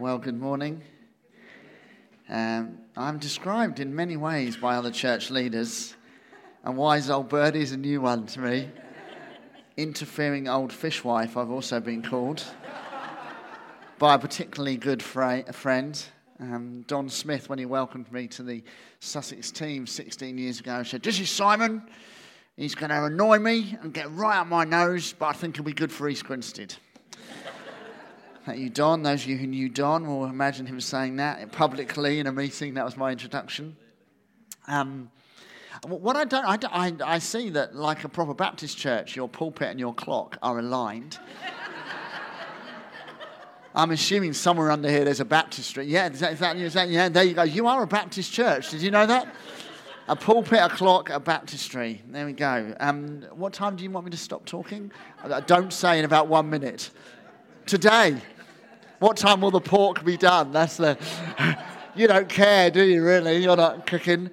Well, 0.00 0.18
good 0.18 0.38
morning. 0.38 0.80
Um, 2.28 2.78
I'm 2.96 3.18
described 3.18 3.80
in 3.80 3.96
many 3.96 4.16
ways 4.16 4.56
by 4.56 4.76
other 4.76 4.92
church 4.92 5.28
leaders, 5.28 5.96
and 6.62 6.76
wise 6.76 7.10
old 7.10 7.28
birdie 7.28 7.62
is 7.62 7.72
a 7.72 7.76
new 7.76 8.00
one 8.00 8.24
to 8.26 8.38
me. 8.38 8.68
Interfering 9.76 10.46
old 10.46 10.72
fishwife, 10.72 11.36
I've 11.36 11.50
also 11.50 11.80
been 11.80 12.04
called 12.04 12.44
by 13.98 14.14
a 14.14 14.20
particularly 14.20 14.76
good 14.76 15.02
fra- 15.02 15.52
friend, 15.52 16.00
um, 16.38 16.84
Don 16.86 17.08
Smith, 17.08 17.48
when 17.48 17.58
he 17.58 17.66
welcomed 17.66 18.12
me 18.12 18.28
to 18.28 18.44
the 18.44 18.62
Sussex 19.00 19.50
team 19.50 19.84
16 19.84 20.38
years 20.38 20.60
ago. 20.60 20.84
said, 20.84 21.02
This 21.02 21.18
is 21.18 21.28
Simon. 21.28 21.82
He's 22.56 22.76
going 22.76 22.90
to 22.90 23.06
annoy 23.06 23.40
me 23.40 23.76
and 23.82 23.92
get 23.92 24.08
right 24.12 24.38
up 24.38 24.46
my 24.46 24.62
nose, 24.62 25.12
but 25.18 25.26
I 25.26 25.32
think 25.32 25.56
he'll 25.56 25.64
be 25.64 25.72
good 25.72 25.90
for 25.90 26.08
East 26.08 26.24
Grinstead 26.24 26.76
you, 28.56 28.70
Don. 28.70 29.02
Those 29.02 29.24
of 29.24 29.28
you 29.28 29.36
who 29.36 29.46
knew 29.46 29.68
Don 29.68 30.06
will 30.06 30.24
imagine 30.24 30.64
him 30.64 30.80
saying 30.80 31.16
that 31.16 31.52
publicly 31.52 32.20
in 32.20 32.26
a 32.26 32.32
meeting. 32.32 32.74
That 32.74 32.84
was 32.84 32.96
my 32.96 33.12
introduction. 33.12 33.76
Um, 34.66 35.10
what 35.86 36.16
I 36.16 36.24
don't, 36.24 36.44
I, 36.44 36.58
I, 36.70 36.92
I, 37.04 37.18
see 37.18 37.50
that 37.50 37.74
like 37.74 38.04
a 38.04 38.08
proper 38.08 38.34
Baptist 38.34 38.78
church, 38.78 39.14
your 39.14 39.28
pulpit 39.28 39.68
and 39.68 39.78
your 39.78 39.94
clock 39.94 40.38
are 40.42 40.58
aligned. 40.58 41.18
I'm 43.74 43.90
assuming 43.90 44.32
somewhere 44.32 44.70
under 44.70 44.90
here 44.90 45.04
there's 45.04 45.20
a 45.20 45.24
baptistry. 45.24 45.86
Yeah, 45.86 46.10
is 46.10 46.20
that, 46.20 46.32
is 46.32 46.38
that, 46.40 46.56
is 46.56 46.74
that, 46.74 46.88
yeah, 46.88 47.08
there 47.08 47.24
you 47.24 47.34
go. 47.34 47.42
You 47.42 47.66
are 47.66 47.82
a 47.82 47.86
Baptist 47.86 48.32
church. 48.32 48.70
Did 48.70 48.82
you 48.82 48.90
know 48.90 49.06
that? 49.06 49.32
a 50.08 50.16
pulpit, 50.16 50.58
a 50.58 50.68
clock, 50.68 51.10
a 51.10 51.20
baptistry. 51.20 52.02
There 52.08 52.24
we 52.24 52.32
go. 52.32 52.74
Um, 52.80 53.22
what 53.32 53.52
time 53.52 53.76
do 53.76 53.84
you 53.84 53.90
want 53.90 54.06
me 54.06 54.10
to 54.10 54.16
stop 54.16 54.44
talking? 54.46 54.90
Don't 55.46 55.72
say 55.72 55.98
in 55.98 56.04
about 56.04 56.28
one 56.28 56.48
minute. 56.48 56.90
Today. 57.66 58.16
What 58.98 59.16
time 59.16 59.40
will 59.40 59.52
the 59.52 59.60
pork 59.60 60.04
be 60.04 60.16
done? 60.16 60.50
That's 60.50 60.76
the. 60.76 60.98
you 61.94 62.08
don't 62.08 62.28
care, 62.28 62.68
do 62.68 62.82
you, 62.82 63.04
really? 63.04 63.36
You're 63.36 63.56
not 63.56 63.86
cooking. 63.86 64.28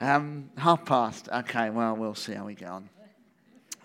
Um, 0.00 0.50
half 0.56 0.84
past. 0.84 1.28
Okay, 1.28 1.70
well, 1.70 1.94
we'll 1.94 2.16
see 2.16 2.32
how 2.32 2.44
we 2.44 2.56
go 2.56 2.66
on. 2.66 2.88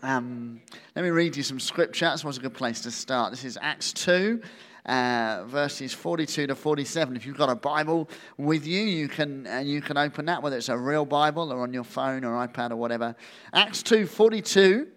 Um, 0.02 0.60
let 0.96 1.04
me 1.04 1.12
read 1.12 1.38
you 1.38 1.44
some 1.44 1.60
scripture. 1.60 2.06
That's 2.06 2.24
what's 2.24 2.40
a 2.40 2.42
good 2.42 2.56
place 2.56 2.82
to 2.82 2.90
start. 2.90 3.30
This 3.30 3.44
is 3.44 3.60
Acts 3.62 3.94
2. 3.94 4.42
Uh, 4.88 5.44
verses 5.46 5.94
42 5.94 6.48
to 6.48 6.56
47. 6.56 7.16
If 7.16 7.28
you've 7.28 7.38
got 7.38 7.50
a 7.50 7.56
Bible 7.56 8.10
with 8.38 8.66
you, 8.66 8.82
you 8.82 9.08
can 9.08 9.46
uh, 9.46 9.60
you 9.60 9.82
can 9.82 9.98
open 9.98 10.26
that, 10.26 10.42
whether 10.42 10.58
it's 10.58 10.68
a 10.68 10.78
real 10.78 11.06
Bible 11.06 11.54
or 11.54 11.62
on 11.62 11.74
your 11.74 11.86
phone 11.86 12.26
or 12.26 12.46
iPad 12.46 12.72
or 12.72 12.76
whatever. 12.76 13.16
Acts 13.54 13.84
2 13.84 14.08
42. 14.08 14.88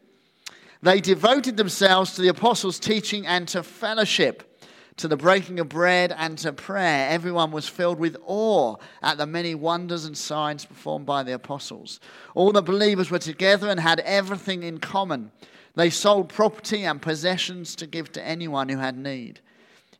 They 0.83 1.01
devoted 1.01 1.57
themselves 1.57 2.15
to 2.15 2.23
the 2.23 2.29
apostles' 2.29 2.81
teaching 2.81 3.27
and 3.27 3.47
to 3.49 3.63
fellowship 3.63 4.56
to 4.97 5.09
the 5.09 5.17
breaking 5.17 5.61
of 5.61 5.69
bread 5.69 6.15
and 6.17 6.39
to 6.39 6.53
prayer, 6.53 7.09
everyone 7.11 7.51
was 7.51 7.69
filled 7.69 7.99
with 7.99 8.17
awe 8.25 8.77
at 9.03 9.19
the 9.19 9.27
many 9.27 9.55
wonders 9.55 10.05
and 10.05 10.17
signs 10.17 10.65
performed 10.65 11.07
by 11.07 11.23
the 11.23 11.35
apostles. 11.35 12.01
All 12.35 12.53
the 12.53 12.63
believers 12.63 13.11
were 13.11 13.19
together 13.19 13.69
and 13.69 13.81
had 13.81 14.01
everything 14.01 14.63
in 14.63 14.79
common. 14.79 15.31
They 15.75 15.91
sold 15.91 16.31
property 16.31 16.85
and 16.85 17.03
possessions 17.03 17.77
to 17.77 17.87
give 17.87 18.11
to 18.13 18.27
anyone 18.27 18.71
who 18.71 18.79
had 18.79 18.97
need. 18.97 19.41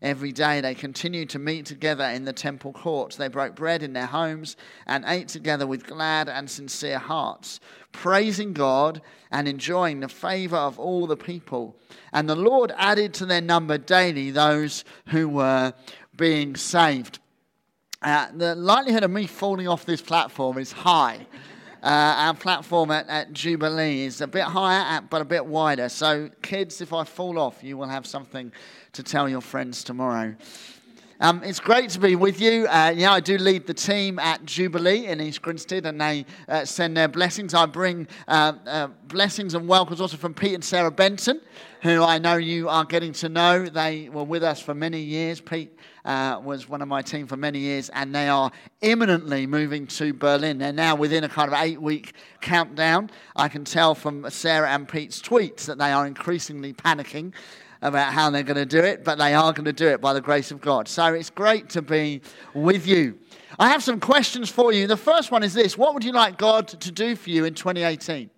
Every 0.07 0.31
day 0.31 0.61
they 0.61 0.77
continued 0.77 1.31
to 1.31 1.41
meet 1.41 1.67
together 1.67 2.05
in 2.05 2.27
the 2.27 2.33
temple 2.33 2.73
courts. 2.73 3.17
They 3.17 3.27
broke 3.27 3.57
bread 3.57 3.83
in 3.83 3.93
their 3.93 4.07
homes 4.07 4.57
and 4.87 5.05
ate 5.05 5.27
together 5.27 5.67
with 5.67 5.85
glad 5.85 6.29
and 6.29 6.49
sincere 6.49 7.01
hearts, 7.01 7.59
praising 7.91 8.53
God 8.53 9.03
and 9.33 9.49
enjoying 9.49 9.99
the 9.99 10.09
favor 10.09 10.55
of 10.55 10.79
all 10.79 11.09
the 11.09 11.17
people. 11.17 11.75
And 12.13 12.29
the 12.29 12.37
Lord 12.37 12.73
added 12.77 13.15
to 13.15 13.27
their 13.27 13.41
number 13.41 13.79
daily 13.79 14.31
those 14.31 14.85
who 15.09 15.29
were 15.29 15.75
being 16.17 16.55
saved. 16.55 17.19
Uh, 18.01 18.29
the 18.33 18.55
likelihood 18.55 19.03
of 19.03 19.11
me 19.11 19.27
falling 19.27 19.67
off 19.67 19.87
this 19.87 20.03
platform 20.03 20.57
is 20.59 20.71
high. 20.71 21.27
Uh, 21.83 22.15
our 22.27 22.35
platform 22.35 22.91
at, 22.91 23.09
at, 23.09 23.33
Jubilee 23.33 24.03
is 24.03 24.21
a 24.21 24.27
bit 24.27 24.45
higher, 24.45 25.01
but 25.01 25.23
a 25.23 25.25
bit 25.25 25.45
wider. 25.45 25.89
So, 25.89 26.31
kids, 26.43 26.81
if 26.81 26.93
I 26.93 27.05
fall 27.05 27.39
off, 27.39 27.63
you 27.63 27.77
will 27.77 27.89
have 27.89 28.07
something 28.07 28.53
to 28.93 29.03
tell 29.03 29.29
your 29.29 29.41
friends 29.41 29.85
tomorrow. 29.85 30.35
Um, 31.19 31.43
it's 31.45 31.61
great 31.61 31.89
to 31.91 32.01
be 32.01 32.15
with 32.15 32.43
you. 32.43 32.67
Uh, 32.67 32.93
yeah, 32.95 33.13
I 33.13 33.21
do 33.21 33.39
lead 33.39 33.67
the 33.67 33.73
team 33.73 34.19
at 34.19 34.45
Jubilee 34.45 35.07
in 35.07 35.21
East 35.21 35.41
Grinstead, 35.41 35.87
and 35.87 35.99
they 35.99 36.27
uh, 36.47 36.67
send 36.67 36.95
their 36.95 37.09
blessings. 37.09 37.55
I 37.55 37.65
bring 37.65 38.07
uh, 38.29 38.53
uh, 38.67 38.89
blessings 39.09 39.55
and 39.55 39.67
welcomes 39.67 40.01
also 40.01 40.19
from 40.19 40.35
Pete 40.35 40.55
and 40.55 40.65
Sarah 40.65 40.91
Benson, 40.91 41.41
who 41.81 42.03
I 42.03 42.19
know 42.19 42.37
you 42.37 42.69
are 42.69 42.85
getting 42.85 43.13
to 43.15 43.31
know. 43.31 43.65
They 43.65 44.11
were 44.11 44.25
with 44.25 44.43
us 44.43 44.61
for 44.61 44.75
many 44.75 45.01
years. 45.01 45.41
Pete 45.41 45.76
uh, 46.07 46.41
was 46.43 46.69
one 46.69 46.81
of 46.81 46.89
my 46.89 47.03
team 47.03 47.27
for 47.27 47.37
many 47.37 47.59
years, 47.59 47.91
and 47.91 48.15
they 48.15 48.29
are 48.29 48.51
imminently 48.81 49.47
moving 49.47 49.87
to 49.89 50.15
Berlin. 50.15 50.59
They're 50.59 50.73
now 50.73 50.95
within 50.95 51.25
a 51.25 51.29
kind 51.29 51.53
of 51.53 51.59
eight 51.61 51.83
week 51.83 52.15
countdown. 52.41 53.11
I 53.35 53.49
can 53.49 53.65
tell 53.65 53.95
from 53.95 54.31
Sarah 54.31 54.71
and 54.71 54.89
Pete's 54.89 55.21
tweets 55.21 55.67
that 55.67 55.79
they 55.79 55.93
are 55.93 56.07
increasingly 56.07 56.73
panicking 56.73 57.33
about 57.83 58.13
how 58.13 58.31
they're 58.31 58.43
going 58.43 58.57
to 58.57 58.65
do 58.65 58.83
it, 58.83 59.05
but 59.05 59.19
they 59.19 59.35
are 59.35 59.53
going 59.53 59.67
to 59.67 59.73
do 59.73 59.89
it 59.89 60.01
by 60.01 60.13
the 60.13 60.21
grace 60.21 60.51
of 60.51 60.61
God. 60.61 60.89
So 60.89 61.13
it's 61.13 61.29
great 61.29 61.69
to 61.71 61.83
be 61.83 62.23
with 62.55 62.87
you. 62.87 63.19
I 63.59 63.69
have 63.69 63.83
some 63.83 64.01
questions 64.01 64.49
for 64.49 64.73
you. 64.73 64.87
The 64.87 64.97
first 64.97 65.31
one 65.31 65.43
is 65.43 65.55
this 65.55 65.77
What 65.77 65.93
would 65.95 66.05
you 66.05 66.13
like 66.13 66.39
God 66.39 66.69
to 66.69 66.93
do 66.93 67.17
for 67.17 67.31
you 67.31 67.45
in 67.45 67.55
2018? 67.55 68.31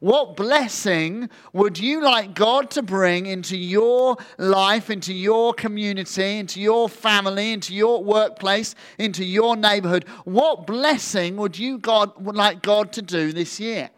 What 0.00 0.36
blessing 0.36 1.30
would 1.52 1.78
you 1.78 2.02
like 2.02 2.34
God 2.34 2.70
to 2.72 2.82
bring 2.82 3.26
into 3.26 3.56
your 3.56 4.16
life, 4.38 4.90
into 4.90 5.14
your 5.14 5.54
community, 5.54 6.38
into 6.38 6.60
your 6.60 6.88
family, 6.88 7.52
into 7.52 7.74
your 7.74 8.02
workplace, 8.02 8.74
into 8.98 9.24
your 9.24 9.56
neighborhood? 9.56 10.06
What 10.24 10.66
blessing 10.66 11.36
would 11.36 11.58
you 11.58 11.78
God 11.78 12.12
would 12.24 12.36
like 12.36 12.62
God 12.62 12.92
to 12.92 13.02
do 13.02 13.32
this 13.32 13.58
year? 13.58 13.90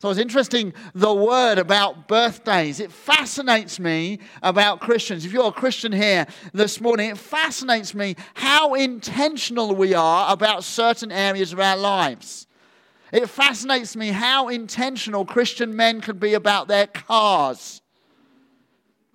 So 0.00 0.08
it's 0.08 0.18
interesting 0.18 0.72
the 0.94 1.12
word 1.12 1.58
about 1.58 2.08
birthdays. 2.08 2.80
It 2.80 2.90
fascinates 2.90 3.78
me 3.78 4.20
about 4.42 4.80
Christians. 4.80 5.26
If 5.26 5.32
you're 5.32 5.48
a 5.48 5.52
Christian 5.52 5.92
here 5.92 6.26
this 6.54 6.80
morning, 6.80 7.10
it 7.10 7.18
fascinates 7.18 7.94
me 7.94 8.16
how 8.32 8.72
intentional 8.72 9.74
we 9.74 9.92
are 9.92 10.32
about 10.32 10.64
certain 10.64 11.12
areas 11.12 11.52
of 11.52 11.60
our 11.60 11.76
lives. 11.76 12.46
It 13.12 13.28
fascinates 13.28 13.96
me 13.96 14.08
how 14.08 14.48
intentional 14.48 15.24
Christian 15.24 15.74
men 15.74 16.00
can 16.00 16.18
be 16.18 16.34
about 16.34 16.68
their 16.68 16.86
cars. 16.86 17.82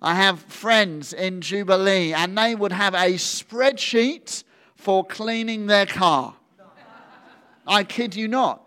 I 0.02 0.14
have 0.14 0.40
friends 0.40 1.12
in 1.12 1.40
Jubilee, 1.40 2.12
and 2.12 2.36
they 2.36 2.54
would 2.54 2.72
have 2.72 2.94
a 2.94 3.14
spreadsheet 3.14 4.44
for 4.74 5.04
cleaning 5.04 5.66
their 5.66 5.86
car. 5.86 6.34
I 7.66 7.82
kid 7.84 8.14
you 8.14 8.28
not. 8.28 8.62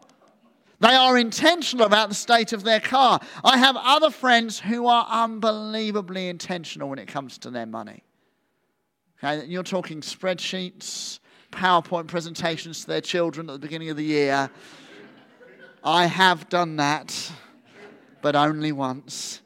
They 0.82 0.96
are 0.96 1.18
intentional 1.18 1.86
about 1.86 2.10
the 2.10 2.16
state 2.16 2.54
of 2.54 2.64
their 2.64 2.80
car. 2.80 3.20
I 3.44 3.58
have 3.58 3.76
other 3.78 4.10
friends 4.10 4.60
who 4.60 4.88
are 4.88 5.06
unbelievably 5.10 6.30
intentional 6.30 6.90
when 6.90 7.00
it 7.00 7.08
comes 7.08 7.38
to 7.40 7.52
their 7.52 7.66
money. 7.66 8.04
Okay, 9.22 9.46
you're 9.46 9.64
talking 9.64 10.00
spreadsheets, 10.02 11.20
PowerPoint 11.52 12.08
presentations 12.08 12.82
to 12.82 12.88
their 12.88 13.02
children 13.02 13.50
at 13.50 13.54
the 13.54 13.60
beginning 13.60 13.90
of 13.90 13.98
the 13.98 14.06
year. 14.06 14.50
I 15.84 16.06
have 16.08 16.50
done 16.50 16.78
that, 16.78 17.32
but 18.22 18.36
only 18.36 18.72
once. 18.72 19.42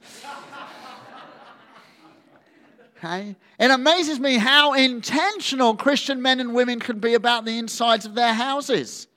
Okay? 2.97 3.35
It 3.59 3.69
amazes 3.71 4.19
me 4.19 4.37
how 4.37 4.73
intentional 4.73 5.75
Christian 5.75 6.21
men 6.21 6.39
and 6.39 6.53
women 6.53 6.79
can 6.79 6.99
be 6.99 7.13
about 7.13 7.45
the 7.45 7.57
insides 7.57 8.05
of 8.05 8.15
their 8.15 8.33
houses 8.33 9.07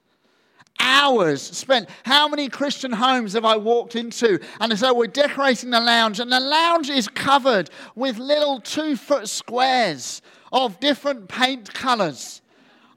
hours 0.78 1.42
spent. 1.42 1.88
How 2.04 2.28
many 2.28 2.48
Christian 2.48 2.92
homes 2.92 3.32
have 3.32 3.44
I 3.44 3.56
walked 3.56 3.96
into? 3.96 4.38
And 4.60 4.78
so 4.78 4.94
we're 4.94 5.06
decorating 5.06 5.70
the 5.70 5.80
lounge, 5.80 6.20
and 6.20 6.30
the 6.30 6.40
lounge 6.40 6.90
is 6.90 7.08
covered 7.08 7.70
with 7.94 8.18
little 8.18 8.60
two 8.60 8.96
foot 8.96 9.28
squares 9.28 10.22
of 10.52 10.80
different 10.80 11.28
paint 11.28 11.72
colors. 11.72 12.42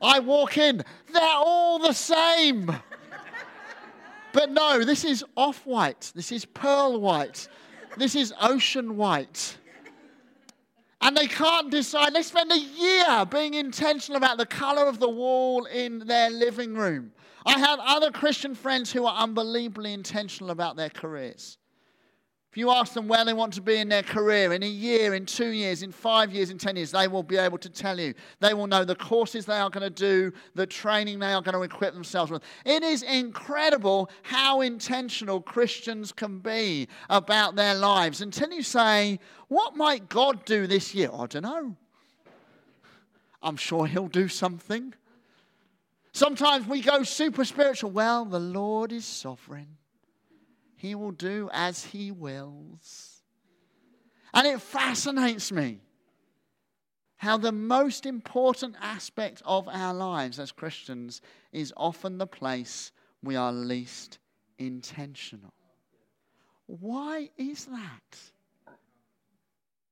I 0.01 0.19
walk 0.19 0.57
in, 0.57 0.83
they're 1.11 1.23
all 1.23 1.79
the 1.79 1.93
same. 1.93 2.75
But 4.31 4.51
no, 4.51 4.83
this 4.83 5.03
is 5.03 5.23
off 5.35 5.65
white, 5.65 6.11
this 6.15 6.31
is 6.31 6.45
pearl 6.45 6.99
white, 6.99 7.47
this 7.97 8.15
is 8.15 8.33
ocean 8.39 8.95
white. 8.95 9.57
And 11.01 11.15
they 11.15 11.27
can't 11.27 11.71
decide. 11.71 12.13
They 12.13 12.21
spend 12.23 12.51
a 12.51 12.59
year 12.59 13.25
being 13.25 13.53
intentional 13.53 14.17
about 14.17 14.37
the 14.37 14.45
color 14.45 14.85
of 14.85 14.99
the 14.99 15.09
wall 15.09 15.63
in 15.65 15.99
their 15.99 16.29
living 16.29 16.75
room. 16.75 17.13
I 17.45 17.57
have 17.57 17.79
other 17.81 18.11
Christian 18.11 18.53
friends 18.53 18.91
who 18.91 19.05
are 19.05 19.15
unbelievably 19.23 19.93
intentional 19.93 20.51
about 20.51 20.75
their 20.75 20.89
careers. 20.89 21.57
If 22.51 22.57
you 22.57 22.71
ask 22.71 22.93
them 22.93 23.07
where 23.07 23.23
they 23.23 23.33
want 23.33 23.53
to 23.53 23.61
be 23.61 23.77
in 23.77 23.89
their 23.89 24.01
career, 24.01 24.53
in 24.53 24.63
a 24.63 24.67
year, 24.67 25.13
in 25.13 25.27
two 25.27 25.49
years, 25.49 25.83
in 25.83 25.91
five 25.91 26.33
years, 26.33 26.49
in 26.49 26.57
ten 26.57 26.75
years, 26.75 26.89
they 26.89 27.07
will 27.07 27.21
be 27.21 27.37
able 27.37 27.59
to 27.59 27.69
tell 27.69 27.99
you. 27.99 28.15
They 28.39 28.55
will 28.55 28.65
know 28.65 28.83
the 28.83 28.95
courses 28.95 29.45
they 29.45 29.59
are 29.59 29.69
going 29.69 29.83
to 29.83 29.91
do, 29.91 30.33
the 30.55 30.65
training 30.65 31.19
they 31.19 31.31
are 31.31 31.43
going 31.43 31.53
to 31.53 31.61
equip 31.61 31.93
themselves 31.93 32.31
with. 32.31 32.41
It 32.65 32.81
is 32.81 33.03
incredible 33.03 34.09
how 34.23 34.61
intentional 34.61 35.41
Christians 35.41 36.11
can 36.11 36.39
be 36.39 36.87
about 37.07 37.55
their 37.55 37.75
lives 37.75 38.19
until 38.21 38.51
you 38.51 38.63
say, 38.63 39.19
What 39.47 39.75
might 39.77 40.09
God 40.09 40.43
do 40.45 40.65
this 40.65 40.95
year? 40.95 41.11
I 41.13 41.27
don't 41.27 41.43
know. 41.43 41.75
I'm 43.43 43.57
sure 43.57 43.85
He'll 43.85 44.07
do 44.07 44.27
something. 44.27 44.95
Sometimes 46.13 46.67
we 46.67 46.81
go 46.81 47.03
super 47.03 47.45
spiritual. 47.45 47.91
Well, 47.91 48.25
the 48.25 48.39
Lord 48.39 48.91
is 48.91 49.05
sovereign, 49.05 49.77
He 50.79 50.95
will 50.95 51.11
do 51.11 51.49
as 51.51 51.83
He 51.83 52.09
wills. 52.09 53.21
And 54.33 54.47
it 54.47 54.61
fascinates 54.61 55.51
me 55.51 55.81
how 57.17 57.37
the 57.37 57.51
most 57.51 58.05
important 58.05 58.77
aspect 58.81 59.41
of 59.43 59.67
our 59.67 59.93
lives 59.93 60.39
as 60.39 60.53
Christians 60.53 61.21
is 61.51 61.73
often 61.75 62.17
the 62.17 62.25
place 62.25 62.93
we 63.21 63.35
are 63.35 63.51
least 63.51 64.19
intentional. 64.57 65.51
Why 66.65 67.29
is 67.37 67.65
that? 67.65 68.17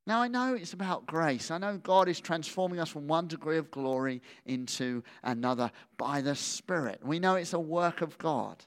Now, 0.06 0.22
I 0.22 0.30
know 0.30 0.54
it's 0.54 0.72
about 0.72 1.06
grace. 1.06 1.52
I 1.52 1.58
know 1.58 1.78
God 1.78 2.08
is 2.08 2.22
transforming 2.22 2.80
us 2.80 2.88
from 2.88 3.10
one 3.10 3.28
degree 3.28 3.58
of 3.58 3.72
glory 3.72 4.22
into 4.46 5.04
another 5.22 5.70
by 5.98 6.22
the 6.22 6.34
Spirit. 6.34 7.02
We 7.04 7.20
know 7.20 7.36
it's 7.36 7.52
a 7.52 7.60
work 7.60 8.00
of 8.00 8.18
God. 8.18 8.64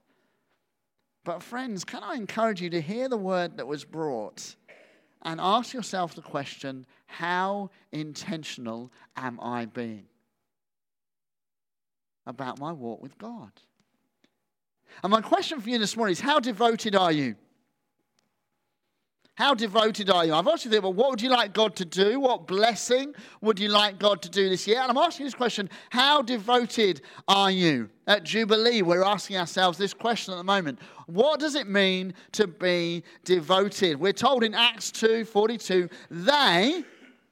But, 1.25 1.43
friends, 1.43 1.85
can 1.85 2.03
I 2.03 2.15
encourage 2.15 2.63
you 2.63 2.71
to 2.71 2.81
hear 2.81 3.09
the 3.09 3.17
word 3.17 3.57
that 3.59 3.67
was 3.67 3.85
brought 3.85 4.57
and 5.23 5.41
ask 5.41 5.75
yourself 5.75 6.15
the 6.15 6.23
question 6.23 6.87
how 7.07 7.71
intentional 7.93 8.91
am 9.17 9.39
I 9.41 9.67
being 9.67 10.07
about 12.27 12.59
my 12.59 12.73
walk 12.73 13.03
with 13.03 13.19
God? 13.19 13.53
And 15.03 15.11
my 15.11 15.21
question 15.21 15.61
for 15.61 15.69
you 15.69 15.79
this 15.79 15.97
morning 15.97 16.13
is 16.13 16.21
how 16.21 16.41
devoted 16.41 16.95
are 16.95 17.13
you? 17.13 17.37
How 19.41 19.55
devoted 19.55 20.11
are 20.11 20.27
you? 20.27 20.35
I've 20.35 20.47
asked 20.47 20.67
you, 20.67 20.81
well, 20.83 20.93
what 20.93 21.09
would 21.09 21.23
you 21.23 21.31
like 21.31 21.55
God 21.55 21.75
to 21.77 21.87
do? 21.87 22.21
What 22.21 22.47
blessing 22.47 23.15
would 23.41 23.59
you 23.59 23.71
like 23.71 23.99
God 23.99 24.21
to 24.21 24.29
do 24.29 24.51
this 24.51 24.67
year? 24.67 24.83
And 24.83 24.91
I'm 24.91 24.99
asking 24.99 25.25
this 25.25 25.35
question 25.35 25.71
how 25.89 26.21
devoted 26.21 27.01
are 27.27 27.51
you? 27.51 27.89
At 28.07 28.23
Jubilee, 28.23 28.83
we're 28.83 29.03
asking 29.03 29.39
ourselves 29.39 29.79
this 29.79 29.95
question 29.95 30.35
at 30.35 30.37
the 30.37 30.45
moment. 30.45 30.79
What 31.07 31.41
does 31.41 31.55
it 31.55 31.67
mean 31.67 32.13
to 32.33 32.47
be 32.47 33.03
devoted? 33.25 33.99
We're 33.99 34.13
told 34.13 34.45
in 34.45 34.55
Acts 34.55 34.91
2 34.91 35.25
42, 35.25 35.89
they, 36.11 36.85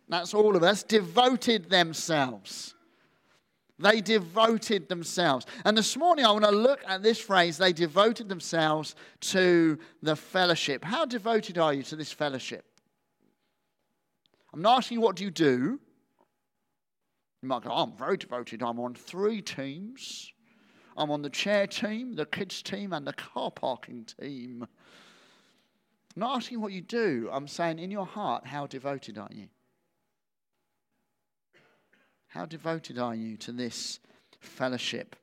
that's 0.09 0.33
all 0.33 0.57
of 0.57 0.63
us, 0.63 0.83
devoted 0.83 1.69
themselves. 1.69 2.75
They 3.79 4.01
devoted 4.01 4.89
themselves. 4.89 5.47
And 5.65 5.77
this 5.77 5.97
morning 5.97 6.25
I 6.25 6.33
want 6.33 6.45
to 6.45 6.51
look 6.51 6.81
at 6.87 7.03
this 7.03 7.21
phrase 7.21 7.59
they 7.59 7.73
devoted 7.73 8.29
themselves 8.29 8.97
to 9.21 9.79
the 10.03 10.17
fellowship. 10.17 10.85
How 10.85 11.05
devoted 11.05 11.59
are 11.59 11.73
you 11.73 11.83
to 11.85 11.97
this 11.97 12.11
fellowship? 12.11 12.65
I'm 14.53 14.63
not 14.63 14.79
asking 14.79 14.97
you 14.97 15.01
what 15.01 15.17
do 15.17 15.25
you 15.25 15.31
do. 15.31 15.79
You 17.43 17.49
might 17.49 17.63
go, 17.63 17.71
oh, 17.71 17.85
I'm 17.85 17.93
very 17.97 18.17
devoted. 18.17 18.63
I'm 18.63 18.81
on 18.81 18.95
three 18.95 19.41
teams. 19.41 20.33
I'm 20.97 21.13
on 21.13 21.23
the 21.23 21.31
chair 21.31 21.69
team, 21.69 22.17
the 22.17 22.27
kids 22.27 22.61
team, 22.61 22.93
and 22.93 23.07
the 23.07 23.13
car 23.13 23.53
parking 23.53 24.05
team. 24.21 24.67
I'm 26.17 26.21
not 26.21 26.37
asking 26.37 26.61
what 26.61 26.73
you 26.73 26.81
do. 26.81 27.29
I'm 27.33 27.47
saying 27.47 27.79
in 27.79 27.93
your 27.93 28.07
heart, 28.07 28.45
how 28.45 28.67
devoted 28.67 29.19
are 29.19 29.29
you? 29.31 29.47
How 32.29 32.47
devoted 32.47 32.99
are 32.99 33.15
you 33.15 33.37
to 33.39 33.53
this 33.53 34.01
fellowship? 34.41 35.17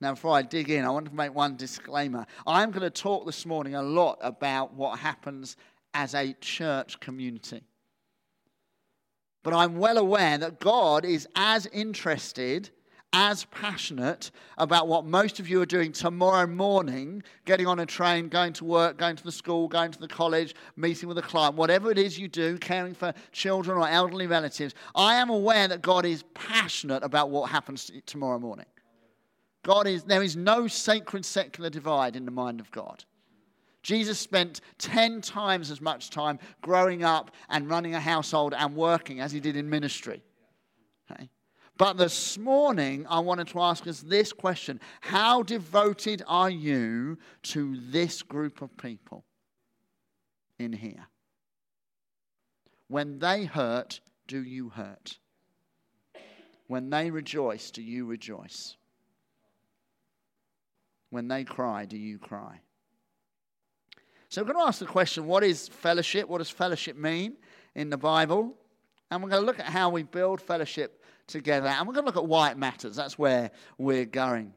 Now, 0.00 0.12
before 0.12 0.36
I 0.36 0.42
dig 0.42 0.68
in, 0.68 0.84
I 0.84 0.90
want 0.90 1.08
to 1.08 1.14
make 1.14 1.34
one 1.34 1.56
disclaimer. 1.56 2.26
I'm 2.46 2.70
going 2.70 2.82
to 2.82 2.90
talk 2.90 3.24
this 3.24 3.46
morning 3.46 3.74
a 3.74 3.82
lot 3.82 4.18
about 4.20 4.74
what 4.74 4.98
happens 4.98 5.56
as 5.94 6.14
a 6.14 6.34
church 6.34 7.00
community. 7.00 7.62
But 9.42 9.54
I'm 9.54 9.78
well 9.78 9.96
aware 9.96 10.36
that 10.36 10.60
God 10.60 11.06
is 11.06 11.26
as 11.34 11.66
interested 11.66 12.68
as 13.12 13.44
passionate 13.46 14.30
about 14.58 14.86
what 14.86 15.04
most 15.04 15.40
of 15.40 15.48
you 15.48 15.60
are 15.60 15.66
doing 15.66 15.90
tomorrow 15.90 16.46
morning 16.46 17.22
getting 17.44 17.66
on 17.66 17.80
a 17.80 17.86
train, 17.86 18.28
going 18.28 18.52
to 18.52 18.64
work, 18.64 18.96
going 18.98 19.16
to 19.16 19.24
the 19.24 19.32
school, 19.32 19.66
going 19.66 19.90
to 19.90 19.98
the 19.98 20.08
college, 20.08 20.54
meeting 20.76 21.08
with 21.08 21.18
a 21.18 21.22
client, 21.22 21.56
whatever 21.56 21.90
it 21.90 21.98
is 21.98 22.18
you 22.18 22.28
do, 22.28 22.56
caring 22.58 22.94
for 22.94 23.12
children 23.32 23.76
or 23.76 23.88
elderly 23.88 24.26
relatives. 24.26 24.74
I 24.94 25.16
am 25.16 25.28
aware 25.28 25.66
that 25.66 25.82
God 25.82 26.04
is 26.04 26.22
passionate 26.34 27.02
about 27.02 27.30
what 27.30 27.50
happens 27.50 27.90
tomorrow 28.06 28.38
morning. 28.38 28.66
God 29.62 29.86
is, 29.86 30.04
there 30.04 30.22
is 30.22 30.36
no 30.36 30.68
sacred 30.68 31.24
secular 31.24 31.68
divide 31.68 32.16
in 32.16 32.24
the 32.24 32.30
mind 32.30 32.60
of 32.60 32.70
God. 32.70 33.04
Jesus 33.82 34.18
spent 34.18 34.60
10 34.78 35.20
times 35.20 35.70
as 35.70 35.80
much 35.80 36.10
time 36.10 36.38
growing 36.60 37.02
up 37.02 37.30
and 37.48 37.68
running 37.68 37.94
a 37.94 38.00
household 38.00 38.54
and 38.54 38.76
working 38.76 39.20
as 39.20 39.32
he 39.32 39.40
did 39.40 39.56
in 39.56 39.68
ministry. 39.68 40.22
But 41.80 41.96
this 41.96 42.36
morning, 42.36 43.06
I 43.08 43.20
wanted 43.20 43.48
to 43.48 43.60
ask 43.60 43.86
us 43.86 44.00
this 44.00 44.34
question 44.34 44.80
How 45.00 45.42
devoted 45.42 46.22
are 46.26 46.50
you 46.50 47.16
to 47.44 47.74
this 47.88 48.20
group 48.20 48.60
of 48.60 48.76
people 48.76 49.24
in 50.58 50.74
here? 50.74 51.06
When 52.88 53.18
they 53.18 53.46
hurt, 53.46 54.00
do 54.28 54.42
you 54.42 54.68
hurt? 54.68 55.16
When 56.66 56.90
they 56.90 57.10
rejoice, 57.10 57.70
do 57.70 57.80
you 57.80 58.04
rejoice? 58.04 58.76
When 61.08 61.28
they 61.28 61.44
cry, 61.44 61.86
do 61.86 61.96
you 61.96 62.18
cry? 62.18 62.60
So 64.28 64.42
we're 64.42 64.52
going 64.52 64.62
to 64.62 64.68
ask 64.68 64.80
the 64.80 64.84
question 64.84 65.24
what 65.24 65.42
is 65.42 65.68
fellowship? 65.68 66.28
What 66.28 66.38
does 66.38 66.50
fellowship 66.50 66.98
mean 66.98 67.38
in 67.74 67.88
the 67.88 67.96
Bible? 67.96 68.54
And 69.10 69.22
we're 69.22 69.30
going 69.30 69.40
to 69.40 69.46
look 69.46 69.58
at 69.58 69.64
how 69.64 69.88
we 69.88 70.02
build 70.02 70.42
fellowship 70.42 70.99
together. 71.30 71.68
And 71.68 71.86
we're 71.86 71.94
going 71.94 72.04
to 72.04 72.08
look 72.08 72.16
at 72.16 72.26
why 72.26 72.50
it 72.50 72.58
matters. 72.58 72.96
That's 72.96 73.18
where 73.18 73.50
we're 73.78 74.04
going. 74.04 74.54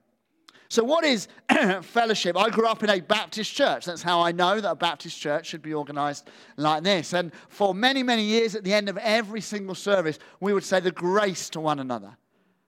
So, 0.74 0.84
what 0.84 1.06
is 1.06 1.28
fellowship? 1.84 2.36
I 2.36 2.50
grew 2.50 2.66
up 2.66 2.81
in 2.81 2.90
a 2.90 3.00
Baptist 3.00 3.54
church. 3.54 3.86
That's 3.86 4.02
how 4.02 4.22
I 4.22 4.31
know 4.31 4.60
that 4.60 4.72
a 4.72 4.75
Baptist 4.75 5.22
church 5.22 5.46
should 5.46 5.62
be 5.62 5.72
organized 5.72 6.28
like 6.58 6.81
this. 6.81 7.14
And 7.14 7.31
for 7.48 7.75
many, 7.75 8.02
many 8.02 8.24
years, 8.24 8.56
at 8.56 8.64
the 8.64 8.74
end 8.74 8.90
of 8.90 8.98
every 8.98 9.40
single 9.40 9.75
service, 9.75 10.18
we 10.40 10.52
would 10.52 10.64
say 10.64 10.80
the 10.80 10.92
grace 10.92 11.50
to 11.52 11.60
one 11.60 11.80
another 11.80 12.18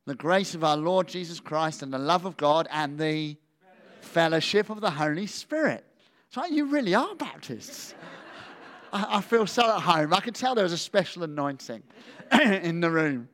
the 0.05 0.13
grace 0.13 0.53
of 0.53 0.63
our 0.63 0.77
Lord 0.77 1.07
Jesus 1.07 1.39
Christ 1.39 1.81
and 1.81 1.91
the 1.91 1.97
love 1.97 2.25
of 2.25 2.37
God 2.37 2.67
and 2.69 2.99
the 2.99 3.37
fellowship 4.01 4.69
of 4.69 4.81
the 4.81 4.91
Holy 4.91 5.25
Spirit. 5.25 5.83
So, 6.29 6.45
you 6.45 6.65
really 6.65 6.93
are 6.93 7.15
Baptists. 7.15 7.95
I, 8.93 9.17
I 9.17 9.21
feel 9.21 9.47
so 9.47 9.77
at 9.77 9.81
home. 9.81 10.13
I 10.13 10.19
could 10.19 10.35
tell 10.35 10.53
there 10.53 10.63
was 10.63 10.73
a 10.73 10.77
special 10.77 11.23
anointing 11.23 11.81
in 12.31 12.81
the 12.81 12.91
room. 12.91 13.29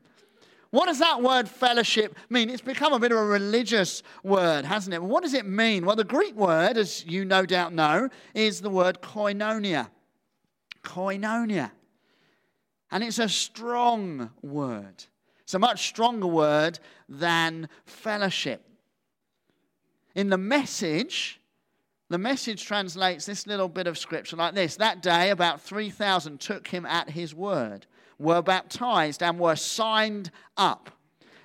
What 0.72 0.86
does 0.86 1.00
that 1.00 1.22
word 1.22 1.50
fellowship 1.50 2.16
mean? 2.30 2.50
It's 2.50 2.62
become 2.62 2.94
a 2.94 3.00
bit 3.00 3.12
of 3.12 3.18
a 3.18 3.26
religious 3.26 4.04
word, 4.24 4.64
hasn't 4.64 4.94
it? 4.94 5.04
What 5.04 5.22
does 5.22 5.34
it 5.34 5.46
mean? 5.46 5.86
Well, 5.86 5.98
the 5.98 6.06
Greek 6.06 6.34
word, 6.36 6.78
as 6.78 7.06
you 7.06 7.26
no 7.26 7.46
doubt 7.46 7.74
know, 7.74 8.10
is 8.34 8.62
the 8.62 8.70
word 8.70 9.02
koinonia. 9.02 9.90
Koinonia. 10.82 11.72
And 12.90 13.04
it's 13.04 13.20
a 13.20 13.28
strong 13.28 14.32
word. 14.42 15.04
It's 15.42 15.54
a 15.54 15.60
much 15.60 15.88
stronger 15.88 16.28
word 16.28 16.80
than 17.10 17.68
fellowship. 17.86 18.66
In 20.16 20.30
the 20.30 20.38
message, 20.38 21.42
the 22.10 22.18
message 22.18 22.66
translates 22.66 23.26
this 23.26 23.46
little 23.46 23.68
bit 23.68 23.88
of 23.88 23.98
scripture 23.98 24.38
like 24.38 24.56
this 24.56 24.78
That 24.78 25.02
day, 25.02 25.32
about 25.32 25.62
3,000 25.62 26.40
took 26.40 26.68
him 26.68 26.86
at 26.86 27.10
his 27.10 27.36
word 27.36 27.88
were 28.22 28.42
baptized 28.42 29.24
and 29.24 29.40
were 29.40 29.56
signed 29.56 30.32
up. 30.58 30.92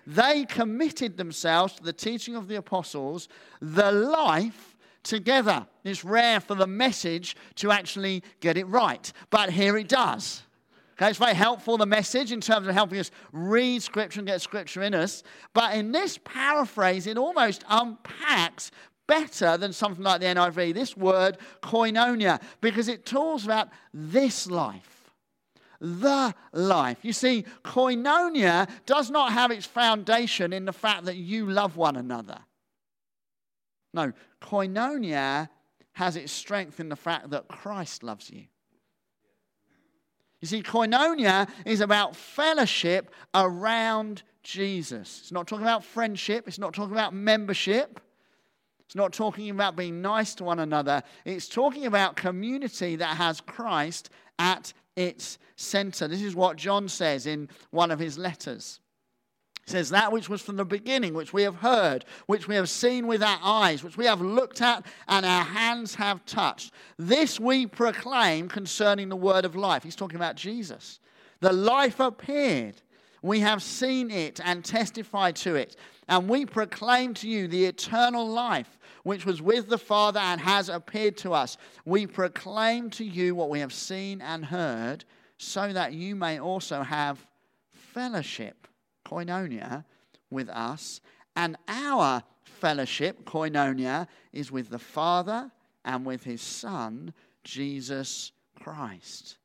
They 0.06 0.44
committed 0.44 1.16
themselves 1.16 1.74
to 1.74 1.82
the 1.82 1.92
teaching 1.92 2.36
of 2.36 2.46
the 2.46 2.56
apostles, 2.56 3.28
the 3.60 3.90
life 3.90 4.76
together. 5.02 5.66
It's 5.84 6.04
rare 6.04 6.40
for 6.40 6.54
the 6.54 6.66
message 6.66 7.36
to 7.56 7.70
actually 7.70 8.22
get 8.40 8.56
it 8.56 8.66
right, 8.66 9.12
but 9.30 9.50
here 9.50 9.76
it 9.76 9.88
does. 9.88 10.42
Okay, 10.94 11.10
it's 11.10 11.18
very 11.18 11.34
helpful, 11.34 11.76
the 11.76 11.86
message, 11.86 12.32
in 12.32 12.40
terms 12.40 12.66
of 12.66 12.72
helping 12.72 12.98
us 12.98 13.10
read 13.30 13.82
Scripture 13.82 14.20
and 14.20 14.26
get 14.26 14.40
Scripture 14.40 14.82
in 14.82 14.94
us. 14.94 15.22
But 15.52 15.74
in 15.74 15.92
this 15.92 16.18
paraphrase, 16.24 17.06
it 17.06 17.18
almost 17.18 17.64
unpacks 17.68 18.70
better 19.06 19.56
than 19.56 19.72
something 19.72 20.02
like 20.02 20.20
the 20.20 20.26
NIV, 20.26 20.74
this 20.74 20.96
word 20.96 21.36
koinonia, 21.62 22.40
because 22.60 22.88
it 22.88 23.04
talks 23.04 23.44
about 23.44 23.68
this 23.92 24.46
life 24.46 24.95
the 25.80 26.34
life. 26.52 26.98
You 27.02 27.12
see, 27.12 27.44
koinonia 27.64 28.68
does 28.86 29.10
not 29.10 29.32
have 29.32 29.50
its 29.50 29.66
foundation 29.66 30.52
in 30.52 30.64
the 30.64 30.72
fact 30.72 31.04
that 31.06 31.16
you 31.16 31.50
love 31.50 31.76
one 31.76 31.96
another. 31.96 32.38
No, 33.92 34.12
koinonia 34.40 35.48
has 35.92 36.16
its 36.16 36.32
strength 36.32 36.80
in 36.80 36.88
the 36.88 36.96
fact 36.96 37.30
that 37.30 37.48
Christ 37.48 38.02
loves 38.02 38.30
you. 38.30 38.44
You 40.40 40.48
see, 40.48 40.62
koinonia 40.62 41.48
is 41.64 41.80
about 41.80 42.14
fellowship 42.14 43.10
around 43.34 44.22
Jesus. 44.42 45.20
It's 45.22 45.32
not 45.32 45.46
talking 45.46 45.64
about 45.64 45.84
friendship, 45.84 46.46
it's 46.46 46.58
not 46.58 46.74
talking 46.74 46.92
about 46.92 47.14
membership. 47.14 48.00
It's 48.86 48.94
not 48.94 49.12
talking 49.12 49.50
about 49.50 49.74
being 49.74 50.00
nice 50.00 50.36
to 50.36 50.44
one 50.44 50.60
another. 50.60 51.02
It's 51.24 51.48
talking 51.48 51.86
about 51.86 52.14
community 52.14 52.94
that 52.96 53.16
has 53.16 53.40
Christ 53.40 54.10
at 54.38 54.72
its 54.96 55.38
center. 55.56 56.08
This 56.08 56.22
is 56.22 56.34
what 56.34 56.56
John 56.56 56.88
says 56.88 57.26
in 57.26 57.48
one 57.70 57.90
of 57.90 57.98
his 57.98 58.18
letters. 58.18 58.80
He 59.66 59.72
says, 59.72 59.90
That 59.90 60.12
which 60.12 60.28
was 60.28 60.40
from 60.40 60.56
the 60.56 60.64
beginning, 60.64 61.14
which 61.14 61.32
we 61.32 61.42
have 61.42 61.56
heard, 61.56 62.04
which 62.26 62.48
we 62.48 62.54
have 62.54 62.68
seen 62.68 63.06
with 63.06 63.22
our 63.22 63.38
eyes, 63.42 63.84
which 63.84 63.96
we 63.96 64.06
have 64.06 64.20
looked 64.20 64.62
at 64.62 64.86
and 65.08 65.26
our 65.26 65.44
hands 65.44 65.96
have 65.96 66.24
touched. 66.24 66.72
This 66.98 67.38
we 67.38 67.66
proclaim 67.66 68.48
concerning 68.48 69.08
the 69.08 69.16
word 69.16 69.44
of 69.44 69.56
life. 69.56 69.82
He's 69.82 69.96
talking 69.96 70.16
about 70.16 70.36
Jesus. 70.36 71.00
The 71.40 71.52
life 71.52 72.00
appeared. 72.00 72.80
We 73.22 73.40
have 73.40 73.62
seen 73.62 74.10
it 74.10 74.40
and 74.44 74.64
testified 74.64 75.36
to 75.36 75.56
it. 75.56 75.76
And 76.08 76.28
we 76.28 76.46
proclaim 76.46 77.14
to 77.14 77.28
you 77.28 77.48
the 77.48 77.64
eternal 77.64 78.28
life 78.28 78.75
which 79.06 79.24
was 79.24 79.40
with 79.40 79.68
the 79.68 79.78
Father 79.78 80.18
and 80.18 80.40
has 80.40 80.68
appeared 80.68 81.16
to 81.16 81.32
us. 81.32 81.56
We 81.84 82.08
proclaim 82.08 82.90
to 82.90 83.04
you 83.04 83.36
what 83.36 83.50
we 83.50 83.60
have 83.60 83.72
seen 83.72 84.20
and 84.20 84.44
heard, 84.44 85.04
so 85.38 85.72
that 85.72 85.92
you 85.92 86.16
may 86.16 86.40
also 86.40 86.82
have 86.82 87.24
fellowship 87.70 88.66
koinonia, 89.06 89.84
with 90.28 90.48
us, 90.48 91.00
and 91.36 91.56
our 91.68 92.24
fellowship, 92.42 93.24
koinonia, 93.24 94.08
is 94.32 94.50
with 94.50 94.70
the 94.70 94.78
Father 94.80 95.52
and 95.84 96.04
with 96.04 96.24
his 96.24 96.42
Son, 96.42 97.14
Jesus 97.44 98.32
Christ. 98.60 99.38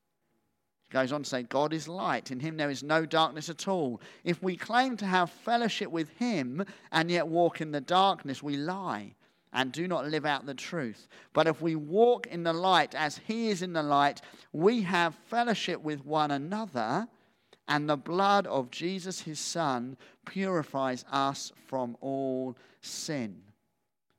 Goes 0.90 1.12
on 1.12 1.22
to 1.22 1.30
say, 1.30 1.44
God 1.44 1.72
is 1.72 1.88
light. 1.88 2.32
In 2.32 2.40
him 2.40 2.58
there 2.58 2.72
is 2.72 2.82
no 2.82 3.06
darkness 3.06 3.48
at 3.48 3.68
all. 3.68 4.02
If 4.24 4.42
we 4.42 4.58
claim 4.58 4.98
to 4.98 5.06
have 5.06 5.30
fellowship 5.30 5.92
with 5.92 6.10
him 6.18 6.66
and 6.92 7.12
yet 7.12 7.28
walk 7.28 7.62
in 7.62 7.70
the 7.70 7.80
darkness, 7.80 8.42
we 8.42 8.58
lie 8.58 9.14
and 9.54 9.72
do 9.72 9.88
not 9.88 10.08
live 10.08 10.26
out 10.26 10.46
the 10.46 10.54
truth. 10.54 11.08
But 11.34 11.48
if 11.48 11.62
we 11.62 11.76
walk 11.76 12.28
in 12.28 12.44
the 12.44 12.54
light 12.54 12.96
as 12.96 13.18
he 13.18 13.50
is 13.50 13.62
in 13.62 13.74
the 13.74 13.84
light, 13.84 14.22
we 14.54 14.82
have 14.84 15.16
fellowship 15.28 15.82
with 15.82 16.06
one 16.06 16.32
another 16.32 17.08
and 17.68 17.90
the 17.90 17.98
blood 17.98 18.48
of 18.48 18.70
Jesus, 18.70 19.22
his 19.22 19.40
Son, 19.40 19.96
purifies 20.26 21.06
us 21.12 21.52
from 21.68 21.96
all 22.02 22.58
sin. 22.82 23.42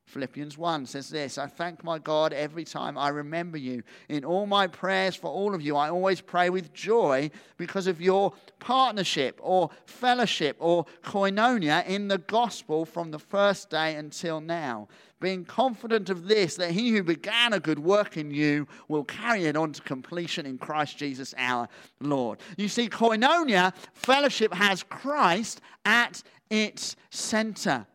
Philippians 0.05 0.57
1 0.57 0.85
says 0.85 1.09
this 1.09 1.37
I 1.37 1.47
thank 1.47 1.83
my 1.83 1.97
God 1.97 2.33
every 2.33 2.63
time 2.63 2.97
I 2.97 3.09
remember 3.09 3.57
you. 3.57 3.83
In 4.09 4.23
all 4.23 4.45
my 4.45 4.67
prayers 4.67 5.15
for 5.15 5.27
all 5.27 5.55
of 5.55 5.61
you, 5.61 5.75
I 5.75 5.89
always 5.89 6.21
pray 6.21 6.49
with 6.49 6.73
joy 6.73 7.31
because 7.57 7.87
of 7.87 8.01
your 8.01 8.33
partnership 8.59 9.39
or 9.41 9.69
fellowship 9.85 10.57
or 10.59 10.85
koinonia 11.03 11.85
in 11.87 12.07
the 12.07 12.17
gospel 12.17 12.85
from 12.85 13.11
the 13.11 13.19
first 13.19 13.69
day 13.69 13.95
until 13.95 14.39
now 14.41 14.87
being 15.23 15.45
confident 15.45 16.09
of 16.09 16.27
this, 16.27 16.57
that 16.57 16.71
he 16.71 16.91
who 16.91 17.01
began 17.01 17.53
a 17.53 17.59
good 17.59 17.79
work 17.79 18.17
in 18.17 18.29
you 18.29 18.67
will 18.89 19.05
carry 19.05 19.45
it 19.45 19.55
on 19.55 19.71
to 19.71 19.81
completion 19.81 20.45
in 20.45 20.57
Christ 20.57 20.97
Jesus 20.97 21.33
our 21.37 21.69
Lord. 22.01 22.39
You 22.57 22.67
see, 22.67 22.89
koinonia, 22.89 23.73
fellowship, 23.93 24.53
has 24.53 24.83
Christ 24.83 25.61
at 25.85 26.21
its 26.49 26.97
center. 27.09 27.87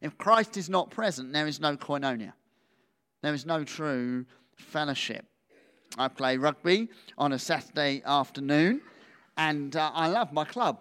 If 0.00 0.16
Christ 0.18 0.56
is 0.56 0.68
not 0.68 0.90
present, 0.90 1.32
there 1.32 1.46
is 1.46 1.60
no 1.60 1.76
koinonia, 1.76 2.32
there 3.22 3.34
is 3.34 3.44
no 3.44 3.64
true 3.64 4.26
fellowship. 4.56 5.26
I 5.96 6.08
play 6.08 6.36
rugby 6.36 6.88
on 7.16 7.32
a 7.32 7.38
Saturday 7.38 8.02
afternoon, 8.04 8.82
and 9.36 9.74
uh, 9.74 9.90
I 9.94 10.08
love 10.08 10.32
my 10.32 10.44
club. 10.44 10.80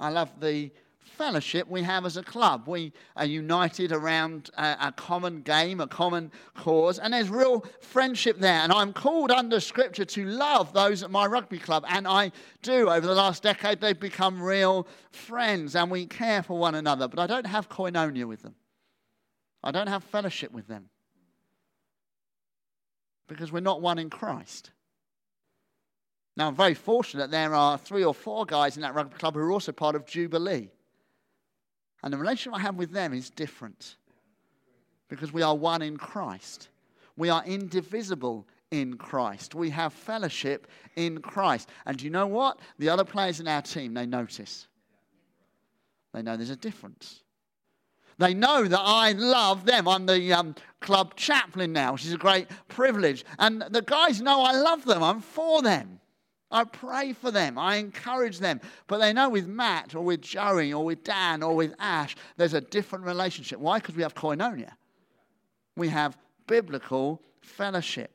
I 0.00 0.08
love 0.08 0.40
the 0.40 0.70
fellowship 1.08 1.68
we 1.68 1.82
have 1.82 2.06
as 2.06 2.16
a 2.16 2.22
club. 2.22 2.68
We 2.68 2.92
are 3.16 3.24
united 3.24 3.92
around 3.92 4.50
a, 4.56 4.76
a, 4.88 4.92
common 4.92 5.42
game, 5.42 5.80
a 5.80 5.86
common 5.86 6.30
cause, 6.54 6.98
and 6.98 7.12
there's 7.12 7.28
real 7.28 7.64
friendship 7.80 8.38
there. 8.38 8.60
And 8.60 8.72
I'm 8.72 8.92
called 8.92 9.30
under 9.30 9.60
Scripture 9.60 10.04
to 10.04 10.24
love 10.24 10.72
those 10.72 11.02
at 11.02 11.10
my 11.10 11.26
rugby 11.26 11.58
club, 11.58 11.84
and 11.88 12.06
I 12.06 12.32
do. 12.62 12.88
Over 12.88 13.06
the 13.06 13.14
last 13.14 13.42
decade, 13.42 13.80
they've 13.80 13.98
become 13.98 14.42
real 14.42 14.86
friends, 15.10 15.74
and 15.74 15.90
we 15.90 16.06
care 16.06 16.42
for 16.42 16.58
one 16.58 16.74
another. 16.74 17.08
But 17.08 17.18
I 17.18 17.26
don't 17.26 17.46
have 17.46 17.68
koinonia 17.68 18.26
with 18.26 18.42
them, 18.42 18.54
I 19.62 19.70
don't 19.70 19.88
have 19.88 20.04
fellowship 20.04 20.52
with 20.52 20.68
them 20.68 20.90
because 23.28 23.52
we're 23.52 23.60
not 23.60 23.82
one 23.82 23.98
in 23.98 24.10
Christ. 24.10 24.70
Now, 26.36 26.48
I'm 26.48 26.54
very 26.54 26.74
fortunate 26.74 27.30
there 27.30 27.54
are 27.54 27.76
three 27.76 28.04
or 28.04 28.14
four 28.14 28.46
guys 28.46 28.76
in 28.76 28.82
that 28.82 28.94
rugby 28.94 29.16
club 29.16 29.34
who 29.34 29.40
are 29.40 29.52
also 29.52 29.72
part 29.72 29.94
of 29.94 30.06
Jubilee. 30.06 30.70
And 32.08 32.14
the 32.14 32.18
relationship 32.18 32.58
I 32.58 32.62
have 32.62 32.76
with 32.76 32.90
them 32.90 33.12
is 33.12 33.28
different 33.28 33.96
because 35.10 35.30
we 35.30 35.42
are 35.42 35.54
one 35.54 35.82
in 35.82 35.98
Christ. 35.98 36.70
We 37.18 37.28
are 37.28 37.44
indivisible 37.44 38.46
in 38.70 38.96
Christ. 38.96 39.54
We 39.54 39.68
have 39.68 39.92
fellowship 39.92 40.68
in 40.96 41.20
Christ. 41.20 41.68
And 41.84 42.00
you 42.00 42.08
know 42.08 42.26
what? 42.26 42.60
The 42.78 42.88
other 42.88 43.04
players 43.04 43.40
in 43.40 43.46
our 43.46 43.60
team, 43.60 43.92
they 43.92 44.06
notice. 44.06 44.68
They 46.14 46.22
know 46.22 46.38
there's 46.38 46.48
a 46.48 46.56
difference. 46.56 47.20
They 48.16 48.32
know 48.32 48.64
that 48.64 48.80
I 48.82 49.12
love 49.12 49.66
them. 49.66 49.86
I'm 49.86 50.06
the 50.06 50.32
um, 50.32 50.54
club 50.80 51.14
chaplain 51.14 51.74
now, 51.74 51.92
which 51.92 52.06
is 52.06 52.14
a 52.14 52.16
great 52.16 52.48
privilege. 52.68 53.26
And 53.38 53.60
the 53.68 53.82
guys 53.82 54.22
know 54.22 54.40
I 54.40 54.52
love 54.52 54.86
them. 54.86 55.02
I'm 55.02 55.20
for 55.20 55.60
them. 55.60 56.00
I 56.50 56.64
pray 56.64 57.12
for 57.12 57.30
them. 57.30 57.58
I 57.58 57.76
encourage 57.76 58.38
them. 58.38 58.60
But 58.86 58.98
they 58.98 59.12
know 59.12 59.28
with 59.28 59.46
Matt 59.46 59.94
or 59.94 60.02
with 60.02 60.22
Joey 60.22 60.72
or 60.72 60.84
with 60.84 61.04
Dan 61.04 61.42
or 61.42 61.54
with 61.54 61.74
Ash, 61.78 62.16
there's 62.36 62.54
a 62.54 62.60
different 62.60 63.04
relationship. 63.04 63.58
Why? 63.58 63.78
Because 63.78 63.96
we 63.96 64.02
have 64.02 64.14
koinonia. 64.14 64.72
We 65.76 65.88
have 65.88 66.16
biblical 66.46 67.20
fellowship. 67.42 68.10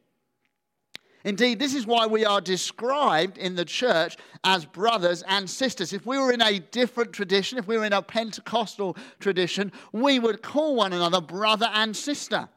Indeed, 1.24 1.60
this 1.60 1.74
is 1.74 1.88
why 1.88 2.06
we 2.06 2.26
are 2.26 2.42
described 2.42 3.38
in 3.38 3.56
the 3.56 3.64
church 3.64 4.18
as 4.44 4.66
brothers 4.66 5.24
and 5.28 5.50
sisters. 5.50 5.94
If 5.94 6.06
we 6.06 6.18
were 6.18 6.34
in 6.34 6.42
a 6.42 6.60
different 6.60 7.14
tradition, 7.14 7.58
if 7.58 7.68
we 7.68 7.78
were 7.78 7.86
in 7.86 7.94
a 7.94 8.02
Pentecostal 8.02 8.98
tradition, 9.22 9.72
we 9.94 10.20
would 10.20 10.42
call 10.42 10.76
one 10.76 10.92
another 10.92 11.22
brother 11.22 11.70
and 11.74 11.96
sister 11.96 12.50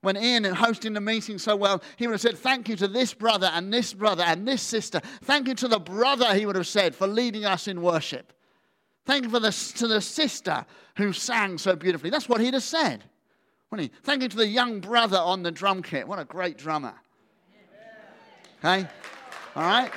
when 0.00 0.16
Ian 0.16 0.44
and 0.44 0.56
hosting 0.56 0.92
the 0.92 1.00
meeting 1.00 1.38
so 1.38 1.56
well, 1.56 1.82
he 1.96 2.06
would 2.06 2.14
have 2.14 2.20
said, 2.20 2.38
Thank 2.38 2.68
you 2.68 2.76
to 2.76 2.88
this 2.88 3.14
brother 3.14 3.50
and 3.52 3.72
this 3.72 3.92
brother 3.92 4.22
and 4.22 4.46
this 4.46 4.62
sister. 4.62 5.00
Thank 5.22 5.48
you 5.48 5.54
to 5.56 5.68
the 5.68 5.80
brother, 5.80 6.34
he 6.34 6.46
would 6.46 6.56
have 6.56 6.66
said, 6.66 6.94
for 6.94 7.06
leading 7.06 7.44
us 7.44 7.66
in 7.66 7.82
worship. 7.82 8.32
Thank 9.06 9.24
you 9.24 9.30
for 9.30 9.40
the, 9.40 9.50
to 9.76 9.88
the 9.88 10.00
sister 10.00 10.66
who 10.96 11.12
sang 11.12 11.58
so 11.58 11.74
beautifully. 11.74 12.10
That's 12.10 12.28
what 12.28 12.40
he'd 12.40 12.54
have 12.54 12.62
said, 12.62 13.02
wouldn't 13.70 13.90
he? 13.90 13.98
Thank 14.02 14.22
you 14.22 14.28
to 14.28 14.36
the 14.36 14.46
young 14.46 14.80
brother 14.80 15.18
on 15.18 15.42
the 15.42 15.50
drum 15.50 15.82
kit. 15.82 16.06
What 16.06 16.18
a 16.18 16.24
great 16.24 16.58
drummer. 16.58 16.94
Okay? 18.58 18.86
All 19.56 19.62
right? 19.62 19.90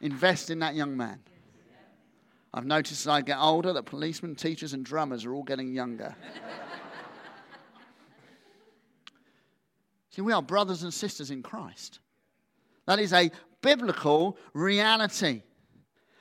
Invest 0.00 0.50
in 0.50 0.60
that 0.60 0.74
young 0.74 0.96
man. 0.96 1.18
I've 2.56 2.64
noticed 2.64 3.02
as 3.02 3.08
I 3.08 3.20
get 3.20 3.38
older 3.38 3.74
that 3.74 3.82
policemen, 3.82 4.34
teachers, 4.34 4.72
and 4.72 4.82
drummers 4.82 5.26
are 5.26 5.34
all 5.34 5.42
getting 5.42 5.74
younger. 5.74 6.16
See, 10.08 10.22
we 10.22 10.32
are 10.32 10.40
brothers 10.40 10.82
and 10.82 10.92
sisters 10.92 11.30
in 11.30 11.42
Christ. 11.42 11.98
That 12.86 12.98
is 12.98 13.12
a 13.12 13.30
biblical 13.60 14.38
reality. 14.54 15.42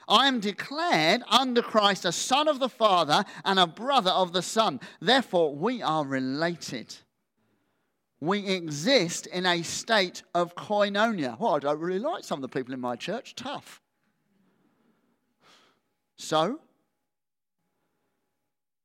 I 0.10 0.28
am 0.28 0.42
declared 0.42 1.24
under 1.30 1.62
Christ 1.62 2.04
a 2.04 2.12
son 2.12 2.50
of 2.50 2.60
the 2.60 2.68
Father 2.68 3.24
and 3.46 3.58
a 3.58 3.66
brother 3.66 4.12
of 4.12 4.34
the 4.34 4.42
Son. 4.42 4.82
Therefore, 5.00 5.56
we 5.56 5.82
are 5.82 6.06
related. 6.06 6.94
We 8.20 8.46
exist 8.46 9.26
in 9.28 9.46
a 9.46 9.62
state 9.62 10.24
of 10.34 10.54
koinonia. 10.56 11.40
Well, 11.40 11.56
I 11.56 11.60
don't 11.60 11.80
really 11.80 12.00
like 12.00 12.26
some 12.26 12.40
of 12.40 12.42
the 12.42 12.50
people 12.50 12.74
in 12.74 12.82
my 12.82 12.98
church. 12.98 13.36
Tough. 13.36 13.82
So, 16.18 16.60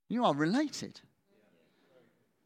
you 0.08 0.24
are 0.24 0.34
related. 0.34 1.00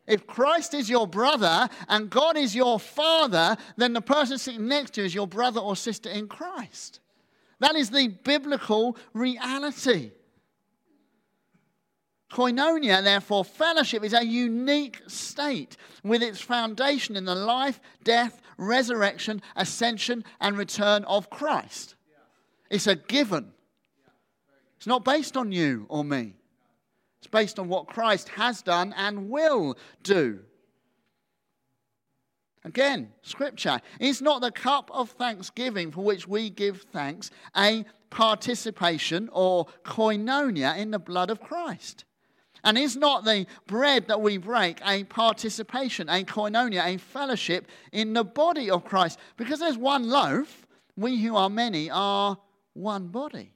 If 0.06 0.26
Christ 0.26 0.74
is 0.74 0.90
your 0.90 1.06
brother 1.06 1.68
and 1.88 2.10
God 2.10 2.36
is 2.36 2.54
your 2.54 2.78
father, 2.78 3.56
then 3.76 3.94
the 3.94 4.02
person 4.02 4.36
sitting 4.36 4.68
next 4.68 4.94
to 4.94 5.00
you 5.00 5.06
is 5.06 5.14
your 5.14 5.26
brother 5.26 5.60
or 5.60 5.76
sister 5.76 6.10
in 6.10 6.28
Christ. 6.28 7.00
That 7.60 7.74
is 7.74 7.88
the 7.88 8.08
biblical 8.08 8.98
reality. 9.14 10.12
Koinonia, 12.30 13.02
therefore, 13.02 13.44
fellowship 13.44 14.04
is 14.04 14.12
a 14.12 14.26
unique 14.26 15.00
state 15.06 15.76
with 16.02 16.22
its 16.22 16.40
foundation 16.40 17.16
in 17.16 17.24
the 17.24 17.34
life, 17.34 17.80
death, 18.02 18.42
resurrection, 18.58 19.40
ascension, 19.56 20.24
and 20.40 20.58
return 20.58 21.04
of 21.04 21.30
Christ. 21.30 21.94
It's 22.70 22.88
a 22.88 22.96
given. 22.96 23.52
It's 24.76 24.86
not 24.86 25.04
based 25.04 25.36
on 25.36 25.52
you 25.52 25.86
or 25.88 26.04
me. 26.04 26.34
It's 27.18 27.30
based 27.30 27.58
on 27.58 27.68
what 27.68 27.86
Christ 27.86 28.28
has 28.30 28.62
done 28.62 28.92
and 28.96 29.30
will 29.30 29.78
do. 30.02 30.40
Again, 32.64 33.12
scripture. 33.22 33.80
Is 34.00 34.22
not 34.22 34.40
the 34.40 34.50
cup 34.50 34.90
of 34.92 35.10
thanksgiving 35.10 35.90
for 35.90 36.02
which 36.02 36.26
we 36.26 36.48
give 36.50 36.82
thanks 36.92 37.30
a 37.56 37.84
participation 38.10 39.28
or 39.32 39.66
koinonia 39.84 40.76
in 40.76 40.90
the 40.90 40.98
blood 40.98 41.30
of 41.30 41.40
Christ? 41.40 42.04
And 42.62 42.78
is 42.78 42.96
not 42.96 43.24
the 43.24 43.46
bread 43.66 44.08
that 44.08 44.22
we 44.22 44.38
break 44.38 44.80
a 44.86 45.04
participation, 45.04 46.08
a 46.08 46.24
koinonia, 46.24 46.94
a 46.94 46.96
fellowship 46.96 47.68
in 47.92 48.14
the 48.14 48.24
body 48.24 48.70
of 48.70 48.84
Christ? 48.84 49.18
Because 49.36 49.60
there's 49.60 49.76
one 49.76 50.08
loaf, 50.08 50.66
we 50.96 51.22
who 51.22 51.36
are 51.36 51.50
many 51.50 51.90
are 51.90 52.38
one 52.72 53.08
body. 53.08 53.52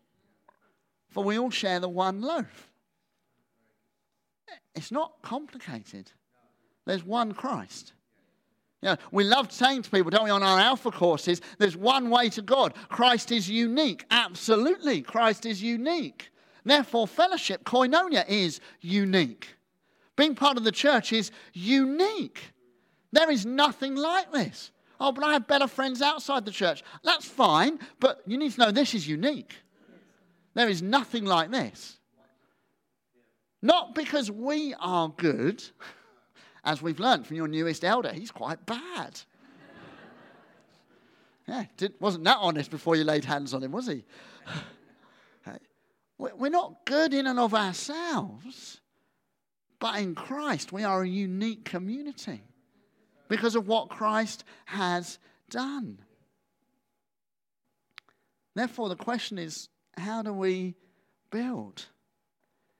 For 1.09 1.25
we 1.25 1.38
all 1.38 1.50
share 1.50 1.81
the 1.81 1.88
one 1.88 2.21
loaf. 2.21 2.71
It's 4.75 4.93
not 4.93 5.23
complicated. 5.23 6.12
There's 6.87 7.05
one 7.05 7.33
Christ. 7.33 7.93
You 8.81 8.91
know, 8.91 8.97
we 9.11 9.25
love 9.25 9.50
saying 9.50 9.83
to 9.83 9.91
people, 9.91 10.11
don't 10.11 10.25
we, 10.25 10.31
on 10.31 10.43
our 10.43 10.59
Alpha 10.59 10.93
courses, 10.93 11.41
there's 11.59 11.77
one 11.77 12.11
way 12.11 12.29
to 12.31 12.43
God. 12.43 12.75
Christ 12.88 13.33
is 13.33 13.50
unique. 13.50 14.05
Absolutely, 14.11 15.03
Christ 15.03 15.47
is 15.47 15.61
unique. 15.61 16.31
Therefore, 16.65 17.09
fellowship, 17.09 17.65
koinonia, 17.65 18.25
is 18.29 18.61
unique. 18.81 19.57
Being 20.17 20.35
part 20.35 20.57
of 20.57 20.65
the 20.65 20.73
church 20.73 21.12
is 21.12 21.33
unique. 21.53 22.53
There 23.11 23.31
is 23.31 23.45
nothing 23.45 23.97
like 23.97 24.33
this. 24.33 24.71
Oh, 25.00 25.12
but 25.12 25.25
I 25.25 25.33
have 25.33 25.47
better 25.47 25.67
friends 25.67 26.03
outside 26.03 26.45
the 26.45 26.50
church. 26.50 26.83
That's 27.03 27.25
fine, 27.25 27.79
but 28.00 28.21
you 28.27 28.37
need 28.37 28.53
to 28.53 28.61
know 28.61 28.71
this 28.71 28.95
is 28.95 29.09
unique. 29.09 29.57
There 30.55 30.69
is 30.69 30.83
nothing 30.83 31.25
like 31.25 31.50
this. 31.50 31.99
Not 33.61 33.95
because 33.95 34.31
we 34.31 34.75
are 34.81 35.09
good 35.09 35.62
as 36.64 36.83
we've 36.83 37.00
learned 37.00 37.26
from 37.26 37.37
your 37.37 37.49
newest 37.49 37.85
elder, 37.85 38.12
he's 38.12 38.31
quite 38.31 38.64
bad. 38.67 39.19
yeah, 41.47 41.64
wasn't 41.99 42.25
that 42.25 42.38
honest 42.40 42.71
before 42.71 42.97
you 42.97 43.05
laid 43.05 43.25
hands 43.25 43.55
on 43.55 43.62
him, 43.62 43.73
was 43.73 43.87
he? 43.87 44.05
We're 46.19 46.50
not 46.50 46.85
good 46.85 47.14
in 47.14 47.26
and 47.28 47.38
of 47.38 47.55
ourselves, 47.55 48.81
but 49.78 50.00
in 50.00 50.14
Christ 50.17 50.73
we 50.73 50.83
are 50.83 51.02
a 51.02 51.09
unique 51.09 51.64
community 51.64 52.43
because 53.28 53.55
of 53.55 53.69
what 53.69 53.88
Christ 53.88 54.43
has 54.67 55.19
done. 55.49 56.00
Therefore, 58.55 58.88
the 58.88 58.97
question 58.97 59.38
is 59.38 59.69
how 59.99 60.23
do 60.23 60.33
we 60.33 60.75
build? 61.31 61.87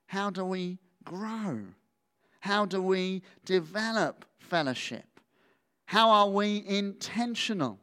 How 0.07 0.31
do 0.31 0.45
we 0.45 0.79
grow? 1.05 1.61
How 2.41 2.65
do 2.65 2.83
we 2.83 3.23
develop 3.45 4.25
fellowship? 4.39 5.05
How 5.87 6.11
are 6.11 6.31
we 6.31 6.65
intentional? 6.67 7.79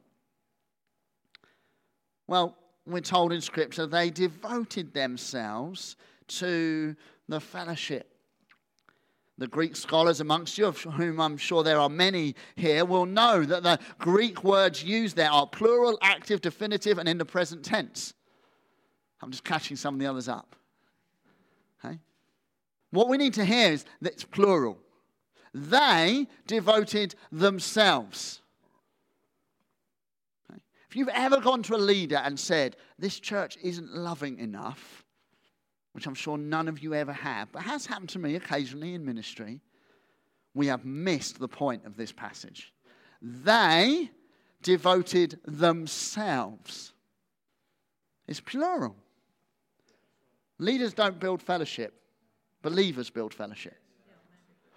Well, 2.28 2.58
we're 2.86 3.02
told 3.02 3.34
in 3.34 3.42
Scripture 3.42 3.86
they 3.88 4.10
devoted 4.10 4.94
themselves 4.94 5.96
to 6.28 6.96
the 7.28 7.40
fellowship. 7.40 8.12
The 9.38 9.48
Greek 9.48 9.76
scholars 9.76 10.22
amongst 10.22 10.58
you, 10.58 10.66
of 10.66 10.80
whom 10.82 11.20
I'm 11.20 11.36
sure 11.36 11.62
there 11.62 11.80
are 11.80 11.90
many 11.90 12.36
here, 12.56 12.86
will 12.86 13.06
know 13.06 13.44
that 13.44 13.64
the 13.64 13.80
Greek 14.00 14.44
words 14.44 14.84
used 14.84 15.18
there 15.18 15.32
are 15.32 15.46
plural, 15.46 15.98
active, 16.02 16.40
definitive, 16.40 16.98
and 16.98 17.10
in 17.10 17.18
the 17.18 17.26
present 17.26 17.66
tense. 17.66 18.14
I'm 19.22 19.32
just 19.32 19.44
catching 19.44 19.78
some 19.78 19.96
of 19.96 20.00
the 20.00 20.08
others 20.08 20.28
up. 20.28 20.56
Okay? 21.84 22.00
What 22.92 23.10
we 23.10 23.18
need 23.18 23.34
to 23.36 23.46
hear 23.46 23.72
is 23.72 23.86
that 24.02 24.14
it's 24.14 24.24
plural. 24.24 24.78
They 25.54 26.28
devoted 26.48 27.16
themselves. 27.32 28.42
Okay? 30.50 30.62
If 30.90 30.96
you've 30.96 31.10
ever 31.10 31.40
gone 31.40 31.64
to 31.64 31.76
a 31.76 31.78
leader 31.78 32.18
and 32.18 32.40
said, 32.40 32.76
This 33.00 33.20
church 33.20 33.58
isn't 33.64 33.96
loving 33.96 34.40
enough, 34.40 35.04
which 35.94 36.08
I'm 36.08 36.16
sure 36.16 36.38
none 36.38 36.68
of 36.68 36.80
you 36.84 36.94
ever 36.94 37.14
have, 37.14 37.52
but 37.52 37.64
has 37.64 37.86
happened 37.86 38.10
to 38.10 38.20
me 38.20 38.36
occasionally 38.36 38.94
in 38.94 39.06
ministry, 39.06 39.62
we 40.54 40.68
have 40.68 40.86
missed 40.86 41.40
the 41.40 41.48
point 41.48 41.86
of 41.86 41.98
this 41.98 42.12
passage. 42.12 42.74
They 43.22 44.10
devoted 44.62 45.40
themselves. 45.46 46.94
It's 48.28 48.40
plural. 48.40 48.96
Leaders 50.60 50.94
don't 50.94 51.20
build 51.20 51.42
fellowship, 51.42 51.94
believers 52.62 53.10
build 53.10 53.34
fellowship. 53.34 53.76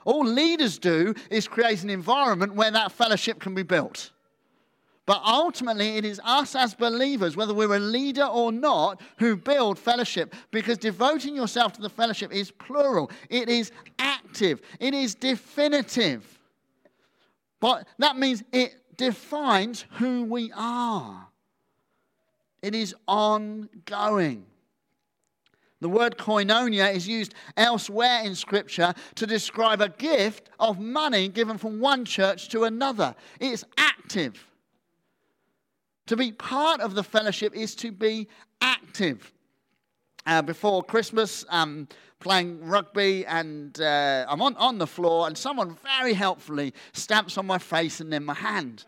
All 0.04 0.24
leaders 0.24 0.78
do 0.78 1.14
is 1.30 1.46
create 1.46 1.82
an 1.82 1.90
environment 1.90 2.54
where 2.54 2.70
that 2.70 2.92
fellowship 2.92 3.40
can 3.40 3.54
be 3.54 3.62
built. 3.62 4.10
But 5.08 5.22
ultimately, 5.24 5.96
it 5.96 6.04
is 6.04 6.20
us 6.22 6.54
as 6.54 6.74
believers, 6.74 7.34
whether 7.34 7.54
we're 7.54 7.76
a 7.76 7.78
leader 7.78 8.24
or 8.24 8.52
not, 8.52 9.00
who 9.18 9.36
build 9.36 9.78
fellowship. 9.78 10.34
Because 10.50 10.76
devoting 10.76 11.34
yourself 11.34 11.72
to 11.74 11.80
the 11.80 11.88
fellowship 11.88 12.30
is 12.30 12.50
plural, 12.50 13.10
it 13.30 13.48
is 13.48 13.72
active, 13.98 14.60
it 14.80 14.92
is 14.92 15.14
definitive. 15.14 16.38
But 17.58 17.88
that 17.98 18.18
means 18.18 18.42
it 18.52 18.74
defines 18.98 19.86
who 19.92 20.24
we 20.24 20.52
are, 20.54 21.26
it 22.60 22.74
is 22.74 22.94
ongoing. 23.06 24.44
The 25.80 25.88
word 25.88 26.18
koinonia 26.18 26.92
is 26.92 27.06
used 27.06 27.34
elsewhere 27.56 28.22
in 28.24 28.34
Scripture 28.34 28.94
to 29.14 29.26
describe 29.26 29.80
a 29.80 29.88
gift 29.88 30.50
of 30.58 30.80
money 30.80 31.28
given 31.28 31.56
from 31.56 31.78
one 31.78 32.04
church 32.04 32.48
to 32.48 32.64
another. 32.64 33.14
It's 33.38 33.64
active. 33.76 34.44
To 36.06 36.16
be 36.16 36.32
part 36.32 36.80
of 36.80 36.94
the 36.94 37.04
fellowship 37.04 37.54
is 37.54 37.74
to 37.76 37.92
be 37.92 38.28
active. 38.60 39.32
Uh, 40.26 40.42
before 40.42 40.82
Christmas, 40.82 41.44
um, 41.48 41.86
playing 42.18 42.60
rugby, 42.66 43.24
and 43.26 43.80
uh, 43.80 44.26
I'm 44.28 44.42
on, 44.42 44.56
on 44.56 44.78
the 44.78 44.86
floor, 44.86 45.26
and 45.26 45.38
someone 45.38 45.76
very 46.00 46.12
helpfully 46.12 46.74
stamps 46.92 47.38
on 47.38 47.46
my 47.46 47.58
face 47.58 48.00
and 48.00 48.12
then 48.12 48.24
my 48.24 48.34
hand. 48.34 48.84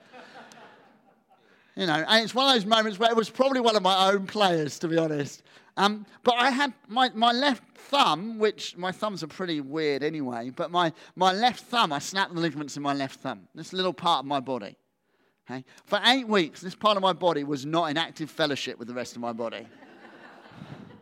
You 1.76 1.86
know, 1.86 2.04
and 2.06 2.24
it's 2.24 2.34
one 2.34 2.48
of 2.48 2.54
those 2.54 2.66
moments 2.66 2.98
where 2.98 3.10
it 3.10 3.16
was 3.16 3.30
probably 3.30 3.60
one 3.60 3.76
of 3.76 3.82
my 3.82 4.10
own 4.10 4.26
players, 4.26 4.78
to 4.80 4.88
be 4.88 4.98
honest. 4.98 5.42
Um, 5.76 6.04
but 6.24 6.34
I 6.34 6.50
had 6.50 6.74
my, 6.88 7.10
my 7.14 7.32
left 7.32 7.62
thumb, 7.76 8.38
which 8.38 8.76
my 8.76 8.92
thumbs 8.92 9.22
are 9.22 9.28
pretty 9.28 9.60
weird 9.60 10.02
anyway, 10.02 10.50
but 10.54 10.70
my, 10.70 10.92
my 11.16 11.32
left 11.32 11.64
thumb, 11.64 11.92
I 11.92 11.98
snapped 11.98 12.34
the 12.34 12.40
ligaments 12.40 12.76
in 12.76 12.82
my 12.82 12.92
left 12.92 13.20
thumb, 13.20 13.48
this 13.54 13.72
little 13.72 13.92
part 13.92 14.20
of 14.20 14.26
my 14.26 14.40
body. 14.40 14.76
Okay? 15.48 15.64
For 15.84 16.00
eight 16.04 16.28
weeks, 16.28 16.60
this 16.60 16.74
part 16.74 16.96
of 16.96 17.02
my 17.02 17.12
body 17.12 17.44
was 17.44 17.66
not 17.66 17.90
in 17.90 17.96
active 17.96 18.30
fellowship 18.30 18.78
with 18.78 18.88
the 18.88 18.94
rest 18.94 19.16
of 19.16 19.22
my 19.22 19.32
body. 19.32 19.66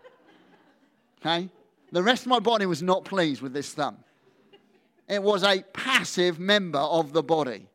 okay? 1.20 1.48
The 1.92 2.02
rest 2.02 2.22
of 2.22 2.28
my 2.28 2.38
body 2.38 2.66
was 2.66 2.82
not 2.82 3.04
pleased 3.04 3.42
with 3.42 3.52
this 3.52 3.72
thumb. 3.72 3.98
It 5.08 5.22
was 5.22 5.42
a 5.42 5.62
passive 5.72 6.38
member 6.38 6.78
of 6.78 7.12
the 7.12 7.22
body. 7.22 7.68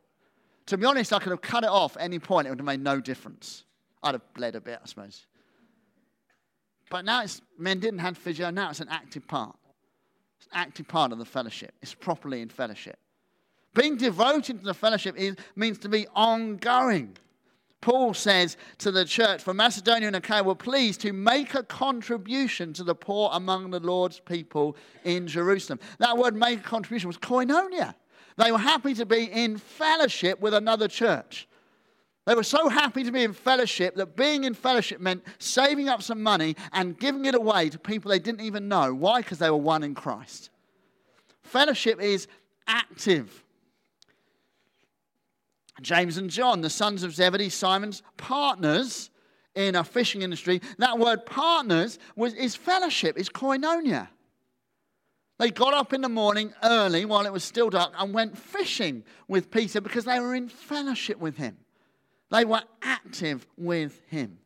To 0.67 0.77
be 0.77 0.85
honest, 0.85 1.11
I 1.11 1.19
could 1.19 1.31
have 1.31 1.41
cut 1.41 1.63
it 1.63 1.69
off 1.69 1.97
at 1.97 2.03
any 2.03 2.19
point, 2.19 2.47
it 2.47 2.51
would 2.51 2.59
have 2.59 2.65
made 2.65 2.81
no 2.81 2.99
difference. 3.01 3.63
I'd 4.01 4.15
have 4.15 4.33
bled 4.33 4.55
a 4.55 4.61
bit, 4.61 4.79
I 4.81 4.87
suppose. 4.87 5.25
But 6.93 7.05
now 7.05 7.25
men 7.57 7.79
didn't 7.79 8.01
have 8.01 8.19
physio, 8.19 8.51
now 8.51 8.69
it's 8.69 8.79
an 8.79 8.87
active 8.87 9.27
part. 9.27 9.55
It's 10.37 10.45
an 10.45 10.59
active 10.59 10.87
part 10.87 11.11
of 11.11 11.17
the 11.17 11.25
fellowship. 11.25 11.73
It's 11.81 11.95
properly 11.95 12.43
in 12.43 12.49
fellowship. 12.49 12.99
Being 13.73 13.97
devoted 13.97 14.59
to 14.59 14.63
the 14.63 14.75
fellowship 14.75 15.15
is, 15.17 15.35
means 15.55 15.79
to 15.79 15.89
be 15.89 16.05
ongoing. 16.13 17.17
Paul 17.81 18.13
says 18.13 18.57
to 18.77 18.91
the 18.91 19.05
church 19.05 19.41
for 19.41 19.55
Macedonia 19.55 20.05
and 20.05 20.15
Achaia 20.15 20.43
were 20.43 20.53
pleased 20.53 21.01
to 21.01 21.13
make 21.13 21.55
a 21.55 21.63
contribution 21.63 22.73
to 22.73 22.83
the 22.83 22.93
poor 22.93 23.31
among 23.33 23.71
the 23.71 23.79
Lord's 23.79 24.19
people 24.19 24.77
in 25.03 25.25
Jerusalem. 25.25 25.79
That 25.97 26.15
word 26.15 26.35
make 26.35 26.59
a 26.59 26.61
contribution 26.61 27.07
was 27.07 27.17
koinonia. 27.17 27.95
They 28.37 28.51
were 28.51 28.59
happy 28.59 28.93
to 28.93 29.05
be 29.07 29.23
in 29.31 29.57
fellowship 29.57 30.39
with 30.39 30.53
another 30.53 30.87
church. 30.87 31.47
They 32.25 32.35
were 32.35 32.43
so 32.43 32.69
happy 32.69 33.03
to 33.03 33.11
be 33.11 33.23
in 33.23 33.33
fellowship 33.33 33.95
that 33.95 34.15
being 34.15 34.45
in 34.45 34.53
fellowship 34.53 35.01
meant 35.01 35.23
saving 35.39 35.89
up 35.89 36.01
some 36.01 36.23
money 36.23 36.55
and 36.71 36.97
giving 36.97 37.25
it 37.25 37.35
away 37.35 37.69
to 37.69 37.77
people 37.77 38.09
they 38.09 38.19
didn't 38.19 38.41
even 38.41 38.69
know. 38.69 38.93
Why? 38.93 39.21
Because 39.21 39.39
they 39.39 39.49
were 39.49 39.57
one 39.57 39.83
in 39.83 39.93
Christ. 39.93 40.49
Fellowship 41.41 42.01
is 42.01 42.27
active. 42.65 43.43
James 45.81 46.17
and 46.17 46.29
John, 46.29 46.61
the 46.61 46.69
sons 46.69 47.03
of 47.03 47.13
Zebedee, 47.13 47.49
Simon's 47.49 48.03
partners 48.15 49.09
in 49.53 49.75
a 49.75 49.83
fishing 49.83 50.21
industry. 50.21 50.61
That 50.77 50.97
word 50.97 51.25
partners 51.25 51.99
was, 52.15 52.33
is 52.35 52.55
fellowship, 52.55 53.17
is 53.17 53.27
koinonia. 53.27 54.07
They 55.39 55.51
got 55.51 55.73
up 55.73 55.91
in 55.91 56.01
the 56.01 56.09
morning 56.09 56.53
early 56.63 57.03
while 57.03 57.25
it 57.25 57.33
was 57.33 57.43
still 57.43 57.69
dark 57.69 57.93
and 57.97 58.13
went 58.13 58.37
fishing 58.37 59.03
with 59.27 59.51
Peter 59.51 59.81
because 59.81 60.05
they 60.05 60.19
were 60.19 60.35
in 60.35 60.47
fellowship 60.47 61.17
with 61.19 61.35
him. 61.35 61.57
They 62.33 62.45
were 62.45 62.63
active 62.81 63.45
with 63.57 64.01
him. 64.07 64.39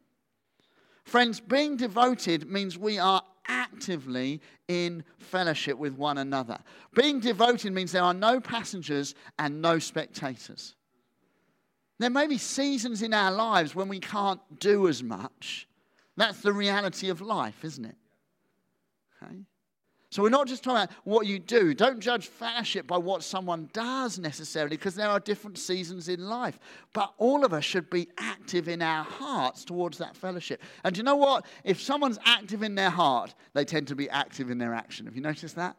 Friends, 1.06 1.40
being 1.40 1.78
devoted 1.78 2.52
means 2.52 2.78
we 2.78 3.00
are 3.00 3.22
actively 3.48 4.42
in 4.68 5.06
fellowship 5.20 5.78
with 5.78 5.94
one 5.94 6.18
another. 6.18 6.60
Being 6.94 7.22
devoted 7.22 7.72
means 7.72 7.94
there 7.94 8.04
are 8.04 8.14
no 8.14 8.42
passengers 8.42 9.16
and 9.40 9.62
no 9.62 9.80
spectators. 9.80 10.76
There 11.98 12.10
may 12.10 12.28
be 12.28 12.38
seasons 12.38 13.02
in 13.02 13.14
our 13.14 13.32
lives 13.32 13.74
when 13.74 13.88
we 13.88 14.02
can't 14.02 14.42
do 14.60 14.90
as 14.90 15.02
much. 15.02 15.66
That's 16.18 16.42
the 16.42 16.52
reality 16.52 17.08
of 17.08 17.22
life, 17.22 17.64
isn't 17.64 17.86
it? 17.86 17.96
Okay? 19.24 19.38
So 20.10 20.24
we're 20.24 20.30
not 20.30 20.48
just 20.48 20.64
talking 20.64 20.84
about 20.84 20.96
what 21.04 21.28
you 21.28 21.38
do. 21.38 21.74
Don't 21.74 22.00
judge 22.00 22.28
fellowship 22.28 22.88
by 22.88 22.98
what 22.98 23.24
someone 23.24 23.70
does 23.74 24.18
necessarily, 24.18 24.78
because 24.78 24.96
there 24.96 25.10
are 25.10 25.20
different 25.20 25.58
seasons 25.58 26.08
in 26.08 26.30
life. 26.30 26.60
But 26.94 27.14
all 27.18 27.44
of 27.44 27.52
us 27.52 27.66
should 27.66 27.90
be 27.90 28.08
active 28.18 28.70
in 28.70 28.82
our 28.82 29.04
hearts 29.04 29.66
towards 29.66 29.98
that 29.98 30.16
fellowship. 30.16 30.62
And 30.86 30.96
do 30.96 31.00
you 31.00 31.04
know 31.04 31.18
what? 31.18 31.46
If 31.66 31.82
someone's 31.82 32.20
active 32.24 32.64
in 32.64 32.76
their 32.76 32.90
heart, 32.90 33.36
they 33.54 33.66
tend 33.66 33.88
to 33.90 33.96
be 33.96 34.10
active 34.10 34.50
in 34.50 34.58
their 34.58 34.74
action. 34.74 35.08
Have 35.08 35.16
you 35.16 35.22
noticed 35.22 35.58
that? 35.58 35.76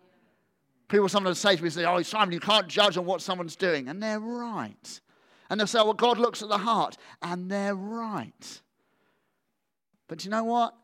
People 0.89 1.09
sometimes 1.09 1.39
say 1.39 1.57
to 1.57 1.63
me, 1.63 1.71
say, 1.71 1.87
Oh, 1.87 2.03
Simon, 2.03 2.33
you 2.33 2.41
can't 2.41 2.69
judge 2.69 2.99
on 2.99 3.07
what 3.07 3.23
someone's 3.23 3.57
doing. 3.57 3.89
And 3.89 4.03
they're 4.03 4.21
right. 4.21 5.01
And 5.49 5.59
they'll 5.59 5.67
say, 5.67 5.81
Well, 5.81 5.95
God 5.95 6.19
looks 6.19 6.43
at 6.43 6.51
the 6.51 6.59
heart. 6.59 6.99
And 7.23 7.51
they're 7.51 7.75
right. 7.75 8.61
But 10.07 10.25
you 10.25 10.31
know 10.31 10.45
what? 10.45 10.75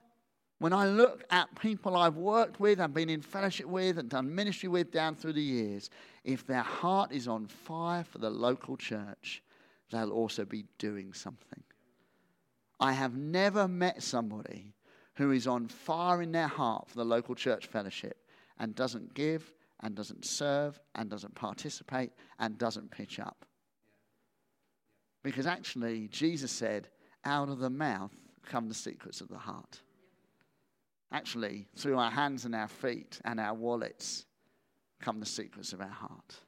When 0.59 0.73
I 0.73 0.87
look 0.87 1.25
at 1.31 1.55
people 1.61 1.97
I've 1.97 2.17
worked 2.17 2.61
with 2.61 2.81
and 2.81 2.95
been 2.95 3.11
in 3.11 3.23
fellowship 3.23 3.67
with 3.67 3.99
and 3.99 4.09
done 4.09 4.35
ministry 4.35 4.69
with 4.69 4.91
down 4.91 5.17
through 5.17 5.33
the 5.35 5.43
years, 5.43 5.91
if 6.23 6.47
their 6.47 6.63
heart 6.63 7.13
is 7.13 7.29
on 7.29 7.47
fire 7.47 8.05
for 8.05 8.19
the 8.19 8.31
local 8.31 8.77
church, 8.77 9.43
they'll 9.91 10.11
also 10.11 10.45
be 10.45 10.65
doing 10.79 11.13
something. 11.13 11.63
I 12.81 12.93
have 12.93 13.17
never 13.17 13.69
met 13.69 14.03
somebody 14.03 14.75
who 15.15 15.33
is 15.33 15.47
on 15.47 15.69
fire 15.69 16.23
in 16.23 16.33
their 16.33 16.49
heart 16.49 16.89
for 16.89 16.97
the 16.97 17.05
local 17.05 17.35
church 17.35 17.67
fellowship 17.67 18.19
and 18.59 18.75
doesn't 18.75 19.15
give 19.15 19.53
and 19.81 19.95
doesn't 19.95 20.25
serve 20.25 20.81
and 20.95 21.11
doesn't 21.11 21.35
participate 21.35 22.13
and 22.39 22.59
doesn't 22.59 22.91
pitch 22.91 23.19
up. 23.19 23.45
Because 25.23 25.47
actually, 25.47 26.09
Jesus 26.09 26.53
said, 26.53 26.89
out 27.25 27.49
of 27.49 27.59
the 27.59 27.71
mouth 27.71 28.13
come 28.47 28.69
the 28.69 28.75
secrets 28.75 29.21
of 29.21 29.29
the 29.29 29.39
heart. 29.39 29.81
Actually, 31.15 31.65
through 31.77 31.97
our 31.97 32.11
hands 32.11 32.45
and 32.45 32.57
our 32.57 32.67
feet 32.67 33.21
and 33.25 33.39
our 33.39 33.55
wallets 33.55 34.27
come 35.01 35.21
the 35.21 35.27
secrets 35.27 35.73
of 35.73 35.81
our 35.81 35.87
heart. 35.87 36.41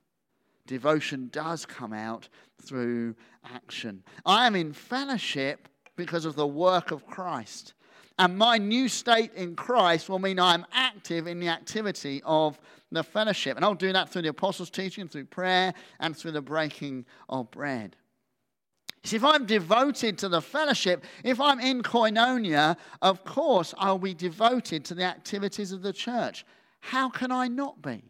Devotion 0.67 1.29
does 1.33 1.65
come 1.65 1.93
out 1.93 2.29
through 2.61 3.15
action. 3.45 4.03
I 4.27 4.45
am 4.45 4.57
in 4.57 4.73
fellowship 4.73 5.69
because 5.95 6.25
of 6.25 6.35
the 6.35 6.49
work 6.49 6.91
of 6.91 7.07
Christ. 7.07 7.75
And 8.19 8.37
my 8.37 8.59
new 8.59 8.89
state 8.89 9.33
in 9.35 9.55
Christ 9.55 10.09
will 10.09 10.19
mean 10.19 10.41
I'm 10.41 10.67
active 10.73 11.29
in 11.29 11.39
the 11.39 11.49
activity 11.49 12.21
of 12.25 12.59
the 12.91 13.05
fellowship. 13.05 13.55
And 13.55 13.65
I'll 13.65 13.75
do 13.75 13.93
that 13.93 14.09
through 14.09 14.23
the 14.23 14.31
apostles' 14.31 14.71
teaching, 14.71 15.07
through 15.07 15.27
prayer, 15.27 15.75
and 16.01 16.17
through 16.17 16.33
the 16.33 16.43
breaking 16.43 17.07
of 17.29 17.53
bread. 17.53 17.95
See, 19.07 19.17
if 19.17 19.25
I'm 19.25 19.47
devoted 19.47 20.19
to 20.19 20.29
the 20.29 20.43
fellowship, 20.43 21.05
if 21.23 21.41
I'm 21.41 21.61
in 21.61 21.83
koinonia, 21.83 22.77
of 23.01 23.25
course 23.25 23.73
I'll 23.79 23.99
be 23.99 24.15
devoted 24.15 24.85
to 24.87 24.95
the 24.95 25.05
activities 25.05 25.71
of 25.71 25.83
the 25.83 25.93
church. 25.93 26.45
How 26.81 27.09
can 27.09 27.31
I 27.31 27.47
not 27.47 27.81
be? 27.81 28.03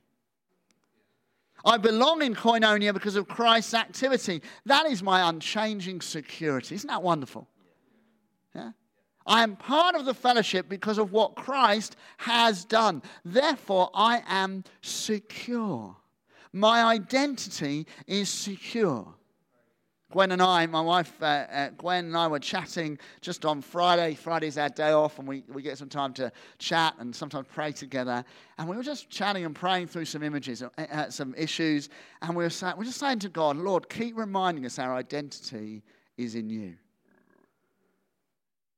I 1.66 1.76
belong 1.76 2.22
in 2.22 2.34
koinonia 2.34 2.94
because 2.94 3.14
of 3.14 3.28
Christ's 3.28 3.74
activity. 3.74 4.40
That 4.64 4.86
is 4.86 5.02
my 5.02 5.28
unchanging 5.28 6.00
security. 6.00 6.76
Isn't 6.76 6.88
that 6.88 7.02
wonderful? 7.02 7.46
Yeah? 8.54 8.70
I 9.26 9.42
am 9.42 9.56
part 9.56 9.96
of 9.96 10.06
the 10.06 10.14
fellowship 10.14 10.66
because 10.66 10.96
of 10.96 11.12
what 11.12 11.34
Christ 11.34 11.96
has 12.16 12.64
done. 12.64 13.02
Therefore, 13.22 13.90
I 13.92 14.22
am 14.26 14.64
secure. 14.80 15.94
My 16.54 16.84
identity 16.84 17.86
is 18.06 18.30
secure. 18.30 19.12
Gwen 20.12 20.30
and 20.30 20.40
I, 20.40 20.66
my 20.66 20.80
wife 20.80 21.20
uh, 21.20 21.24
uh, 21.24 21.70
Gwen 21.70 22.06
and 22.06 22.16
I 22.16 22.28
were 22.28 22.38
chatting 22.38 22.96
just 23.20 23.44
on 23.44 23.60
Friday. 23.60 24.14
Friday's 24.14 24.56
our 24.56 24.68
day 24.68 24.92
off, 24.92 25.18
and 25.18 25.26
we, 25.26 25.42
we 25.48 25.62
get 25.62 25.78
some 25.78 25.88
time 25.88 26.12
to 26.14 26.30
chat 26.58 26.94
and 27.00 27.14
sometimes 27.14 27.48
pray 27.52 27.72
together. 27.72 28.24
And 28.56 28.68
we 28.68 28.76
were 28.76 28.84
just 28.84 29.10
chatting 29.10 29.44
and 29.44 29.54
praying 29.54 29.88
through 29.88 30.04
some 30.04 30.22
images, 30.22 30.62
uh, 30.62 30.68
uh 30.78 31.10
some 31.10 31.34
issues. 31.36 31.88
And 32.22 32.36
we 32.36 32.44
were, 32.44 32.50
say, 32.50 32.70
we 32.74 32.78
were 32.78 32.84
just 32.84 33.00
saying 33.00 33.18
to 33.20 33.28
God, 33.28 33.56
Lord, 33.56 33.88
keep 33.88 34.16
reminding 34.16 34.64
us 34.64 34.78
our 34.78 34.94
identity 34.94 35.82
is 36.16 36.36
in 36.36 36.50
you. 36.50 36.76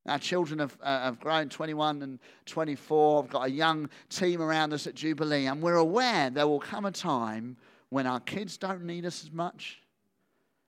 Our 0.06 0.18
children 0.18 0.60
have, 0.60 0.78
uh, 0.82 1.02
have 1.04 1.20
grown 1.20 1.50
21 1.50 2.00
and 2.00 2.18
24. 2.46 3.22
We've 3.22 3.30
got 3.30 3.46
a 3.46 3.50
young 3.50 3.90
team 4.08 4.40
around 4.40 4.72
us 4.72 4.86
at 4.86 4.94
Jubilee, 4.94 5.44
and 5.44 5.60
we're 5.60 5.74
aware 5.74 6.30
there 6.30 6.48
will 6.48 6.60
come 6.60 6.86
a 6.86 6.90
time 6.90 7.58
when 7.90 8.06
our 8.06 8.20
kids 8.20 8.56
don't 8.56 8.84
need 8.84 9.04
us 9.04 9.22
as 9.24 9.30
much, 9.30 9.82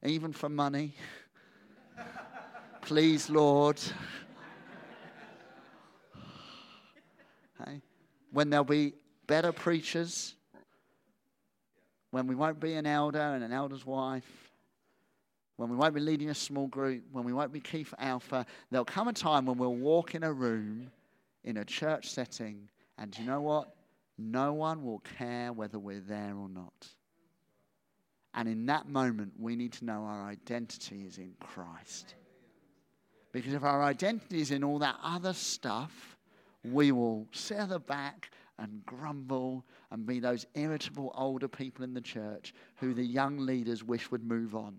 even 0.04 0.32
for 0.32 0.48
money. 0.48 0.94
Please, 2.82 3.28
Lord. 3.28 3.80
hey? 7.64 7.82
When 8.32 8.50
there'll 8.50 8.64
be 8.64 8.94
better 9.26 9.52
preachers, 9.52 10.34
when 12.10 12.26
we 12.26 12.34
won't 12.34 12.58
be 12.58 12.74
an 12.74 12.86
elder 12.86 13.20
and 13.20 13.44
an 13.44 13.52
elder's 13.52 13.84
wife, 13.84 14.50
when 15.56 15.68
we 15.68 15.76
won't 15.76 15.94
be 15.94 16.00
leading 16.00 16.30
a 16.30 16.34
small 16.34 16.66
group, 16.68 17.04
when 17.12 17.24
we 17.24 17.32
won't 17.32 17.52
be 17.52 17.60
key 17.60 17.84
for 17.84 18.00
Alpha, 18.00 18.46
there'll 18.70 18.84
come 18.84 19.08
a 19.08 19.12
time 19.12 19.44
when 19.44 19.58
we'll 19.58 19.74
walk 19.74 20.14
in 20.14 20.22
a 20.22 20.32
room 20.32 20.90
in 21.44 21.58
a 21.58 21.64
church 21.64 22.08
setting, 22.08 22.68
and 22.96 23.16
you 23.18 23.26
know 23.26 23.42
what? 23.42 23.74
No 24.16 24.52
one 24.54 24.84
will 24.84 25.00
care 25.18 25.52
whether 25.52 25.78
we're 25.78 26.00
there 26.00 26.34
or 26.34 26.48
not. 26.48 26.88
And 28.35 28.49
in 28.49 28.66
that 28.66 28.88
moment, 28.88 29.33
we 29.38 29.57
need 29.57 29.73
to 29.75 29.85
know 29.85 30.05
our 30.05 30.25
identity 30.29 31.05
is 31.07 31.19
in 31.19 31.35
Christ. 31.40 32.14
Because 33.33 33.55
if 33.55 33.64
our 33.64 33.83
identity 33.83 34.40
is 34.40 34.51
in 34.51 34.64
all 34.64 34.79
that 34.81 34.97
other 35.03 35.33
stuff, 35.33 36.16
we 36.64 36.93
will 36.93 37.27
sit 37.33 37.59
at 37.59 37.69
the 37.69 37.79
back 37.79 38.31
and 38.59 38.85
grumble 38.87 39.64
and 39.90 40.07
be 40.07 40.21
those 40.21 40.47
irritable 40.55 41.12
older 41.16 41.49
people 41.49 41.85
in 41.85 41.95
the 41.95 42.01
church 42.01 42.53
who 42.77 42.93
the 42.93 43.05
young 43.05 43.38
leaders 43.38 43.83
wish 43.83 44.11
would 44.11 44.25
move 44.25 44.55
on. 44.55 44.77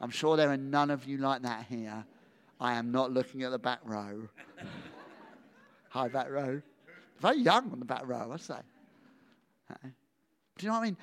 I'm 0.00 0.10
sure 0.10 0.36
there 0.36 0.50
are 0.50 0.56
none 0.56 0.90
of 0.90 1.04
you 1.04 1.18
like 1.18 1.42
that 1.42 1.66
here. 1.68 2.04
I 2.60 2.74
am 2.74 2.90
not 2.90 3.12
looking 3.12 3.42
at 3.42 3.50
the 3.50 3.58
back 3.58 3.80
row. 3.84 4.28
Hi, 5.90 6.08
back 6.08 6.30
row. 6.30 6.60
Very 7.20 7.38
young 7.38 7.70
on 7.70 7.78
the 7.78 7.84
back 7.84 8.06
row, 8.06 8.30
I 8.32 8.36
say. 8.36 8.54
Do 10.62 10.66
you 10.66 10.72
know 10.72 10.78
what 10.78 10.82
I 10.82 10.86
mean? 10.86 10.96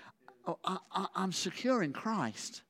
Oh, 0.47 0.79
I, 0.93 1.23
am 1.23 1.33
secure 1.33 1.83
in 1.83 1.91
Christ. 1.91 2.61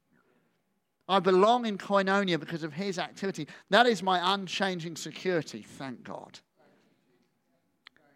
I 1.07 1.19
belong 1.19 1.67
in 1.67 1.77
koinonia 1.77 2.39
because 2.39 2.63
of 2.63 2.73
his 2.73 2.97
activity. 2.97 3.47
That 3.69 3.85
is 3.85 4.01
my 4.01 4.33
unchanging 4.33 4.95
security, 4.95 5.61
thank 5.61 6.03
God. 6.03 6.39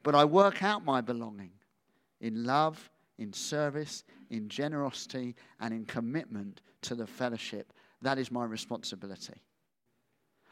But 0.01 0.15
I 0.15 0.25
work 0.25 0.63
out 0.63 0.83
my 0.83 1.01
belonging 1.01 1.51
in 2.19 2.45
love, 2.45 2.89
in 3.19 3.31
service, 3.31 4.03
in 4.31 4.49
generosity, 4.49 5.35
and 5.59 5.71
in 5.71 5.85
commitment 5.85 6.61
to 6.81 6.95
the 6.95 7.05
fellowship 7.05 7.73
that 8.01 8.17
is 8.17 8.31
my 8.31 8.43
responsibility. 8.43 9.39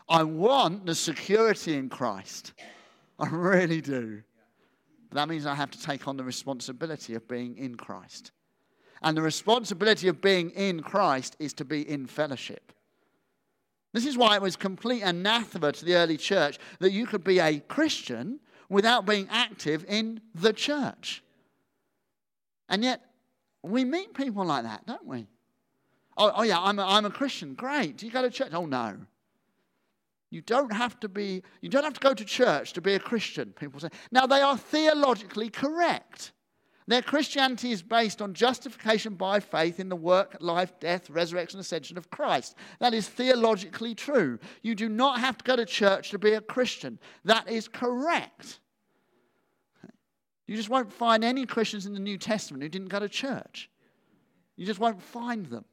I 0.07 0.21
want 0.21 0.85
the 0.85 0.93
security 0.93 1.75
in 1.75 1.89
Christ. 1.89 2.53
I 3.19 3.27
really 3.29 3.81
do. 3.81 4.21
But 5.11 5.17
that 5.17 5.29
means 5.29 5.45
I 5.45 5.55
have 5.55 5.71
to 5.71 5.81
take 5.81 6.07
on 6.07 6.15
the 6.15 6.23
responsibility 6.23 7.15
of 7.15 7.27
being 7.27 7.57
in 7.57 7.75
Christ. 7.75 8.31
And 9.01 9.17
the 9.17 9.21
responsibility 9.21 10.07
of 10.07 10.21
being 10.21 10.51
in 10.51 10.81
Christ 10.81 11.35
is 11.37 11.53
to 11.55 11.65
be 11.65 11.87
in 11.87 12.07
fellowship. 12.07 12.71
This 13.91 14.05
is 14.05 14.17
why 14.17 14.37
it 14.37 14.41
was 14.41 14.55
complete 14.55 15.01
anathema 15.01 15.73
to 15.73 15.83
the 15.83 15.95
early 15.95 16.15
church 16.15 16.59
that 16.79 16.93
you 16.93 17.05
could 17.05 17.25
be 17.25 17.39
a 17.39 17.59
Christian 17.59 18.39
without 18.69 19.05
being 19.05 19.27
active 19.29 19.83
in 19.89 20.21
the 20.33 20.53
church. 20.53 21.21
And 22.69 22.81
yet, 22.81 23.01
we 23.63 23.83
meet 23.83 24.13
people 24.13 24.45
like 24.45 24.63
that, 24.63 24.85
don't 24.85 25.05
we? 25.05 25.27
Oh, 26.15 26.31
oh 26.37 26.43
yeah, 26.43 26.61
I'm 26.61 26.79
a, 26.79 26.85
I'm 26.85 27.03
a 27.03 27.09
Christian. 27.09 27.53
Great. 27.53 27.97
Do 27.97 28.05
you 28.05 28.13
go 28.13 28.21
to 28.21 28.29
church? 28.29 28.53
Oh, 28.53 28.65
no. 28.65 28.95
You 30.31 30.41
don't 30.41 30.73
have 30.73 30.99
to 31.01 31.09
be, 31.09 31.43
you 31.61 31.69
don't 31.69 31.83
have 31.83 31.93
to 31.93 31.99
go 31.99 32.13
to 32.13 32.25
church 32.25 32.73
to 32.73 32.81
be 32.81 32.93
a 32.93 32.99
Christian, 32.99 33.53
people 33.59 33.79
say. 33.79 33.89
Now, 34.11 34.25
they 34.25 34.41
are 34.41 34.57
theologically 34.57 35.49
correct. 35.49 36.31
Their 36.87 37.01
Christianity 37.01 37.71
is 37.71 37.83
based 37.83 38.21
on 38.21 38.33
justification 38.33 39.15
by 39.15 39.39
faith 39.41 39.79
in 39.79 39.89
the 39.89 39.95
work, 39.95 40.37
life, 40.39 40.79
death, 40.79 41.09
resurrection, 41.09 41.59
ascension 41.59 41.97
of 41.97 42.09
Christ. 42.09 42.55
That 42.79 42.93
is 42.93 43.07
theologically 43.07 43.93
true. 43.93 44.39
You 44.61 44.73
do 44.73 44.89
not 44.89 45.19
have 45.19 45.37
to 45.37 45.43
go 45.43 45.57
to 45.57 45.65
church 45.65 46.09
to 46.11 46.19
be 46.19 46.33
a 46.33 46.41
Christian. 46.41 46.97
That 47.25 47.49
is 47.49 47.67
correct. 47.67 48.59
You 50.47 50.55
just 50.55 50.69
won't 50.69 50.91
find 50.91 51.23
any 51.23 51.45
Christians 51.45 51.85
in 51.85 51.93
the 51.93 51.99
New 51.99 52.17
Testament 52.17 52.63
who 52.63 52.69
didn't 52.69 52.89
go 52.89 52.99
to 52.99 53.09
church. 53.09 53.69
You 54.55 54.65
just 54.65 54.79
won't 54.79 55.01
find 55.01 55.45
them. 55.45 55.65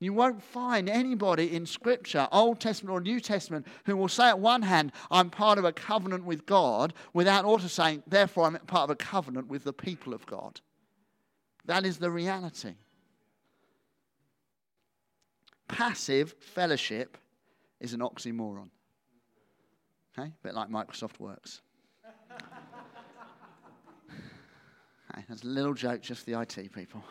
You 0.00 0.12
won't 0.12 0.42
find 0.42 0.88
anybody 0.88 1.54
in 1.54 1.66
Scripture, 1.66 2.28
Old 2.32 2.60
Testament 2.60 2.92
or 2.92 3.00
New 3.00 3.20
Testament, 3.20 3.66
who 3.86 3.96
will 3.96 4.08
say 4.08 4.28
at 4.28 4.38
one 4.38 4.62
hand, 4.62 4.92
I'm 5.10 5.30
part 5.30 5.58
of 5.58 5.64
a 5.64 5.72
covenant 5.72 6.24
with 6.24 6.46
God, 6.46 6.92
without 7.12 7.44
also 7.44 7.68
saying, 7.68 8.02
therefore, 8.06 8.46
I'm 8.46 8.54
part 8.66 8.84
of 8.84 8.90
a 8.90 8.96
covenant 8.96 9.48
with 9.48 9.64
the 9.64 9.72
people 9.72 10.12
of 10.12 10.26
God. 10.26 10.60
That 11.66 11.86
is 11.86 11.98
the 11.98 12.10
reality. 12.10 12.74
Passive 15.68 16.34
fellowship 16.40 17.16
is 17.80 17.94
an 17.94 18.00
oxymoron. 18.00 18.68
Okay? 20.18 20.28
A 20.28 20.32
bit 20.42 20.54
like 20.54 20.68
Microsoft 20.68 21.20
Works. 21.20 21.62
Hey, 25.14 25.22
that's 25.28 25.44
a 25.44 25.46
little 25.46 25.74
joke 25.74 26.02
just 26.02 26.24
for 26.24 26.30
the 26.30 26.40
IT 26.40 26.72
people. 26.72 27.04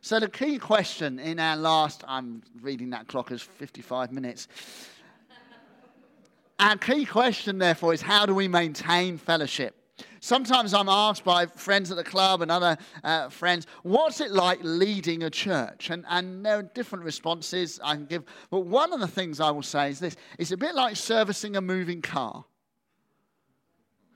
So, 0.00 0.20
the 0.20 0.28
key 0.28 0.58
question 0.58 1.18
in 1.18 1.40
our 1.40 1.56
last, 1.56 2.04
I'm 2.06 2.42
reading 2.60 2.90
that 2.90 3.08
clock 3.08 3.32
as 3.32 3.42
55 3.42 4.12
minutes. 4.12 4.46
Our 6.60 6.76
key 6.76 7.04
question, 7.04 7.58
therefore, 7.58 7.94
is 7.94 8.02
how 8.02 8.26
do 8.26 8.34
we 8.34 8.48
maintain 8.48 9.18
fellowship? 9.18 9.74
Sometimes 10.20 10.74
I'm 10.74 10.88
asked 10.88 11.24
by 11.24 11.46
friends 11.46 11.90
at 11.90 11.96
the 11.96 12.04
club 12.04 12.42
and 12.42 12.50
other 12.50 12.76
uh, 13.04 13.28
friends, 13.28 13.66
what's 13.82 14.20
it 14.20 14.30
like 14.30 14.58
leading 14.62 15.22
a 15.22 15.30
church? 15.30 15.90
And, 15.90 16.04
and 16.08 16.44
there 16.44 16.58
are 16.58 16.62
different 16.62 17.04
responses 17.04 17.80
I 17.82 17.94
can 17.94 18.06
give. 18.06 18.24
But 18.50 18.60
one 18.60 18.92
of 18.92 19.00
the 19.00 19.08
things 19.08 19.40
I 19.40 19.50
will 19.50 19.62
say 19.62 19.90
is 19.90 20.00
this 20.00 20.16
it's 20.38 20.50
a 20.50 20.56
bit 20.56 20.74
like 20.74 20.96
servicing 20.96 21.56
a 21.56 21.60
moving 21.60 22.02
car. 22.02 22.44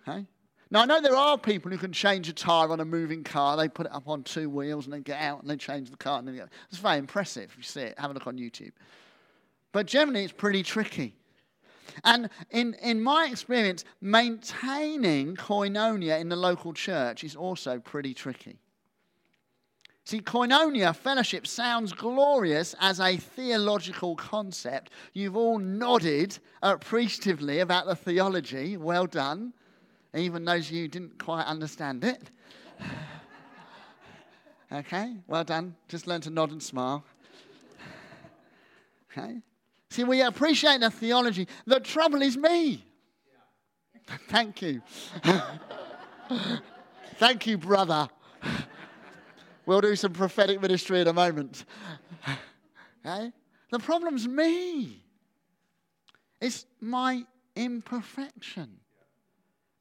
Okay? 0.07 0.27
Now, 0.73 0.81
I 0.81 0.87
know 0.87 1.03
there 1.03 1.15
are 1.15 1.37
people 1.37 1.71
who 1.71 1.77
can 1.77 1.93
change 1.93 2.31
a 2.31 2.33
tyre 2.33 2.71
on 2.71 2.81
a 2.81 2.85
moving 2.87 3.23
car. 3.23 3.59
They 3.59 3.69
put 3.69 3.85
it 3.85 3.93
up 3.93 4.09
on 4.09 4.23
two 4.23 4.49
wheels 4.49 4.87
and 4.87 4.95
then 4.95 5.03
get 5.03 5.21
out 5.21 5.43
and 5.43 5.51
then 5.51 5.59
change 5.59 5.91
the 5.91 5.99
car. 5.99 6.19
And 6.19 6.27
then 6.27 6.49
It's 6.71 6.79
very 6.79 6.97
impressive. 6.97 7.51
If 7.51 7.59
you 7.59 7.63
see 7.63 7.83
it, 7.83 7.99
have 7.99 8.11
a 8.11 8.15
look 8.15 8.27
on 8.27 8.39
YouTube. 8.39 8.73
But 9.73 9.85
generally, 9.85 10.25
it's 10.25 10.33
pretty 10.33 10.63
tricky. 10.63 11.15
And 12.05 12.31
in, 12.51 12.73
in 12.83 13.03
my 13.03 13.29
experience, 13.31 13.85
maintaining 14.01 15.37
koinonia 15.37 16.19
in 16.19 16.31
the 16.31 16.37
local 16.37 16.73
church 16.73 17.23
is 17.23 17.37
also 17.37 17.79
pretty 17.79 18.15
tricky. 18.15 18.59
See, 20.05 20.21
koinonia, 20.21 20.97
fellowship, 20.97 21.47
sounds 21.47 21.93
glorious 21.93 22.75
as 22.81 22.99
a 22.99 23.19
theological 23.19 24.17
concept. 24.17 24.91
You've 25.13 25.37
all 25.37 25.59
nodded 25.59 26.39
appreciatively 26.63 27.59
about 27.59 27.85
the 27.85 27.95
theology. 27.95 28.79
Well 28.79 29.07
done 29.07 29.53
even 30.14 30.44
those 30.44 30.66
of 30.66 30.72
you 30.72 30.83
who 30.83 30.88
didn't 30.88 31.18
quite 31.18 31.44
understand 31.44 32.05
it. 32.05 32.31
okay, 34.72 35.16
well 35.27 35.44
done. 35.44 35.75
Just 35.88 36.07
learn 36.07 36.20
to 36.22 36.31
nod 36.31 36.51
and 36.51 36.62
smile. 36.62 37.05
Okay. 39.11 39.42
See, 39.90 40.05
we 40.05 40.22
appreciate 40.22 40.81
the 40.81 40.90
theology. 40.90 41.46
The 41.66 41.79
trouble 41.79 42.22
is 42.22 42.38
me. 42.38 42.83
Thank 44.29 44.62
you. 44.62 44.81
Thank 47.16 47.46
you, 47.46 47.59
brother. 47.59 48.09
We'll 49.64 49.81
do 49.81 49.94
some 49.94 50.12
prophetic 50.12 50.61
ministry 50.61 51.01
in 51.01 51.07
a 51.07 51.12
moment. 51.12 51.64
Okay? 53.07 53.33
The 53.70 53.79
problem's 53.79 54.27
me. 54.27 55.05
It's 56.40 56.66
my 56.81 57.22
imperfection. 57.55 58.82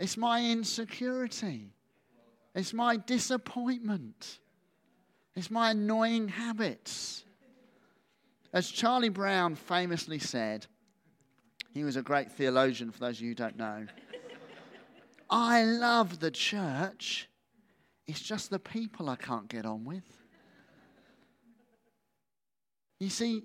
It's 0.02 0.18
my 0.18 0.44
insecurity. 0.44 1.76
It's 2.56 2.74
my 2.74 2.98
disappointment. 2.98 4.40
It's 5.36 5.52
my 5.52 5.72
annoying 5.72 6.28
habits. 6.28 7.24
As 8.52 8.68
Charlie 8.72 9.10
Brown 9.10 9.54
famously 9.54 10.18
said, 10.18 10.66
he 11.76 11.84
was 11.84 11.98
a 11.98 12.02
great 12.02 12.32
theologian, 12.32 12.90
for 12.90 12.98
those 12.98 13.18
of 13.18 13.22
you 13.22 13.30
who 13.30 13.36
don't 13.36 13.58
know. 13.58 13.86
I 15.30 15.64
love 15.66 16.20
the 16.20 16.32
church, 16.32 17.30
it's 18.08 18.20
just 18.20 18.50
the 18.50 18.60
people 18.60 19.08
I 19.08 19.18
can't 19.18 19.48
get 19.48 19.68
on 19.68 19.86
with. 19.86 20.04
You 23.00 23.10
see, 23.10 23.44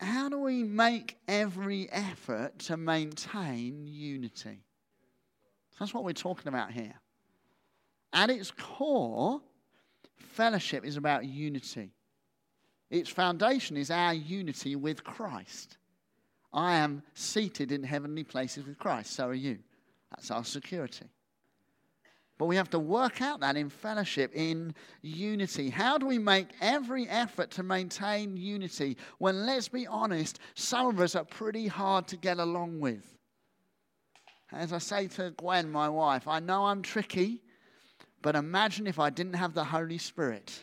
how 0.00 0.28
do 0.28 0.38
we 0.38 0.64
make 0.64 1.16
every 1.26 1.90
effort 1.90 2.58
to 2.60 2.76
maintain 2.76 3.86
unity? 3.86 4.67
That's 5.78 5.94
what 5.94 6.04
we're 6.04 6.12
talking 6.12 6.48
about 6.48 6.72
here. 6.72 6.94
At 8.12 8.30
its 8.30 8.50
core, 8.50 9.40
fellowship 10.16 10.84
is 10.84 10.96
about 10.96 11.24
unity. 11.24 11.92
Its 12.90 13.10
foundation 13.10 13.76
is 13.76 13.90
our 13.90 14.14
unity 14.14 14.76
with 14.76 15.04
Christ. 15.04 15.76
I 16.52 16.76
am 16.76 17.02
seated 17.14 17.70
in 17.70 17.82
heavenly 17.82 18.24
places 18.24 18.66
with 18.66 18.78
Christ, 18.78 19.12
so 19.12 19.28
are 19.28 19.34
you. 19.34 19.58
That's 20.10 20.30
our 20.30 20.44
security. 20.44 21.06
But 22.38 22.46
we 22.46 22.56
have 22.56 22.70
to 22.70 22.78
work 22.78 23.20
out 23.20 23.40
that 23.40 23.56
in 23.56 23.68
fellowship, 23.68 24.30
in 24.32 24.74
unity. 25.02 25.70
How 25.70 25.98
do 25.98 26.06
we 26.06 26.18
make 26.18 26.46
every 26.60 27.08
effort 27.08 27.50
to 27.52 27.64
maintain 27.64 28.36
unity 28.36 28.96
when, 29.18 29.44
let's 29.44 29.68
be 29.68 29.86
honest, 29.88 30.38
some 30.54 30.86
of 30.86 31.00
us 31.00 31.16
are 31.16 31.24
pretty 31.24 31.66
hard 31.66 32.06
to 32.08 32.16
get 32.16 32.38
along 32.38 32.78
with? 32.78 33.17
As 34.52 34.72
I 34.72 34.78
say 34.78 35.08
to 35.08 35.30
Gwen, 35.32 35.70
my 35.70 35.88
wife, 35.88 36.26
I 36.26 36.40
know 36.40 36.66
I'm 36.66 36.82
tricky, 36.82 37.42
but 38.22 38.34
imagine 38.34 38.86
if 38.86 38.98
I 38.98 39.10
didn't 39.10 39.34
have 39.34 39.54
the 39.54 39.64
Holy 39.64 39.98
Spirit. 39.98 40.62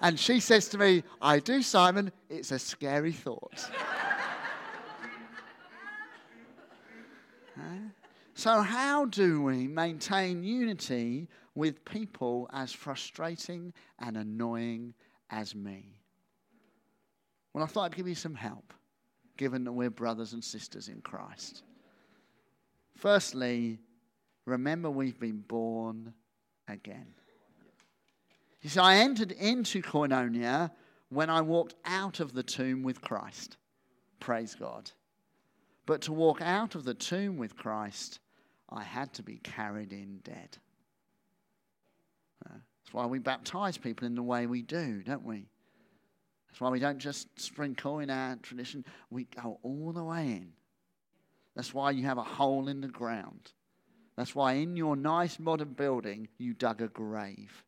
and 0.00 0.18
she 0.18 0.40
says 0.40 0.68
to 0.70 0.78
me, 0.78 1.04
I 1.22 1.38
do, 1.38 1.62
Simon, 1.62 2.10
it's 2.28 2.50
a 2.50 2.58
scary 2.58 3.12
thought. 3.12 3.70
So, 8.36 8.62
how 8.62 9.04
do 9.06 9.40
we 9.42 9.68
maintain 9.68 10.42
unity 10.42 11.28
with 11.54 11.84
people 11.84 12.50
as 12.52 12.72
frustrating 12.72 13.72
and 14.00 14.16
annoying 14.16 14.94
as 15.30 15.54
me? 15.54 16.00
Well, 17.54 17.64
I 17.64 17.66
thought 17.68 17.84
I'd 17.84 17.96
give 17.96 18.08
you 18.08 18.16
some 18.16 18.34
help, 18.34 18.74
given 19.36 19.64
that 19.64 19.72
we're 19.72 19.88
brothers 19.88 20.32
and 20.32 20.42
sisters 20.44 20.88
in 20.88 21.00
Christ. 21.00 21.62
Firstly, 22.96 23.78
remember 24.44 24.90
we've 24.90 25.18
been 25.18 25.40
born 25.40 26.12
again. 26.68 27.06
You 28.60 28.70
see, 28.70 28.80
I 28.80 28.96
entered 28.96 29.30
into 29.32 29.82
Koinonia 29.82 30.72
when 31.10 31.30
I 31.30 31.42
walked 31.42 31.74
out 31.84 32.18
of 32.20 32.32
the 32.32 32.42
tomb 32.42 32.82
with 32.82 33.00
Christ. 33.00 33.56
Praise 34.20 34.54
God. 34.54 34.90
But 35.86 36.00
to 36.02 36.12
walk 36.12 36.40
out 36.40 36.74
of 36.74 36.84
the 36.84 36.94
tomb 36.94 37.36
with 37.36 37.56
Christ, 37.56 38.18
I 38.70 38.82
had 38.82 39.12
to 39.14 39.22
be 39.22 39.36
carried 39.36 39.92
in 39.92 40.18
dead. 40.24 40.58
That's 42.44 42.92
why 42.92 43.06
we 43.06 43.18
baptize 43.18 43.78
people 43.78 44.06
in 44.06 44.14
the 44.14 44.22
way 44.22 44.46
we 44.46 44.62
do, 44.62 45.02
don't 45.02 45.24
we? 45.24 45.46
That's 46.54 46.60
why 46.60 46.70
we 46.70 46.78
don't 46.78 47.00
just 47.00 47.26
sprinkle 47.34 47.98
in 47.98 48.10
our 48.10 48.36
tradition, 48.36 48.84
we 49.10 49.24
go 49.24 49.58
all 49.64 49.90
the 49.92 50.04
way 50.04 50.26
in. 50.26 50.52
That's 51.56 51.74
why 51.74 51.90
you 51.90 52.04
have 52.04 52.16
a 52.16 52.22
hole 52.22 52.68
in 52.68 52.80
the 52.80 52.86
ground. 52.86 53.50
That's 54.14 54.36
why 54.36 54.52
in 54.52 54.76
your 54.76 54.94
nice 54.94 55.40
modern 55.40 55.72
building, 55.72 56.28
you 56.38 56.54
dug 56.54 56.80
a 56.80 56.86
grave. 56.86 57.64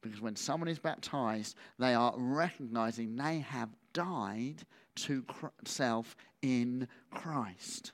Because 0.00 0.20
when 0.20 0.34
someone 0.34 0.66
is 0.66 0.80
baptized, 0.80 1.54
they 1.78 1.94
are 1.94 2.12
recognizing 2.16 3.14
they 3.14 3.38
have 3.38 3.68
died 3.92 4.64
to 4.96 5.24
self 5.64 6.16
in 6.42 6.88
Christ. 7.12 7.92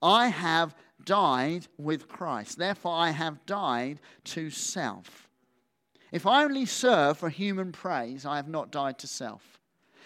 I 0.00 0.28
have 0.28 0.74
died 1.04 1.66
with 1.76 2.08
Christ. 2.08 2.56
Therefore, 2.56 2.94
I 2.94 3.10
have 3.10 3.44
died 3.44 4.00
to 4.24 4.48
self. 4.48 5.28
If 6.12 6.26
I 6.26 6.44
only 6.44 6.66
serve 6.66 7.18
for 7.18 7.30
human 7.30 7.72
praise, 7.72 8.26
I 8.26 8.36
have 8.36 8.48
not 8.48 8.70
died 8.70 8.98
to 8.98 9.06
self. 9.06 9.58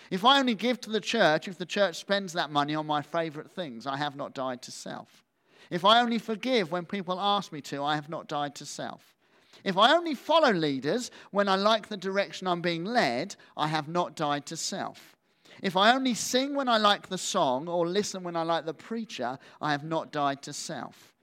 If 0.09 0.25
I 0.25 0.38
only 0.38 0.55
give 0.55 0.81
to 0.83 0.90
the 0.90 1.01
church, 1.01 1.49
if 1.49 1.59
the 1.59 1.66
church 1.66 1.97
spends 1.97 2.33
that 2.33 2.53
money 2.53 2.77
on 2.77 2.87
my 2.87 3.03
favorite 3.03 3.51
things, 3.51 3.87
I 3.87 3.97
have 3.97 4.14
not 4.14 4.35
died 4.35 4.62
to 4.62 4.71
self. 4.71 5.25
If 5.69 5.85
I 5.85 6.01
only 6.01 6.19
forgive 6.19 6.71
when 6.71 6.85
people 6.85 7.19
ask 7.21 7.51
me 7.51 7.61
to, 7.62 7.83
I 7.83 7.97
have 7.97 8.09
not 8.09 8.29
died 8.29 8.55
to 8.57 8.66
self. 8.66 9.16
If 9.64 9.77
I 9.77 9.97
only 9.97 10.14
follow 10.14 10.53
leaders 10.53 11.11
when 11.33 11.49
I 11.49 11.57
like 11.57 11.88
the 11.88 11.97
direction 11.97 12.47
I'm 12.47 12.61
being 12.61 12.85
led, 12.85 13.35
I 13.57 13.66
have 13.66 13.88
not 13.88 14.14
died 14.14 14.47
to 14.47 14.57
self. 14.57 15.16
If 15.61 15.77
I 15.77 15.92
only 15.92 16.14
sing 16.14 16.55
when 16.55 16.69
I 16.69 16.77
like 16.77 17.09
the 17.09 17.19
song 17.19 17.66
or 17.66 17.87
listen 17.88 18.23
when 18.23 18.37
I 18.37 18.42
like 18.42 18.64
the 18.64 18.75
preacher, 18.75 19.38
I 19.61 19.73
have 19.73 19.83
not 19.83 20.12
died 20.12 20.42
to 20.42 20.53
self. 20.53 21.16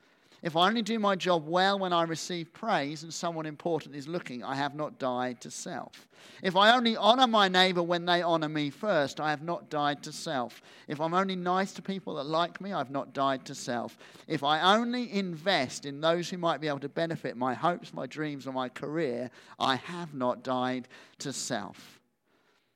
If 0.44 0.58
I 0.58 0.68
only 0.68 0.82
do 0.82 1.00
my 1.00 1.16
job 1.16 1.48
well 1.48 1.80
when 1.80 1.94
I 1.94 2.04
receive 2.04 2.52
praise 2.52 3.04
and 3.04 3.14
someone 3.14 3.46
important 3.46 3.96
is 3.96 4.10
looking, 4.10 4.44
I 4.44 4.56
have 4.56 4.76
not 4.76 5.00
died 5.00 5.40
to 5.42 5.50
self. 5.50 6.10
If 6.42 6.58
I 6.58 6.76
only 6.76 6.98
honor 6.98 7.28
my 7.28 7.48
neighbor 7.48 7.82
when 7.82 8.04
they 8.06 8.22
honor 8.22 8.50
me 8.50 8.70
first, 8.70 9.22
I 9.22 9.30
have 9.30 9.42
not 9.42 9.70
died 9.70 10.04
to 10.04 10.12
self. 10.12 10.62
If 10.90 11.00
I'm 11.00 11.14
only 11.14 11.38
nice 11.38 11.72
to 11.74 11.82
people 11.82 12.16
that 12.16 12.26
like 12.26 12.60
me, 12.60 12.74
I've 12.74 12.92
not 12.92 13.14
died 13.14 13.46
to 13.46 13.56
self. 13.56 13.98
If 14.28 14.44
I 14.44 14.76
only 14.76 15.14
invest 15.14 15.86
in 15.86 16.02
those 16.02 16.30
who 16.30 16.38
might 16.38 16.60
be 16.60 16.68
able 16.68 16.80
to 16.80 16.90
benefit 16.90 17.38
my 17.38 17.54
hopes, 17.54 17.94
my 17.94 18.06
dreams, 18.06 18.46
or 18.46 18.52
my 18.52 18.68
career, 18.68 19.32
I 19.58 19.78
have 19.78 20.14
not 20.14 20.44
died 20.44 20.90
to 21.20 21.32
self. 21.32 22.02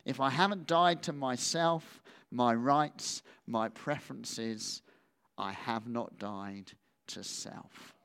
If 0.06 0.22
I 0.22 0.30
haven't 0.30 0.68
died 0.68 1.04
to 1.04 1.12
myself, 1.12 2.02
my 2.32 2.54
rights, 2.54 3.24
my 3.46 3.68
preferences, 3.68 4.82
I 5.38 5.52
have 5.52 5.86
not 5.86 6.18
died 6.18 6.72
to 7.08 7.24
self. 7.24 7.96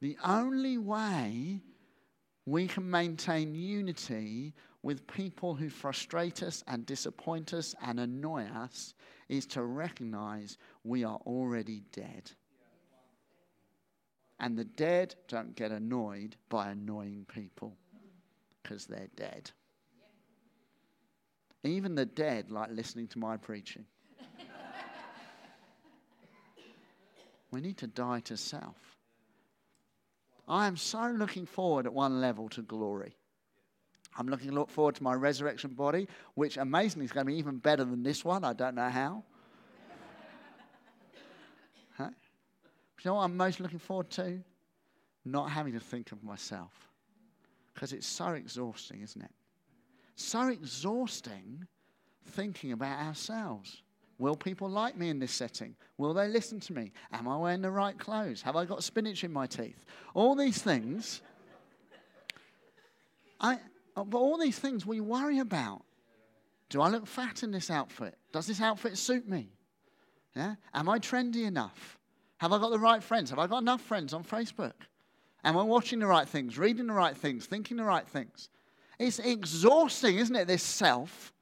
The 0.00 0.16
only 0.24 0.78
way 0.78 1.60
we 2.46 2.66
can 2.66 2.90
maintain 2.90 3.54
unity 3.54 4.54
with 4.82 5.06
people 5.06 5.54
who 5.54 5.68
frustrate 5.68 6.42
us 6.42 6.64
and 6.66 6.86
disappoint 6.86 7.52
us 7.52 7.74
and 7.82 8.00
annoy 8.00 8.44
us 8.44 8.94
is 9.28 9.46
to 9.46 9.62
recognize 9.62 10.56
we 10.84 11.04
are 11.04 11.20
already 11.26 11.82
dead. 11.92 12.30
And 14.38 14.56
the 14.56 14.64
dead 14.64 15.14
don't 15.28 15.54
get 15.54 15.70
annoyed 15.70 16.34
by 16.48 16.70
annoying 16.70 17.26
people 17.28 17.76
because 18.62 18.86
they're 18.86 19.10
dead. 19.16 19.50
Even 21.62 21.94
the 21.94 22.06
dead 22.06 22.50
like 22.50 22.70
listening 22.70 23.06
to 23.08 23.18
my 23.18 23.36
preaching. 23.36 23.84
We 27.50 27.60
need 27.60 27.78
to 27.78 27.86
die 27.86 28.20
to 28.20 28.36
self. 28.36 28.76
I 30.48 30.66
am 30.66 30.76
so 30.76 31.12
looking 31.16 31.46
forward 31.46 31.86
at 31.86 31.92
one 31.92 32.20
level 32.20 32.48
to 32.50 32.62
glory. 32.62 33.16
I'm 34.18 34.26
looking 34.28 34.50
look 34.50 34.70
forward 34.70 34.96
to 34.96 35.02
my 35.02 35.14
resurrection 35.14 35.70
body, 35.70 36.08
which 36.34 36.56
amazingly 36.56 37.04
is 37.04 37.12
going 37.12 37.26
to 37.26 37.32
be 37.32 37.38
even 37.38 37.58
better 37.58 37.84
than 37.84 38.02
this 38.02 38.24
one. 38.24 38.42
I 38.44 38.52
don't 38.52 38.74
know 38.74 38.88
how. 38.88 39.22
huh? 41.96 42.10
you 42.98 43.08
know 43.08 43.14
what 43.14 43.22
I'm 43.22 43.36
most 43.36 43.60
looking 43.60 43.78
forward 43.78 44.10
to? 44.10 44.42
Not 45.24 45.50
having 45.50 45.72
to 45.74 45.80
think 45.80 46.10
of 46.10 46.24
myself. 46.24 46.72
Because 47.72 47.92
it's 47.92 48.06
so 48.06 48.30
exhausting, 48.30 49.02
isn't 49.02 49.22
it? 49.22 49.30
So 50.16 50.48
exhausting 50.48 51.66
thinking 52.24 52.72
about 52.72 53.00
ourselves. 53.00 53.82
Will 54.20 54.36
people 54.36 54.68
like 54.68 54.98
me 54.98 55.08
in 55.08 55.18
this 55.18 55.32
setting? 55.32 55.74
Will 55.96 56.12
they 56.12 56.28
listen 56.28 56.60
to 56.60 56.74
me? 56.74 56.92
Am 57.10 57.26
I 57.26 57.38
wearing 57.38 57.62
the 57.62 57.70
right 57.70 57.98
clothes? 57.98 58.42
Have 58.42 58.54
I 58.54 58.66
got 58.66 58.84
spinach 58.84 59.24
in 59.24 59.32
my 59.32 59.46
teeth? 59.46 59.86
All 60.12 60.36
these 60.36 60.60
things. 60.60 61.22
I, 63.40 63.58
but 63.96 64.18
all 64.18 64.36
these 64.36 64.58
things 64.58 64.84
we 64.84 65.00
worry 65.00 65.38
about. 65.38 65.82
Do 66.68 66.82
I 66.82 66.90
look 66.90 67.06
fat 67.06 67.42
in 67.42 67.50
this 67.50 67.70
outfit? 67.70 68.14
Does 68.30 68.46
this 68.46 68.60
outfit 68.60 68.98
suit 68.98 69.26
me? 69.26 69.48
Yeah? 70.36 70.56
Am 70.74 70.90
I 70.90 70.98
trendy 70.98 71.46
enough? 71.46 71.98
Have 72.36 72.52
I 72.52 72.58
got 72.58 72.70
the 72.70 72.78
right 72.78 73.02
friends? 73.02 73.30
Have 73.30 73.38
I 73.38 73.46
got 73.46 73.62
enough 73.62 73.80
friends 73.80 74.12
on 74.12 74.22
Facebook? 74.22 74.74
Am 75.44 75.56
I 75.56 75.62
watching 75.62 75.98
the 75.98 76.06
right 76.06 76.28
things, 76.28 76.58
reading 76.58 76.88
the 76.88 76.92
right 76.92 77.16
things, 77.16 77.46
thinking 77.46 77.78
the 77.78 77.84
right 77.84 78.06
things? 78.06 78.50
It's 78.98 79.18
exhausting, 79.18 80.18
isn't 80.18 80.36
it, 80.36 80.46
this 80.46 80.62
self? 80.62 81.32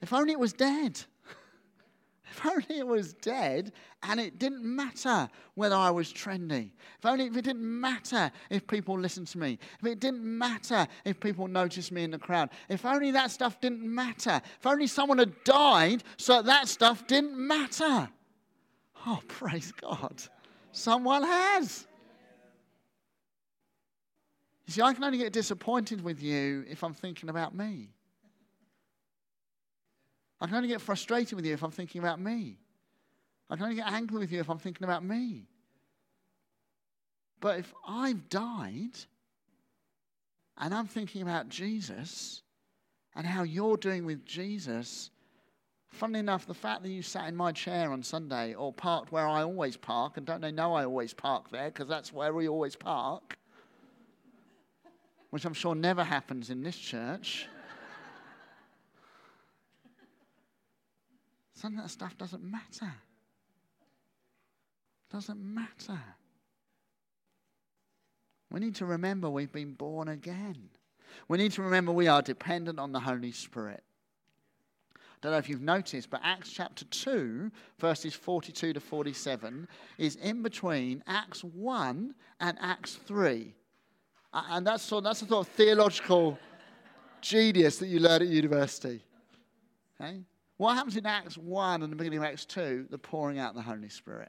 If 0.00 0.12
only 0.12 0.30
it 0.32 0.38
was 0.38 0.52
dead. 0.52 1.00
If 2.30 2.46
only 2.46 2.78
it 2.78 2.86
was 2.86 3.14
dead 3.14 3.72
and 4.04 4.20
it 4.20 4.38
didn't 4.38 4.62
matter 4.62 5.28
whether 5.54 5.74
I 5.74 5.90
was 5.90 6.12
trendy. 6.12 6.70
If 6.98 7.04
only 7.04 7.26
if 7.26 7.36
it 7.36 7.42
didn't 7.42 7.62
matter 7.62 8.30
if 8.50 8.66
people 8.66 8.98
listened 8.98 9.26
to 9.28 9.38
me. 9.38 9.58
If 9.80 9.86
it 9.86 10.00
didn't 10.00 10.22
matter 10.22 10.86
if 11.04 11.18
people 11.18 11.48
noticed 11.48 11.90
me 11.90 12.04
in 12.04 12.12
the 12.12 12.18
crowd. 12.18 12.50
If 12.68 12.84
only 12.84 13.10
that 13.10 13.32
stuff 13.32 13.60
didn't 13.60 13.82
matter. 13.82 14.40
If 14.58 14.66
only 14.66 14.86
someone 14.86 15.18
had 15.18 15.42
died 15.44 16.04
so 16.16 16.34
that, 16.36 16.46
that 16.46 16.68
stuff 16.68 17.06
didn't 17.08 17.36
matter. 17.36 18.08
Oh, 19.06 19.20
praise 19.28 19.72
God. 19.72 20.22
Someone 20.72 21.24
has. 21.24 21.86
You 24.66 24.74
see, 24.74 24.82
I 24.82 24.94
can 24.94 25.02
only 25.02 25.18
get 25.18 25.32
disappointed 25.32 26.00
with 26.04 26.22
you 26.22 26.64
if 26.70 26.84
I'm 26.84 26.94
thinking 26.94 27.28
about 27.28 27.56
me. 27.56 27.88
I 30.40 30.46
can 30.46 30.56
only 30.56 30.68
get 30.68 30.80
frustrated 30.80 31.34
with 31.34 31.44
you 31.44 31.52
if 31.52 31.62
I'm 31.62 31.70
thinking 31.70 32.00
about 32.00 32.20
me. 32.20 32.58
I 33.50 33.56
can 33.56 33.64
only 33.64 33.76
get 33.76 33.90
angry 33.90 34.18
with 34.18 34.32
you 34.32 34.40
if 34.40 34.48
I'm 34.48 34.58
thinking 34.58 34.84
about 34.84 35.04
me. 35.04 35.46
But 37.40 37.58
if 37.58 37.74
I've 37.86 38.28
died 38.28 38.96
and 40.58 40.74
I'm 40.74 40.86
thinking 40.86 41.22
about 41.22 41.48
Jesus 41.48 42.42
and 43.14 43.26
how 43.26 43.42
you're 43.42 43.76
doing 43.76 44.04
with 44.04 44.24
Jesus, 44.24 45.10
funnily 45.88 46.20
enough, 46.20 46.46
the 46.46 46.54
fact 46.54 46.82
that 46.82 46.90
you 46.90 47.02
sat 47.02 47.28
in 47.28 47.36
my 47.36 47.50
chair 47.52 47.92
on 47.92 48.02
Sunday 48.02 48.54
or 48.54 48.72
parked 48.72 49.10
where 49.10 49.26
I 49.26 49.42
always 49.42 49.76
park, 49.76 50.16
and 50.16 50.24
don't 50.24 50.40
they 50.40 50.52
know 50.52 50.74
I 50.74 50.84
always 50.84 51.12
park 51.12 51.50
there 51.50 51.70
because 51.70 51.88
that's 51.88 52.12
where 52.12 52.32
we 52.32 52.48
always 52.48 52.76
park, 52.76 53.38
which 55.30 55.44
I'm 55.44 55.54
sure 55.54 55.74
never 55.74 56.04
happens 56.04 56.50
in 56.50 56.62
this 56.62 56.76
church. 56.76 57.48
Some 61.60 61.76
of 61.76 61.82
that 61.82 61.90
stuff 61.90 62.16
doesn't 62.16 62.42
matter. 62.42 62.90
Doesn't 65.12 65.38
matter. 65.38 66.00
We 68.50 68.60
need 68.60 68.76
to 68.76 68.86
remember 68.86 69.28
we've 69.28 69.52
been 69.52 69.74
born 69.74 70.08
again. 70.08 70.70
We 71.28 71.36
need 71.36 71.52
to 71.52 71.62
remember 71.62 71.92
we 71.92 72.08
are 72.08 72.22
dependent 72.22 72.78
on 72.78 72.92
the 72.92 73.00
Holy 73.00 73.30
Spirit. 73.32 73.82
I 74.96 74.98
don't 75.20 75.32
know 75.32 75.38
if 75.38 75.50
you've 75.50 75.60
noticed, 75.60 76.08
but 76.08 76.22
Acts 76.24 76.50
chapter 76.50 76.86
2, 76.86 77.50
verses 77.78 78.14
42 78.14 78.72
to 78.72 78.80
47, 78.80 79.68
is 79.98 80.16
in 80.16 80.42
between 80.42 81.04
Acts 81.06 81.44
1 81.44 82.14
and 82.40 82.58
Acts 82.62 82.94
3. 83.04 83.52
And 84.32 84.66
that's, 84.66 84.82
sort, 84.82 85.04
that's 85.04 85.20
a 85.20 85.26
sort 85.26 85.46
of 85.46 85.52
theological 85.52 86.38
genius 87.20 87.76
that 87.78 87.88
you 87.88 88.00
learn 88.00 88.22
at 88.22 88.28
university. 88.28 89.04
Okay? 90.00 90.22
What 90.60 90.74
happens 90.74 90.98
in 90.98 91.06
Acts 91.06 91.38
1 91.38 91.82
and 91.82 91.90
the 91.90 91.96
beginning 91.96 92.18
of 92.18 92.24
Acts 92.26 92.44
2? 92.44 92.88
The 92.90 92.98
pouring 92.98 93.38
out 93.38 93.48
of 93.48 93.56
the 93.56 93.62
Holy 93.62 93.88
Spirit. 93.88 94.28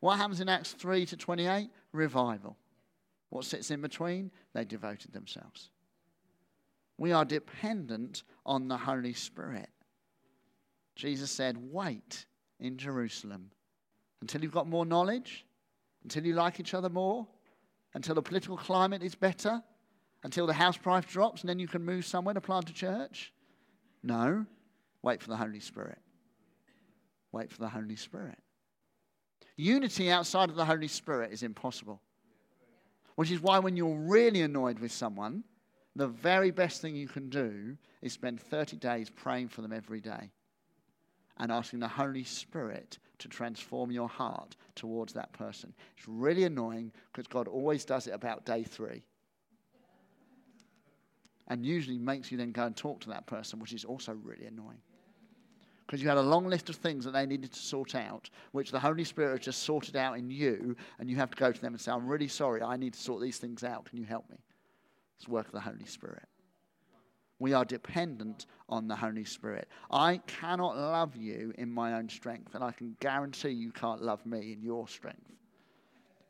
What 0.00 0.18
happens 0.18 0.42
in 0.42 0.48
Acts 0.50 0.72
3 0.72 1.06
to 1.06 1.16
28? 1.16 1.70
Revival. 1.92 2.58
What 3.30 3.46
sits 3.46 3.70
in 3.70 3.80
between? 3.80 4.30
They 4.52 4.66
devoted 4.66 5.14
themselves. 5.14 5.70
We 6.98 7.12
are 7.12 7.24
dependent 7.24 8.24
on 8.44 8.68
the 8.68 8.76
Holy 8.76 9.14
Spirit. 9.14 9.70
Jesus 10.96 11.30
said, 11.30 11.56
Wait 11.72 12.26
in 12.58 12.76
Jerusalem 12.76 13.50
until 14.20 14.42
you've 14.42 14.52
got 14.52 14.68
more 14.68 14.84
knowledge, 14.84 15.46
until 16.02 16.26
you 16.26 16.34
like 16.34 16.60
each 16.60 16.74
other 16.74 16.90
more, 16.90 17.26
until 17.94 18.16
the 18.16 18.22
political 18.22 18.58
climate 18.58 19.02
is 19.02 19.14
better, 19.14 19.62
until 20.24 20.46
the 20.46 20.52
house 20.52 20.76
price 20.76 21.06
drops, 21.06 21.40
and 21.40 21.48
then 21.48 21.58
you 21.58 21.66
can 21.66 21.82
move 21.82 22.04
somewhere 22.04 22.34
to 22.34 22.40
plant 22.42 22.68
a 22.68 22.74
church. 22.74 23.32
No. 24.02 24.44
Wait 25.02 25.22
for 25.22 25.28
the 25.28 25.36
Holy 25.36 25.60
Spirit. 25.60 25.98
Wait 27.32 27.50
for 27.50 27.58
the 27.58 27.68
Holy 27.68 27.96
Spirit. 27.96 28.38
Unity 29.56 30.10
outside 30.10 30.50
of 30.50 30.56
the 30.56 30.64
Holy 30.64 30.88
Spirit 30.88 31.32
is 31.32 31.42
impossible. 31.42 32.00
Which 33.16 33.30
is 33.30 33.40
why, 33.40 33.58
when 33.58 33.76
you're 33.76 33.94
really 33.94 34.42
annoyed 34.42 34.78
with 34.78 34.92
someone, 34.92 35.44
the 35.96 36.08
very 36.08 36.50
best 36.50 36.80
thing 36.80 36.96
you 36.96 37.08
can 37.08 37.28
do 37.28 37.76
is 38.00 38.12
spend 38.12 38.40
30 38.40 38.76
days 38.76 39.10
praying 39.10 39.48
for 39.48 39.62
them 39.62 39.72
every 39.72 40.00
day 40.00 40.30
and 41.38 41.50
asking 41.50 41.80
the 41.80 41.88
Holy 41.88 42.24
Spirit 42.24 42.98
to 43.18 43.28
transform 43.28 43.90
your 43.90 44.08
heart 44.08 44.56
towards 44.74 45.12
that 45.14 45.32
person. 45.32 45.74
It's 45.96 46.08
really 46.08 46.44
annoying 46.44 46.92
because 47.12 47.26
God 47.26 47.48
always 47.48 47.84
does 47.84 48.06
it 48.06 48.12
about 48.12 48.44
day 48.44 48.62
three. 48.62 49.04
And 51.48 51.66
usually 51.66 51.98
makes 51.98 52.30
you 52.30 52.38
then 52.38 52.52
go 52.52 52.64
and 52.64 52.76
talk 52.76 53.00
to 53.00 53.08
that 53.08 53.26
person, 53.26 53.58
which 53.58 53.72
is 53.72 53.84
also 53.84 54.12
really 54.12 54.46
annoying 54.46 54.80
because 55.90 56.00
you 56.00 56.08
had 56.08 56.18
a 56.18 56.22
long 56.22 56.46
list 56.46 56.70
of 56.70 56.76
things 56.76 57.04
that 57.04 57.10
they 57.10 57.26
needed 57.26 57.50
to 57.50 57.58
sort 57.58 57.96
out, 57.96 58.30
which 58.52 58.70
the 58.70 58.78
Holy 58.78 59.02
Spirit 59.02 59.30
has 59.32 59.40
just 59.44 59.64
sorted 59.64 59.96
out 59.96 60.16
in 60.16 60.30
you, 60.30 60.76
and 61.00 61.10
you 61.10 61.16
have 61.16 61.32
to 61.32 61.36
go 61.36 61.50
to 61.50 61.60
them 61.60 61.72
and 61.72 61.80
say, 61.80 61.90
I'm 61.90 62.06
really 62.06 62.28
sorry, 62.28 62.62
I 62.62 62.76
need 62.76 62.92
to 62.92 63.00
sort 63.00 63.20
these 63.20 63.38
things 63.38 63.64
out. 63.64 63.86
Can 63.86 63.98
you 63.98 64.04
help 64.04 64.30
me? 64.30 64.36
It's 65.18 65.26
work 65.26 65.46
of 65.46 65.52
the 65.52 65.58
Holy 65.58 65.86
Spirit. 65.86 66.22
We 67.40 67.54
are 67.54 67.64
dependent 67.64 68.46
on 68.68 68.86
the 68.86 68.94
Holy 68.94 69.24
Spirit. 69.24 69.66
I 69.90 70.18
cannot 70.28 70.76
love 70.76 71.16
you 71.16 71.52
in 71.58 71.68
my 71.68 71.94
own 71.94 72.08
strength, 72.08 72.54
and 72.54 72.62
I 72.62 72.70
can 72.70 72.96
guarantee 73.00 73.48
you 73.48 73.72
can't 73.72 74.00
love 74.00 74.24
me 74.24 74.52
in 74.52 74.62
your 74.62 74.86
strength. 74.86 75.32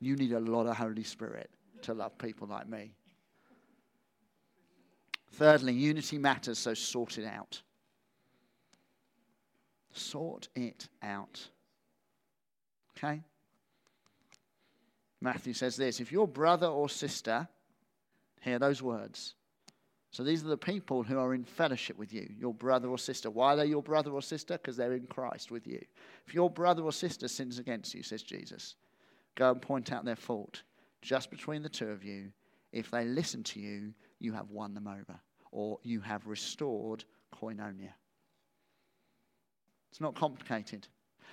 You 0.00 0.16
need 0.16 0.32
a 0.32 0.40
lot 0.40 0.68
of 0.68 0.78
Holy 0.78 1.04
Spirit 1.04 1.50
to 1.82 1.92
love 1.92 2.16
people 2.16 2.48
like 2.48 2.66
me. 2.66 2.94
Thirdly, 5.32 5.74
unity 5.74 6.16
matters, 6.16 6.58
so 6.58 6.72
sort 6.72 7.18
it 7.18 7.26
out. 7.26 7.60
Sort 9.92 10.48
it 10.54 10.88
out. 11.02 11.48
Okay? 12.96 13.22
Matthew 15.20 15.52
says 15.52 15.76
this 15.76 16.00
if 16.00 16.12
your 16.12 16.28
brother 16.28 16.66
or 16.66 16.88
sister, 16.88 17.48
hear 18.40 18.58
those 18.58 18.82
words. 18.82 19.34
So 20.12 20.24
these 20.24 20.44
are 20.44 20.48
the 20.48 20.56
people 20.56 21.04
who 21.04 21.18
are 21.18 21.34
in 21.34 21.44
fellowship 21.44 21.96
with 21.96 22.12
you, 22.12 22.28
your 22.36 22.52
brother 22.52 22.88
or 22.88 22.98
sister. 22.98 23.30
Why 23.30 23.52
are 23.52 23.56
they 23.56 23.66
your 23.66 23.82
brother 23.82 24.10
or 24.10 24.22
sister? 24.22 24.54
Because 24.54 24.76
they're 24.76 24.94
in 24.94 25.06
Christ 25.06 25.52
with 25.52 25.68
you. 25.68 25.80
If 26.26 26.34
your 26.34 26.50
brother 26.50 26.82
or 26.82 26.92
sister 26.92 27.28
sins 27.28 27.60
against 27.60 27.94
you, 27.94 28.02
says 28.02 28.24
Jesus, 28.24 28.74
go 29.36 29.52
and 29.52 29.62
point 29.62 29.92
out 29.92 30.04
their 30.04 30.16
fault 30.16 30.62
just 31.00 31.30
between 31.30 31.62
the 31.62 31.68
two 31.68 31.90
of 31.90 32.02
you. 32.02 32.32
If 32.72 32.90
they 32.90 33.04
listen 33.04 33.44
to 33.44 33.60
you, 33.60 33.94
you 34.18 34.32
have 34.32 34.50
won 34.50 34.74
them 34.74 34.88
over, 34.88 35.18
or 35.52 35.78
you 35.84 36.00
have 36.00 36.26
restored 36.26 37.04
koinonia. 37.32 37.92
It's 39.90 40.00
not 40.00 40.14
complicated. 40.14 40.86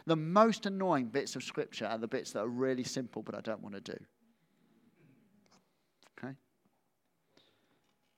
The 0.06 0.16
most 0.16 0.66
annoying 0.66 1.08
bits 1.08 1.36
of 1.36 1.44
Scripture 1.44 1.86
are 1.86 1.98
the 1.98 2.08
bits 2.08 2.32
that 2.32 2.40
are 2.40 2.48
really 2.48 2.84
simple, 2.84 3.22
but 3.22 3.36
I 3.36 3.42
don't 3.42 3.62
want 3.62 3.76
to 3.76 3.82
do. 3.82 3.98
Okay? 6.18 6.34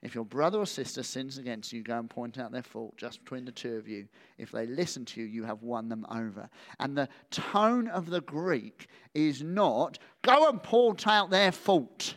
If 0.01 0.15
your 0.15 0.23
brother 0.23 0.59
or 0.59 0.65
sister 0.65 1.03
sins 1.03 1.37
against 1.37 1.73
you, 1.73 1.83
go 1.83 1.97
and 1.97 2.09
point 2.09 2.37
out 2.37 2.51
their 2.51 2.63
fault 2.63 2.95
just 2.97 3.23
between 3.23 3.43
the 3.43 3.51
two 3.51 3.75
of 3.75 3.87
you. 3.87 4.07
If 4.37 4.51
they 4.51 4.65
listen 4.65 5.03
to 5.05 5.21
you, 5.21 5.27
you 5.27 5.43
have 5.43 5.61
won 5.61 5.89
them 5.89 6.05
over. 6.09 6.49
And 6.79 6.97
the 6.97 7.09
tone 7.31 7.87
of 7.89 8.09
the 8.09 8.21
Greek 8.21 8.87
is 9.13 9.41
not, 9.41 9.99
go 10.21 10.47
and 10.47 10.61
point 10.61 11.07
out 11.07 11.31
their 11.31 11.51
fault. 11.51 12.15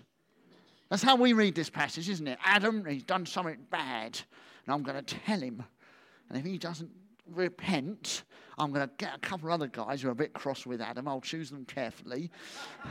That's 0.90 1.02
how 1.02 1.16
we 1.16 1.32
read 1.32 1.54
this 1.54 1.70
passage, 1.70 2.08
isn't 2.10 2.28
it? 2.28 2.38
Adam, 2.44 2.84
he's 2.84 3.02
done 3.02 3.24
something 3.24 3.56
bad, 3.70 4.20
and 4.66 4.74
I'm 4.74 4.82
going 4.82 5.02
to 5.02 5.14
tell 5.16 5.40
him. 5.40 5.64
And 6.28 6.38
if 6.38 6.44
he 6.44 6.58
doesn't 6.58 6.90
repent, 7.30 8.24
I'm 8.58 8.72
going 8.72 8.88
to 8.88 8.94
get 8.98 9.14
a 9.14 9.18
couple 9.18 9.48
of 9.48 9.54
other 9.54 9.68
guys 9.68 10.02
who 10.02 10.08
are 10.08 10.12
a 10.12 10.14
bit 10.14 10.32
cross 10.32 10.66
with 10.66 10.80
Adam. 10.80 11.08
I'll 11.08 11.20
choose 11.20 11.50
them 11.50 11.64
carefully. 11.64 12.30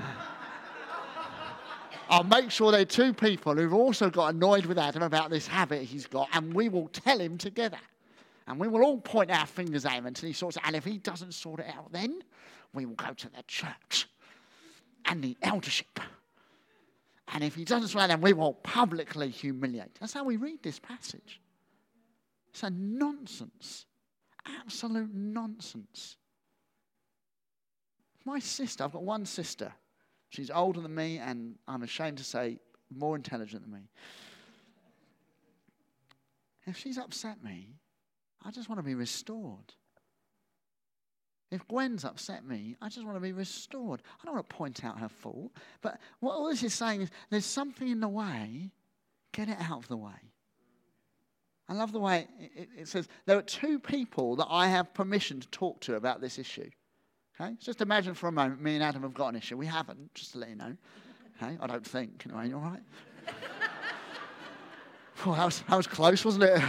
I'll 2.09 2.23
make 2.23 2.51
sure 2.51 2.71
they're 2.71 2.83
two 2.83 3.13
people 3.13 3.55
who've 3.55 3.73
also 3.73 4.09
got 4.09 4.33
annoyed 4.33 4.65
with 4.65 4.77
Adam 4.77 5.01
about 5.01 5.29
this 5.29 5.47
habit 5.47 5.83
he's 5.83 6.07
got, 6.07 6.27
and 6.33 6.53
we 6.53 6.67
will 6.67 6.89
tell 6.89 7.19
him 7.19 7.37
together. 7.37 7.79
And 8.47 8.59
we 8.59 8.67
will 8.67 8.83
all 8.83 8.97
point 8.97 9.31
our 9.31 9.45
fingers 9.45 9.85
at 9.85 9.93
him 9.93 10.05
until 10.05 10.27
he 10.27 10.33
sorts 10.33 10.57
it 10.57 10.63
out. 10.63 10.67
And 10.67 10.75
if 10.75 10.83
he 10.83 10.97
doesn't 10.97 11.33
sort 11.33 11.61
it 11.61 11.67
out, 11.73 11.91
then 11.93 12.21
we 12.73 12.85
will 12.85 12.95
go 12.95 13.13
to 13.13 13.29
the 13.29 13.43
church 13.47 14.09
and 15.05 15.23
the 15.23 15.37
eldership. 15.41 15.99
And 17.33 17.45
if 17.45 17.55
he 17.55 17.63
doesn't 17.63 17.89
sort 17.89 18.01
it 18.01 18.03
out, 18.05 18.07
then 18.09 18.21
we 18.21 18.33
will 18.33 18.55
publicly 18.55 19.29
humiliate. 19.29 19.95
That's 19.99 20.13
how 20.13 20.25
we 20.25 20.35
read 20.35 20.61
this 20.63 20.79
passage. 20.79 21.39
It's 22.49 22.63
a 22.63 22.69
nonsense. 22.69 23.85
Absolute 24.45 25.13
nonsense. 25.13 26.17
My 28.25 28.39
sister, 28.39 28.83
I've 28.83 28.93
got 28.93 29.03
one 29.03 29.25
sister. 29.25 29.73
She's 30.29 30.49
older 30.49 30.81
than 30.81 30.93
me, 30.95 31.17
and 31.17 31.55
I'm 31.67 31.83
ashamed 31.83 32.17
to 32.19 32.23
say, 32.23 32.59
more 32.93 33.15
intelligent 33.15 33.63
than 33.63 33.73
me. 33.73 33.89
If 36.65 36.77
she's 36.77 36.97
upset 36.97 37.43
me, 37.43 37.75
I 38.43 38.51
just 38.51 38.69
want 38.69 38.79
to 38.79 38.83
be 38.83 38.95
restored. 38.95 39.73
If 41.51 41.67
Gwen's 41.67 42.05
upset 42.05 42.45
me, 42.45 42.77
I 42.81 42.87
just 42.87 43.05
want 43.05 43.17
to 43.17 43.21
be 43.21 43.33
restored. 43.33 44.01
I 44.21 44.25
don't 44.25 44.35
want 44.35 44.49
to 44.49 44.55
point 44.55 44.85
out 44.85 44.99
her 44.99 45.09
fault. 45.09 45.51
But 45.81 45.99
what 46.21 46.33
all 46.33 46.49
this 46.49 46.63
is 46.63 46.73
saying 46.73 47.01
is 47.01 47.09
there's 47.29 47.45
something 47.45 47.89
in 47.89 47.99
the 47.99 48.07
way, 48.07 48.71
get 49.33 49.49
it 49.49 49.57
out 49.59 49.79
of 49.79 49.87
the 49.89 49.97
way. 49.97 50.30
I 51.71 51.73
love 51.73 51.93
the 51.93 51.99
way 51.99 52.27
it, 52.37 52.67
it, 52.79 52.87
says 52.89 53.07
there 53.25 53.37
are 53.37 53.41
two 53.41 53.79
people 53.79 54.35
that 54.35 54.47
I 54.49 54.67
have 54.67 54.93
permission 54.93 55.39
to 55.39 55.47
talk 55.51 55.79
to 55.81 55.95
about 55.95 56.19
this 56.19 56.37
issue. 56.37 56.69
Okay? 57.39 57.55
Just 57.61 57.79
imagine 57.79 58.13
for 58.13 58.27
a 58.27 58.31
moment 58.31 58.61
me 58.61 58.75
and 58.75 58.83
Adam 58.83 59.03
have 59.03 59.13
got 59.13 59.29
an 59.29 59.37
issue. 59.37 59.55
We 59.55 59.67
haven't, 59.67 60.13
just 60.13 60.33
to 60.33 60.39
let 60.39 60.49
you 60.49 60.57
know. 60.57 60.75
Okay? 61.41 61.57
I 61.61 61.67
don't 61.67 61.87
think. 61.87 62.25
Anyway, 62.27 62.53
all 62.53 62.59
right? 62.59 62.81
well, 65.25 65.35
that 65.35 65.45
was, 65.45 65.63
that 65.69 65.77
was 65.77 65.87
close, 65.87 66.25
wasn't 66.25 66.43
it? 66.43 66.61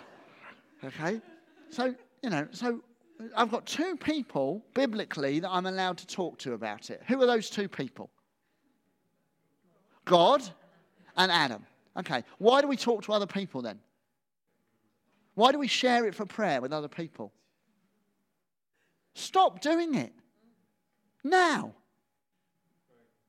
okay? 0.84 1.20
So, 1.68 1.94
you 2.22 2.30
know, 2.30 2.48
so 2.52 2.80
I've 3.36 3.50
got 3.50 3.66
two 3.66 3.96
people 3.96 4.64
biblically 4.72 5.40
that 5.40 5.50
I'm 5.50 5.66
allowed 5.66 5.98
to 5.98 6.06
talk 6.06 6.38
to 6.38 6.54
about 6.54 6.88
it. 6.88 7.02
Who 7.06 7.20
are 7.20 7.26
those 7.26 7.50
two 7.50 7.68
people? 7.68 8.08
God 10.06 10.42
and 11.18 11.30
Adam. 11.30 11.66
Okay, 11.98 12.24
why 12.38 12.62
do 12.62 12.66
we 12.66 12.78
talk 12.78 13.02
to 13.02 13.12
other 13.12 13.26
people 13.26 13.60
then? 13.60 13.78
Why 15.34 15.52
do 15.52 15.58
we 15.58 15.68
share 15.68 16.06
it 16.06 16.14
for 16.14 16.26
prayer 16.26 16.60
with 16.60 16.72
other 16.72 16.88
people? 16.88 17.32
Stop 19.14 19.60
doing 19.60 19.94
it. 19.94 20.12
Now. 21.24 21.74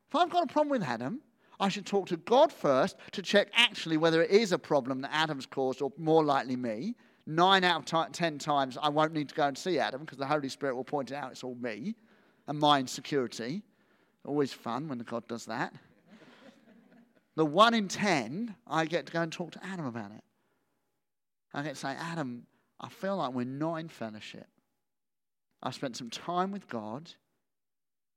If 0.10 0.16
I've 0.16 0.30
got 0.30 0.44
a 0.44 0.48
problem 0.48 0.70
with 0.70 0.84
Adam, 0.84 1.22
I 1.60 1.70
should 1.70 1.86
talk 1.86 2.08
to 2.08 2.18
God 2.18 2.52
first 2.52 2.98
to 3.14 3.22
check 3.22 3.50
actually 3.54 3.98
whether 3.98 4.22
it 4.22 4.30
is 4.30 4.52
a 4.52 4.60
problem 4.60 5.02
that 5.02 5.12
Adam's 5.14 5.46
caused 5.46 5.82
or 5.82 5.92
more 5.98 6.24
likely 6.24 6.56
me. 6.56 6.96
Nine 7.26 7.64
out 7.64 7.80
of 7.80 7.86
t- 7.86 8.12
ten 8.12 8.38
times, 8.38 8.78
I 8.80 8.90
won't 8.90 9.14
need 9.14 9.30
to 9.30 9.36
go 9.36 9.48
and 9.48 9.58
see 9.58 9.80
Adam 9.80 10.02
because 10.02 10.18
the 10.18 10.26
Holy 10.26 10.50
Spirit 10.50 10.76
will 10.76 10.84
point 10.84 11.10
it 11.12 11.16
out 11.16 11.32
it's 11.32 11.44
all 11.44 11.56
me 11.56 11.96
and 12.48 12.60
my 12.60 12.80
insecurity. 12.80 13.64
Always 14.26 14.52
fun 14.54 14.88
when 14.88 15.00
God 15.00 15.28
does 15.28 15.46
that. 15.46 15.74
the 17.36 17.46
one 17.46 17.74
in 17.74 17.88
ten, 17.88 18.56
I 18.68 18.86
get 18.86 19.06
to 19.08 19.14
go 19.14 19.22
and 19.22 19.32
talk 19.32 19.52
to 19.52 19.66
Adam 19.66 19.86
about 19.86 20.12
it. 20.12 20.24
I 21.54 21.62
to 21.62 21.76
say, 21.76 21.90
Adam, 21.90 22.48
I 22.80 22.90
feel 22.90 23.18
like 23.18 23.34
we're 23.34 23.46
not 23.46 23.76
in 23.76 23.90
fellowship. 23.90 24.48
I 25.62 25.72
spent 25.72 25.96
some 25.96 26.10
time 26.10 26.52
with 26.52 26.68
God, 26.68 27.12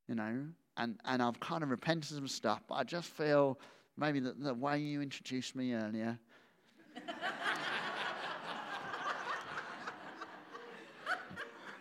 you 0.08 0.14
know, 0.14 0.46
and, 0.76 0.98
and 1.04 1.22
I've 1.22 1.38
kind 1.40 1.62
of 1.62 1.70
repented 1.70 2.10
some 2.10 2.28
stuff, 2.28 2.62
but 2.68 2.74
I 2.76 2.84
just 2.84 3.08
feel 3.08 3.58
maybe 3.96 4.20
the, 4.20 4.32
the 4.32 4.54
way 4.54 4.78
you 4.78 5.02
introduced 5.02 5.54
me 5.54 5.74
earlier. 5.74 6.18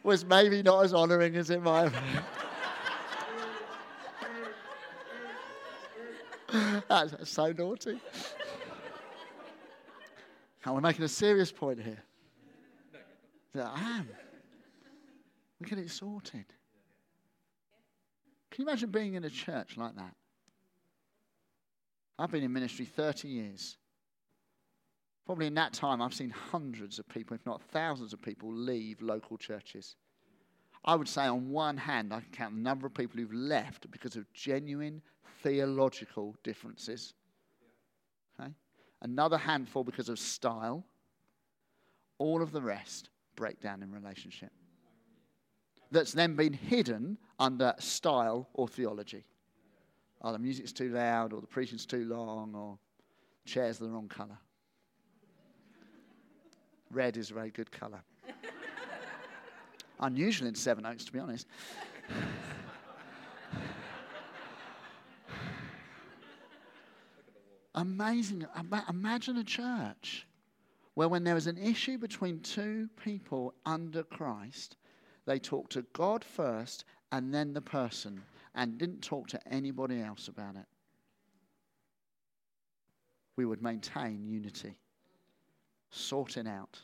was 0.03 0.23
maybe 0.25 0.61
not 0.61 0.85
as 0.85 0.93
honoring 0.93 1.35
as 1.35 1.49
it 1.49 1.63
might 1.63 1.91
have 1.91 2.25
that's 6.87 7.29
so 7.29 7.51
naughty. 7.51 7.99
And 10.65 10.73
we're 10.73 10.81
making 10.81 11.05
a 11.05 11.09
serious 11.09 11.51
point 11.51 11.79
here. 11.79 12.03
I 13.55 13.99
am. 13.99 14.09
We 15.59 15.67
get 15.67 15.77
it 15.77 15.89
sorted. 15.89 16.45
Can 18.51 18.63
you 18.63 18.69
imagine 18.69 18.89
being 18.89 19.13
in 19.13 19.23
a 19.23 19.29
church 19.29 19.77
like 19.77 19.95
that? 19.95 20.13
I've 22.17 22.31
been 22.31 22.43
in 22.43 22.51
ministry 22.51 22.85
30 22.85 23.27
years. 23.27 23.77
Probably 25.25 25.47
in 25.47 25.53
that 25.55 25.73
time, 25.73 26.01
I've 26.01 26.13
seen 26.13 26.29
hundreds 26.29 26.99
of 26.99 27.07
people, 27.09 27.35
if 27.35 27.45
not 27.45 27.61
thousands 27.61 28.13
of 28.13 28.21
people, 28.21 28.51
leave 28.53 29.01
local 29.01 29.37
churches. 29.37 29.95
I 30.83 30.95
would 30.95 31.07
say, 31.07 31.25
on 31.25 31.49
one 31.49 31.77
hand, 31.77 32.13
I 32.13 32.19
can 32.21 32.29
count 32.31 32.55
the 32.55 32.61
number 32.61 32.85
of 32.85 32.93
people 32.93 33.19
who've 33.19 33.33
left 33.33 33.89
because 33.91 34.15
of 34.15 34.31
genuine 34.33 35.01
theological 35.41 36.35
differences. 36.43 37.13
Another 39.05 39.37
handful 39.37 39.83
because 39.83 40.09
of 40.09 40.17
style. 40.17 40.83
All 42.17 42.41
of 42.41 42.51
the 42.51 42.61
rest 42.61 43.09
break 43.35 43.61
down 43.61 43.83
in 43.83 43.91
relationship 43.91 44.51
that's 45.91 46.11
then 46.11 46.35
been 46.35 46.53
hidden 46.53 47.15
under 47.37 47.75
style 47.77 48.49
or 48.55 48.67
theology. 48.67 49.23
Oh, 50.23 50.31
the 50.31 50.39
music's 50.39 50.71
too 50.71 50.89
loud, 50.89 51.33
or 51.33 51.41
the 51.41 51.45
preaching's 51.45 51.85
too 51.85 52.05
long, 52.05 52.55
or 52.55 52.79
chair's 53.45 53.77
the 53.77 53.87
wrong 53.87 54.07
colour. 54.07 54.39
Red 56.89 57.15
is 57.15 57.29
a 57.29 57.35
very 57.35 57.51
good 57.51 57.71
colour. 57.71 58.01
Unusual 59.99 60.47
in 60.47 60.55
Sevenoaks, 60.55 61.05
to 61.05 61.11
be 61.11 61.19
honest. 61.19 61.45
Amazing. 67.75 68.45
Imagine 68.89 69.37
a 69.37 69.43
church 69.43 70.25
where, 70.93 71.09
when 71.09 71.25
there 71.25 71.35
was 71.35 71.47
an 71.47 71.57
issue 71.57 71.97
between 71.97 72.39
two 72.39 72.89
people 73.03 73.53
under 73.65 74.01
Christ, 74.01 74.77
they 75.25 75.39
talked 75.39 75.73
to 75.73 75.81
God 75.93 76.23
first 76.23 76.85
and 77.11 77.33
then 77.33 77.53
the 77.53 77.61
person 77.61 78.21
and 78.55 78.77
didn't 78.77 79.01
talk 79.01 79.27
to 79.27 79.47
anybody 79.47 80.01
else 80.01 80.29
about 80.29 80.55
it. 80.55 80.65
We 83.35 83.45
would 83.45 83.61
maintain 83.61 84.25
unity, 84.25 84.79
sorting 85.91 86.47
out. 86.47 86.79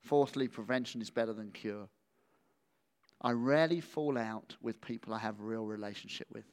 Fourthly, 0.00 0.48
prevention 0.48 1.00
is 1.00 1.10
better 1.10 1.32
than 1.32 1.52
cure. 1.52 1.88
I 3.22 3.30
rarely 3.32 3.80
fall 3.80 4.18
out 4.18 4.56
with 4.60 4.80
people 4.80 5.14
I 5.14 5.18
have 5.18 5.38
a 5.38 5.44
real 5.44 5.64
relationship 5.64 6.26
with. 6.32 6.44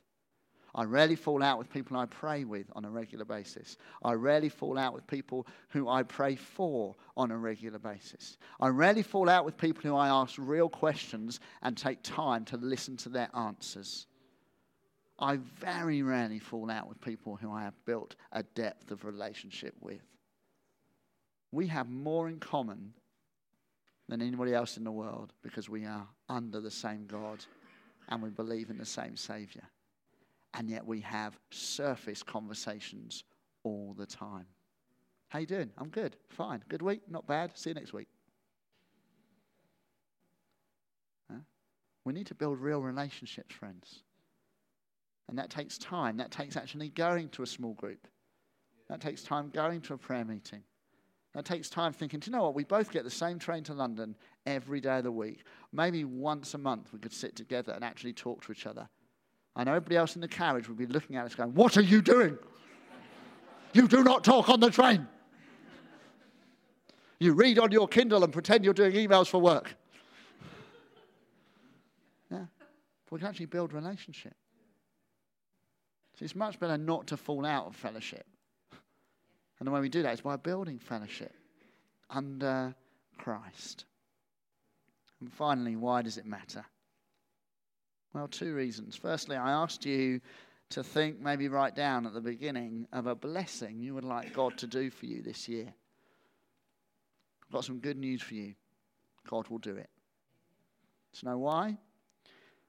I 0.78 0.84
rarely 0.84 1.16
fall 1.16 1.42
out 1.42 1.58
with 1.58 1.72
people 1.72 1.96
I 1.96 2.06
pray 2.06 2.44
with 2.44 2.68
on 2.76 2.84
a 2.84 2.90
regular 2.90 3.24
basis. 3.24 3.78
I 4.04 4.12
rarely 4.12 4.50
fall 4.50 4.78
out 4.78 4.94
with 4.94 5.08
people 5.08 5.48
who 5.70 5.88
I 5.88 6.04
pray 6.04 6.36
for 6.36 6.96
on 7.16 7.32
a 7.32 7.38
regular 7.38 7.80
basis. 7.80 8.38
I 8.60 8.68
rarely 8.68 9.02
fall 9.02 9.30
out 9.30 9.46
with 9.46 9.58
people 9.58 9.84
who 9.84 9.96
I 9.96 10.10
ask 10.10 10.36
real 10.38 10.68
questions 10.68 11.40
and 11.62 11.78
take 11.78 12.04
time 12.04 12.44
to 12.46 12.58
listen 12.58 12.98
to 12.98 13.10
their 13.10 13.30
answers. 13.34 14.06
I 15.18 15.38
very 15.38 16.02
rarely 16.02 16.40
fall 16.40 16.70
out 16.70 16.90
with 16.90 17.00
people 17.00 17.38
who 17.38 17.54
I 17.54 17.64
have 17.64 17.86
built 17.86 18.18
a 18.34 18.44
depth 18.44 18.92
of 18.92 19.06
relationship 19.06 19.76
with. 19.80 20.02
We 21.54 21.68
have 21.68 21.90
more 21.90 22.28
in 22.28 22.42
common 22.42 22.94
than 24.10 24.22
anybody 24.22 24.54
else 24.54 24.76
in 24.76 24.84
the 24.84 24.92
world 24.92 25.32
because 25.42 25.70
we 25.70 25.86
are 25.86 26.06
under 26.28 26.60
the 26.60 26.70
same 26.70 27.06
God 27.08 27.46
and 28.10 28.22
we 28.22 28.30
believe 28.30 28.70
in 28.70 28.78
the 28.78 28.86
same 28.86 29.16
Savior 29.16 29.64
and 30.56 30.70
yet 30.70 30.86
we 30.86 31.02
have 31.02 31.38
surface 31.52 32.24
conversations 32.24 33.24
all 33.64 33.94
the 33.98 34.06
time. 34.06 34.46
How 35.28 35.40
you 35.40 35.46
doing? 35.46 35.70
I'm 35.78 35.90
good. 35.90 36.16
Fine. 36.30 36.64
Good 36.70 36.82
week? 36.82 37.02
Not 37.10 37.28
bad. 37.28 37.58
See 37.58 37.72
you 37.72 37.74
next 37.74 37.94
week. 37.94 38.08
Huh? 41.30 41.40
We 42.06 42.14
need 42.14 42.28
to 42.28 42.36
build 42.36 42.60
real 42.60 42.82
relationships, 42.82 43.54
friends. 43.54 44.04
And 45.28 45.38
that 45.38 45.50
takes 45.50 45.78
time. 45.78 46.18
That 46.18 46.32
takes 46.32 46.56
actually 46.56 46.90
going 46.90 47.30
to 47.30 47.44
a 47.44 47.48
small 47.48 47.74
group. 47.74 48.08
That 48.88 49.02
takes 49.02 49.24
time 49.24 49.50
going 49.50 49.82
to 49.82 49.96
a 49.96 49.98
prayer 49.98 50.24
meeting. 50.24 50.62
That 51.34 51.44
takes 51.44 51.70
time 51.70 51.92
thinking, 51.92 52.22
do 52.22 52.30
you 52.30 52.38
know 52.38 52.44
what? 52.44 52.56
We 52.56 52.64
both 52.64 52.92
get 52.92 53.04
the 53.04 53.10
same 53.10 53.40
train 53.40 53.64
to 53.64 53.74
London 53.74 54.16
every 54.46 54.80
day 54.80 55.00
of 55.00 55.04
the 55.04 55.12
week. 55.12 55.44
Maybe 55.74 56.06
once 56.06 56.54
a 56.54 56.58
month 56.58 56.94
we 56.94 57.00
could 57.00 57.12
sit 57.12 57.36
together 57.36 57.74
and 57.74 57.84
actually 57.84 58.14
talk 58.14 58.46
to 58.46 58.54
each 58.54 58.66
other. 58.66 58.88
I 59.56 59.64
know 59.64 59.72
everybody 59.72 59.96
else 59.96 60.16
in 60.16 60.22
the 60.22 60.28
carriage 60.28 60.68
would 60.68 60.78
be 60.78 60.86
looking 60.86 61.16
at 61.16 61.26
us 61.26 61.36
going, 61.36 61.54
What 61.54 61.78
are 61.78 61.82
you 61.82 62.02
doing? 62.02 62.38
You 63.74 63.88
do 63.88 64.04
not 64.04 64.24
talk 64.24 64.50
on 64.50 64.60
the 64.60 64.70
train. 64.70 65.08
You 67.20 67.34
read 67.34 67.60
on 67.60 67.72
your 67.72 67.88
Kindle 67.88 68.24
and 68.24 68.32
pretend 68.32 68.66
you're 68.66 68.74
doing 68.74 68.94
emails 68.94 69.28
for 69.28 69.40
work. 69.40 69.76
Yeah. 72.30 72.46
But 73.06 73.12
we 73.12 73.20
can 73.20 73.28
actually 73.28 73.46
build 73.48 73.74
relationship. 73.74 74.34
So 76.18 76.24
it's 76.24 76.36
much 76.36 76.60
better 76.60 76.78
not 76.78 77.08
to 77.08 77.18
fall 77.18 77.46
out 77.46 77.68
of 77.68 77.76
fellowship. 77.76 78.26
And 79.60 79.68
the 79.68 79.72
way 79.72 79.82
we 79.82 79.90
do 79.90 80.02
that 80.04 80.14
is 80.14 80.22
by 80.22 80.36
building 80.36 80.80
fellowship 80.80 81.34
under 82.10 82.76
Christ. 83.18 83.86
And 85.20 85.32
finally, 85.32 85.76
why 85.76 86.02
does 86.02 86.18
it 86.18 86.26
matter? 86.26 86.66
Well, 88.16 88.30
two 88.30 88.56
reasons. 88.56 88.96
Firstly, 88.96 89.36
I 89.36 89.52
asked 89.52 89.86
you 89.86 90.22
to 90.70 90.82
think, 90.82 91.20
maybe 91.20 91.50
write 91.50 91.76
down 91.76 92.06
at 92.06 92.14
the 92.14 92.22
beginning 92.22 92.88
of 92.94 93.08
a 93.08 93.14
blessing 93.14 93.78
you 93.78 93.94
would 93.94 94.06
like 94.06 94.34
God 94.34 94.58
to 94.60 94.68
do 94.68 94.90
for 94.90 95.06
you 95.06 95.22
this 95.22 95.50
year. 95.50 95.68
I've 97.44 97.52
got 97.52 97.66
some 97.66 97.80
good 97.80 97.98
news 97.98 98.22
for 98.22 98.36
you. 98.36 98.54
God 99.30 99.50
will 99.50 99.58
do 99.58 99.76
it. 99.76 99.90
Do 101.12 101.20
you 101.24 101.30
know 101.30 101.40
why? 101.40 101.78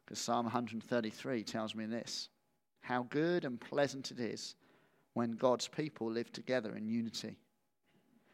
Because 0.05 0.19
Psalm 0.19 0.47
133 0.47 1.45
tells 1.45 1.77
me 1.77 1.87
this 1.87 2.29
how 2.81 3.05
good 3.09 3.45
and 3.45 3.61
pleasant 3.61 4.11
it 4.11 4.19
is 4.19 4.57
when 5.15 5.31
God's 5.31 5.69
people 5.69 6.11
live 6.11 6.33
together 6.33 6.75
in 6.75 6.89
unity. 6.89 7.39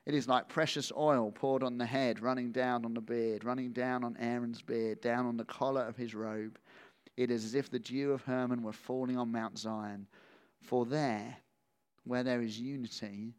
It 0.07 0.15
is 0.15 0.29
like 0.29 0.49
precious 0.49 0.91
oil 0.97 1.31
poured 1.31 1.63
on 1.63 1.77
the 1.77 1.87
head, 1.87 2.21
running 2.21 2.53
down 2.53 2.87
on 2.87 2.95
the 2.95 3.03
beard, 3.03 3.45
running 3.45 3.73
down 3.73 4.03
on 4.03 4.17
Aaron's 4.19 4.63
beard, 4.63 5.03
down 5.03 5.27
on 5.27 5.37
the 5.37 5.45
collar 5.45 5.83
of 5.83 5.97
his 5.97 6.15
robe 6.15 6.59
it 7.17 7.31
is 7.31 7.45
as 7.45 7.55
if 7.55 7.71
the 7.71 7.79
dew 7.79 8.13
of 8.13 8.23
Hermon 8.23 8.63
were 8.63 8.73
falling 8.73 9.17
on 9.17 9.33
Mount 9.33 9.59
Zion. 9.59 10.07
For 10.61 10.87
there, 10.87 11.37
where 12.05 12.23
there 12.23 12.41
is 12.41 12.59
unity, 12.59 13.35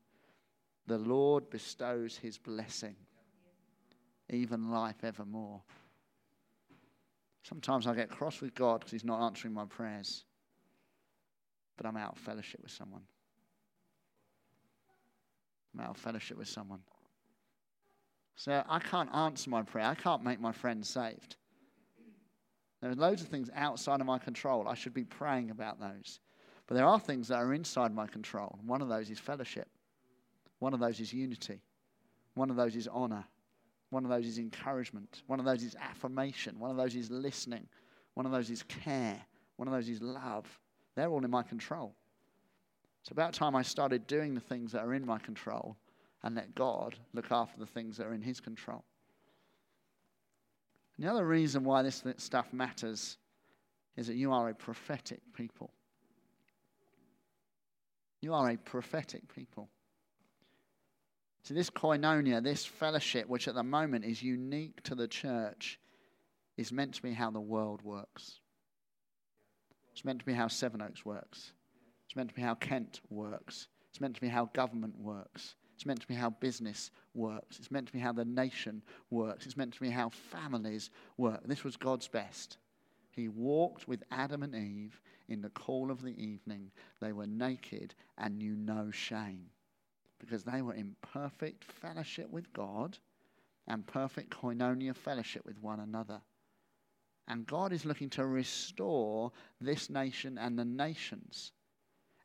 the 0.88 0.98
Lord 0.98 1.50
bestows 1.50 2.18
his 2.18 2.38
blessing, 2.38 2.96
even 4.30 4.72
life 4.72 5.04
evermore. 5.04 5.62
Sometimes 7.44 7.88
I 7.88 7.96
get 7.96 8.10
cross 8.10 8.42
with 8.42 8.54
God 8.56 8.80
because 8.80 8.92
he's 8.92 9.04
not 9.04 9.26
answering 9.26 9.54
my 9.54 9.66
prayers, 9.66 10.24
but 11.78 11.86
I'm 11.86 11.98
out 11.98 12.14
of 12.14 12.18
fellowship 12.20 12.62
with 12.62 12.72
someone. 12.72 13.02
I'm 15.74 15.86
out 15.86 15.92
of 15.92 15.98
fellowship 15.98 16.38
with 16.38 16.48
someone. 16.48 16.80
So 18.36 18.64
I 18.68 18.80
can't 18.80 19.14
answer 19.14 19.50
my 19.50 19.64
prayer. 19.64 19.86
I 19.86 19.96
can't 19.96 20.24
make 20.24 20.40
my 20.40 20.52
friend 20.52 20.86
saved. 20.86 21.36
There 22.84 22.92
are 22.92 22.96
loads 22.96 23.22
of 23.22 23.30
things 23.30 23.50
outside 23.56 24.02
of 24.02 24.08
my 24.08 24.20
control. 24.20 24.68
I 24.68 24.74
should 24.74 24.94
be 24.94 25.06
praying 25.06 25.52
about 25.52 25.80
those. 25.80 26.20
But 26.68 26.76
there 26.76 26.86
are 26.86 27.00
things 27.00 27.30
that 27.30 27.38
are 27.38 27.54
inside 27.54 27.96
my 27.96 28.08
control. 28.08 28.60
One 28.66 28.82
of 28.82 28.90
those 28.90 29.10
is 29.10 29.20
fellowship. 29.20 29.70
One 30.60 30.74
of 30.74 30.82
those 30.82 31.00
is 31.00 31.14
unity. 31.14 31.62
One 32.34 32.50
of 32.50 32.58
those 32.58 32.76
is 32.76 32.90
honor. 32.90 33.24
One 33.90 34.04
of 34.04 34.10
those 34.10 34.26
is 34.26 34.38
encouragement. 34.38 35.24
One 35.28 35.40
of 35.40 35.46
those 35.46 35.64
is 35.64 35.78
affirmation. 35.80 36.60
One 36.60 36.72
of 36.72 36.76
those 36.76 36.94
is 36.94 37.10
listening. 37.10 37.70
One 38.16 38.26
of 38.26 38.34
those 38.34 38.50
is 38.50 38.64
care. 38.64 39.22
One 39.56 39.70
of 39.70 39.74
those 39.74 39.88
is 39.88 40.02
love. 40.02 40.46
They're 40.98 41.08
all 41.08 41.24
in 41.24 41.32
my 41.32 41.44
control. 41.44 41.96
It's 43.00 43.12
about 43.12 43.34
time 43.34 43.56
I 43.56 43.62
started 43.62 44.08
doing 44.08 44.34
the 44.34 44.42
things 44.42 44.74
that 44.74 44.84
are 44.84 44.94
in 44.94 45.06
my 45.06 45.20
control 45.20 45.78
and 46.22 46.36
let 46.36 46.54
God 46.54 46.96
look 47.14 47.32
after 47.32 47.62
the 47.62 47.66
things 47.66 47.96
that 47.96 48.08
are 48.08 48.14
in 48.14 48.22
His 48.22 48.42
control. 48.42 48.84
The 51.04 51.12
other 51.12 51.26
reason 51.26 51.66
why 51.66 51.82
this 51.82 52.02
stuff 52.16 52.54
matters 52.54 53.18
is 53.98 54.08
that 54.08 54.16
you 54.16 54.32
are 54.32 54.48
a 54.48 54.56
prophetic 54.56 55.20
people. 55.34 55.74
You 58.22 58.34
are 58.34 58.52
a 58.52 58.56
prophetic 58.56 59.24
people. 59.36 59.68
So, 61.42 61.54
this 61.54 61.70
koinonia, 61.70 62.42
this 62.42 62.64
fellowship, 62.64 63.28
which 63.28 63.50
at 63.50 63.54
the 63.54 63.64
moment 63.64 64.06
is 64.06 64.24
unique 64.24 64.82
to 64.84 64.96
the 64.96 65.10
church, 65.10 65.78
is 66.56 66.72
meant 66.72 66.94
to 66.94 67.02
be 67.02 67.12
how 67.12 67.32
the 67.32 67.42
world 67.42 67.82
works. 67.82 68.40
It's 69.92 70.06
meant 70.06 70.20
to 70.20 70.26
be 70.26 70.32
how 70.32 70.48
Sevenoaks 70.48 71.04
works. 71.04 71.52
It's 72.06 72.16
meant 72.16 72.30
to 72.30 72.36
be 72.36 72.44
how 72.44 72.56
Kent 72.56 73.02
works. 73.10 73.68
It's 73.90 74.00
meant 74.00 74.16
to 74.16 74.22
be 74.22 74.30
how 74.30 74.46
government 74.54 74.98
works. 74.98 75.56
It's 75.84 75.88
meant 75.88 76.00
to 76.00 76.08
be 76.08 76.16
how 76.16 76.30
business 76.30 76.92
works. 77.14 77.60
It's 77.60 77.70
meant 77.70 77.88
to 77.88 77.92
be 77.92 78.00
how 78.00 78.14
the 78.14 78.24
nation 78.24 78.82
works. 79.10 79.46
It's 79.46 79.58
meant 79.58 79.74
to 79.74 79.82
be 79.82 79.90
how 79.90 80.08
families 80.08 80.92
work. 81.18 81.42
This 81.44 81.66
was 81.66 81.76
God's 81.76 82.08
best. 82.08 82.56
He 83.12 83.28
walked 83.28 83.86
with 83.86 84.02
Adam 84.10 84.44
and 84.44 84.56
Eve 84.56 85.02
in 85.28 85.42
the 85.42 85.50
cool 85.50 85.92
of 85.92 86.02
the 86.02 86.16
evening. 86.18 86.72
They 87.02 87.12
were 87.12 87.28
naked 87.28 87.96
and 88.18 88.38
knew 88.38 88.56
no 88.56 88.92
shame 88.92 89.48
because 90.20 90.46
they 90.46 90.62
were 90.62 90.74
in 90.74 90.96
perfect 91.02 91.66
fellowship 91.66 92.30
with 92.30 92.54
God 92.54 92.98
and 93.68 93.86
perfect 93.86 94.30
koinonia 94.30 94.96
fellowship 94.96 95.46
with 95.46 95.62
one 95.62 95.82
another. 95.82 96.22
And 97.28 97.46
God 97.46 97.74
is 97.74 97.84
looking 97.84 98.10
to 98.12 98.26
restore 98.26 99.34
this 99.60 99.90
nation 99.90 100.38
and 100.38 100.58
the 100.58 100.64
nations 100.64 101.52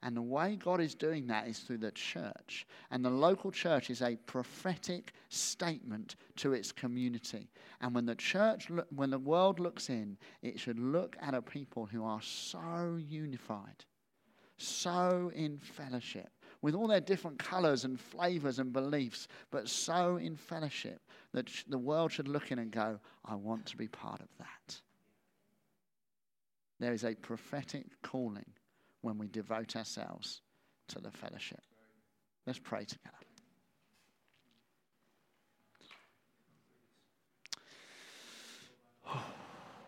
and 0.03 0.17
the 0.17 0.23
way 0.23 0.57
God 0.57 0.81
is 0.81 0.95
doing 0.95 1.27
that 1.27 1.49
is 1.49 1.59
through 1.59 1.79
the 1.79 1.91
church. 1.91 2.67
And 2.91 3.05
the 3.05 3.11
local 3.11 3.51
church 3.51 3.91
is 3.91 4.01
a 4.01 4.17
prophetic 4.27 5.13
statement 5.29 6.15
to 6.37 6.53
its 6.53 6.71
community. 6.71 7.51
And 7.81 7.95
when 7.95 8.07
the 8.07 8.15
church, 8.15 8.69
when 8.95 9.11
the 9.11 9.19
world 9.19 9.59
looks 9.59 9.91
in, 9.91 10.17
it 10.41 10.61
should 10.61 10.79
look 10.79 11.17
at 11.21 11.35
a 11.35 11.43
people 11.43 11.87
who 11.87 12.05
are 12.05 12.23
so 12.23 12.97
unified, 12.99 13.85
so 14.57 15.33
in 15.35 15.59
fellowship, 15.59 16.31
with 16.63 16.75
all 16.75 16.87
their 16.87 17.01
different 17.01 17.39
colors 17.41 17.85
and 17.85 17.99
flavors 17.99 18.61
and 18.61 18.73
beliefs, 18.73 19.27
but 19.51 19.69
so 19.69 20.17
in 20.17 20.37
fellowship 20.37 21.01
that 21.33 21.51
the 21.69 21.79
world 21.79 22.13
should 22.13 22.29
look 22.29 22.53
in 22.53 22.61
and 22.61 22.71
go, 22.71 23.01
I 23.25 23.35
want 23.35 23.67
to 23.67 23.77
be 23.77 23.89
part 23.89 24.21
of 24.21 24.29
that. 24.39 24.81
There 26.79 26.93
is 26.93 27.05
a 27.05 27.17
prophetic 27.17 27.87
calling 28.03 28.47
when 29.03 29.19
we 29.19 29.29
devote 29.29 29.77
ourselves 29.77 30.41
to 30.89 31.01
the 31.01 31.11
fellowship. 31.11 31.61
Let's 32.47 32.59
pray 32.59 32.85
together. 32.85 33.17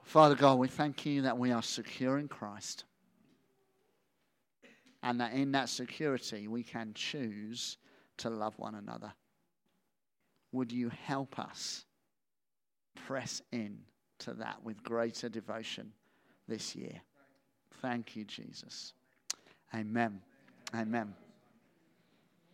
Father 0.04 0.34
God, 0.34 0.58
we 0.58 0.68
thank 0.68 1.06
you 1.06 1.22
that 1.22 1.38
we 1.38 1.52
are 1.52 1.62
secure 1.62 2.18
in 2.18 2.28
Christ. 2.28 2.84
And 5.02 5.20
that 5.20 5.32
in 5.32 5.52
that 5.52 5.70
security 5.70 6.46
we 6.48 6.62
can 6.62 6.92
choose 6.94 7.78
to 8.18 8.28
love 8.28 8.58
one 8.58 8.74
another. 8.74 9.12
Would 10.52 10.72
you 10.72 10.90
help 11.06 11.38
us 11.38 11.86
press 13.06 13.40
in 13.52 13.78
to 14.18 14.34
that 14.34 14.62
with 14.62 14.82
greater 14.82 15.30
devotion 15.30 15.92
this 16.46 16.76
year? 16.76 17.00
Thank 17.80 18.16
you, 18.16 18.24
Jesus. 18.24 18.92
Amen. 19.74 20.20
Amen. 20.74 21.14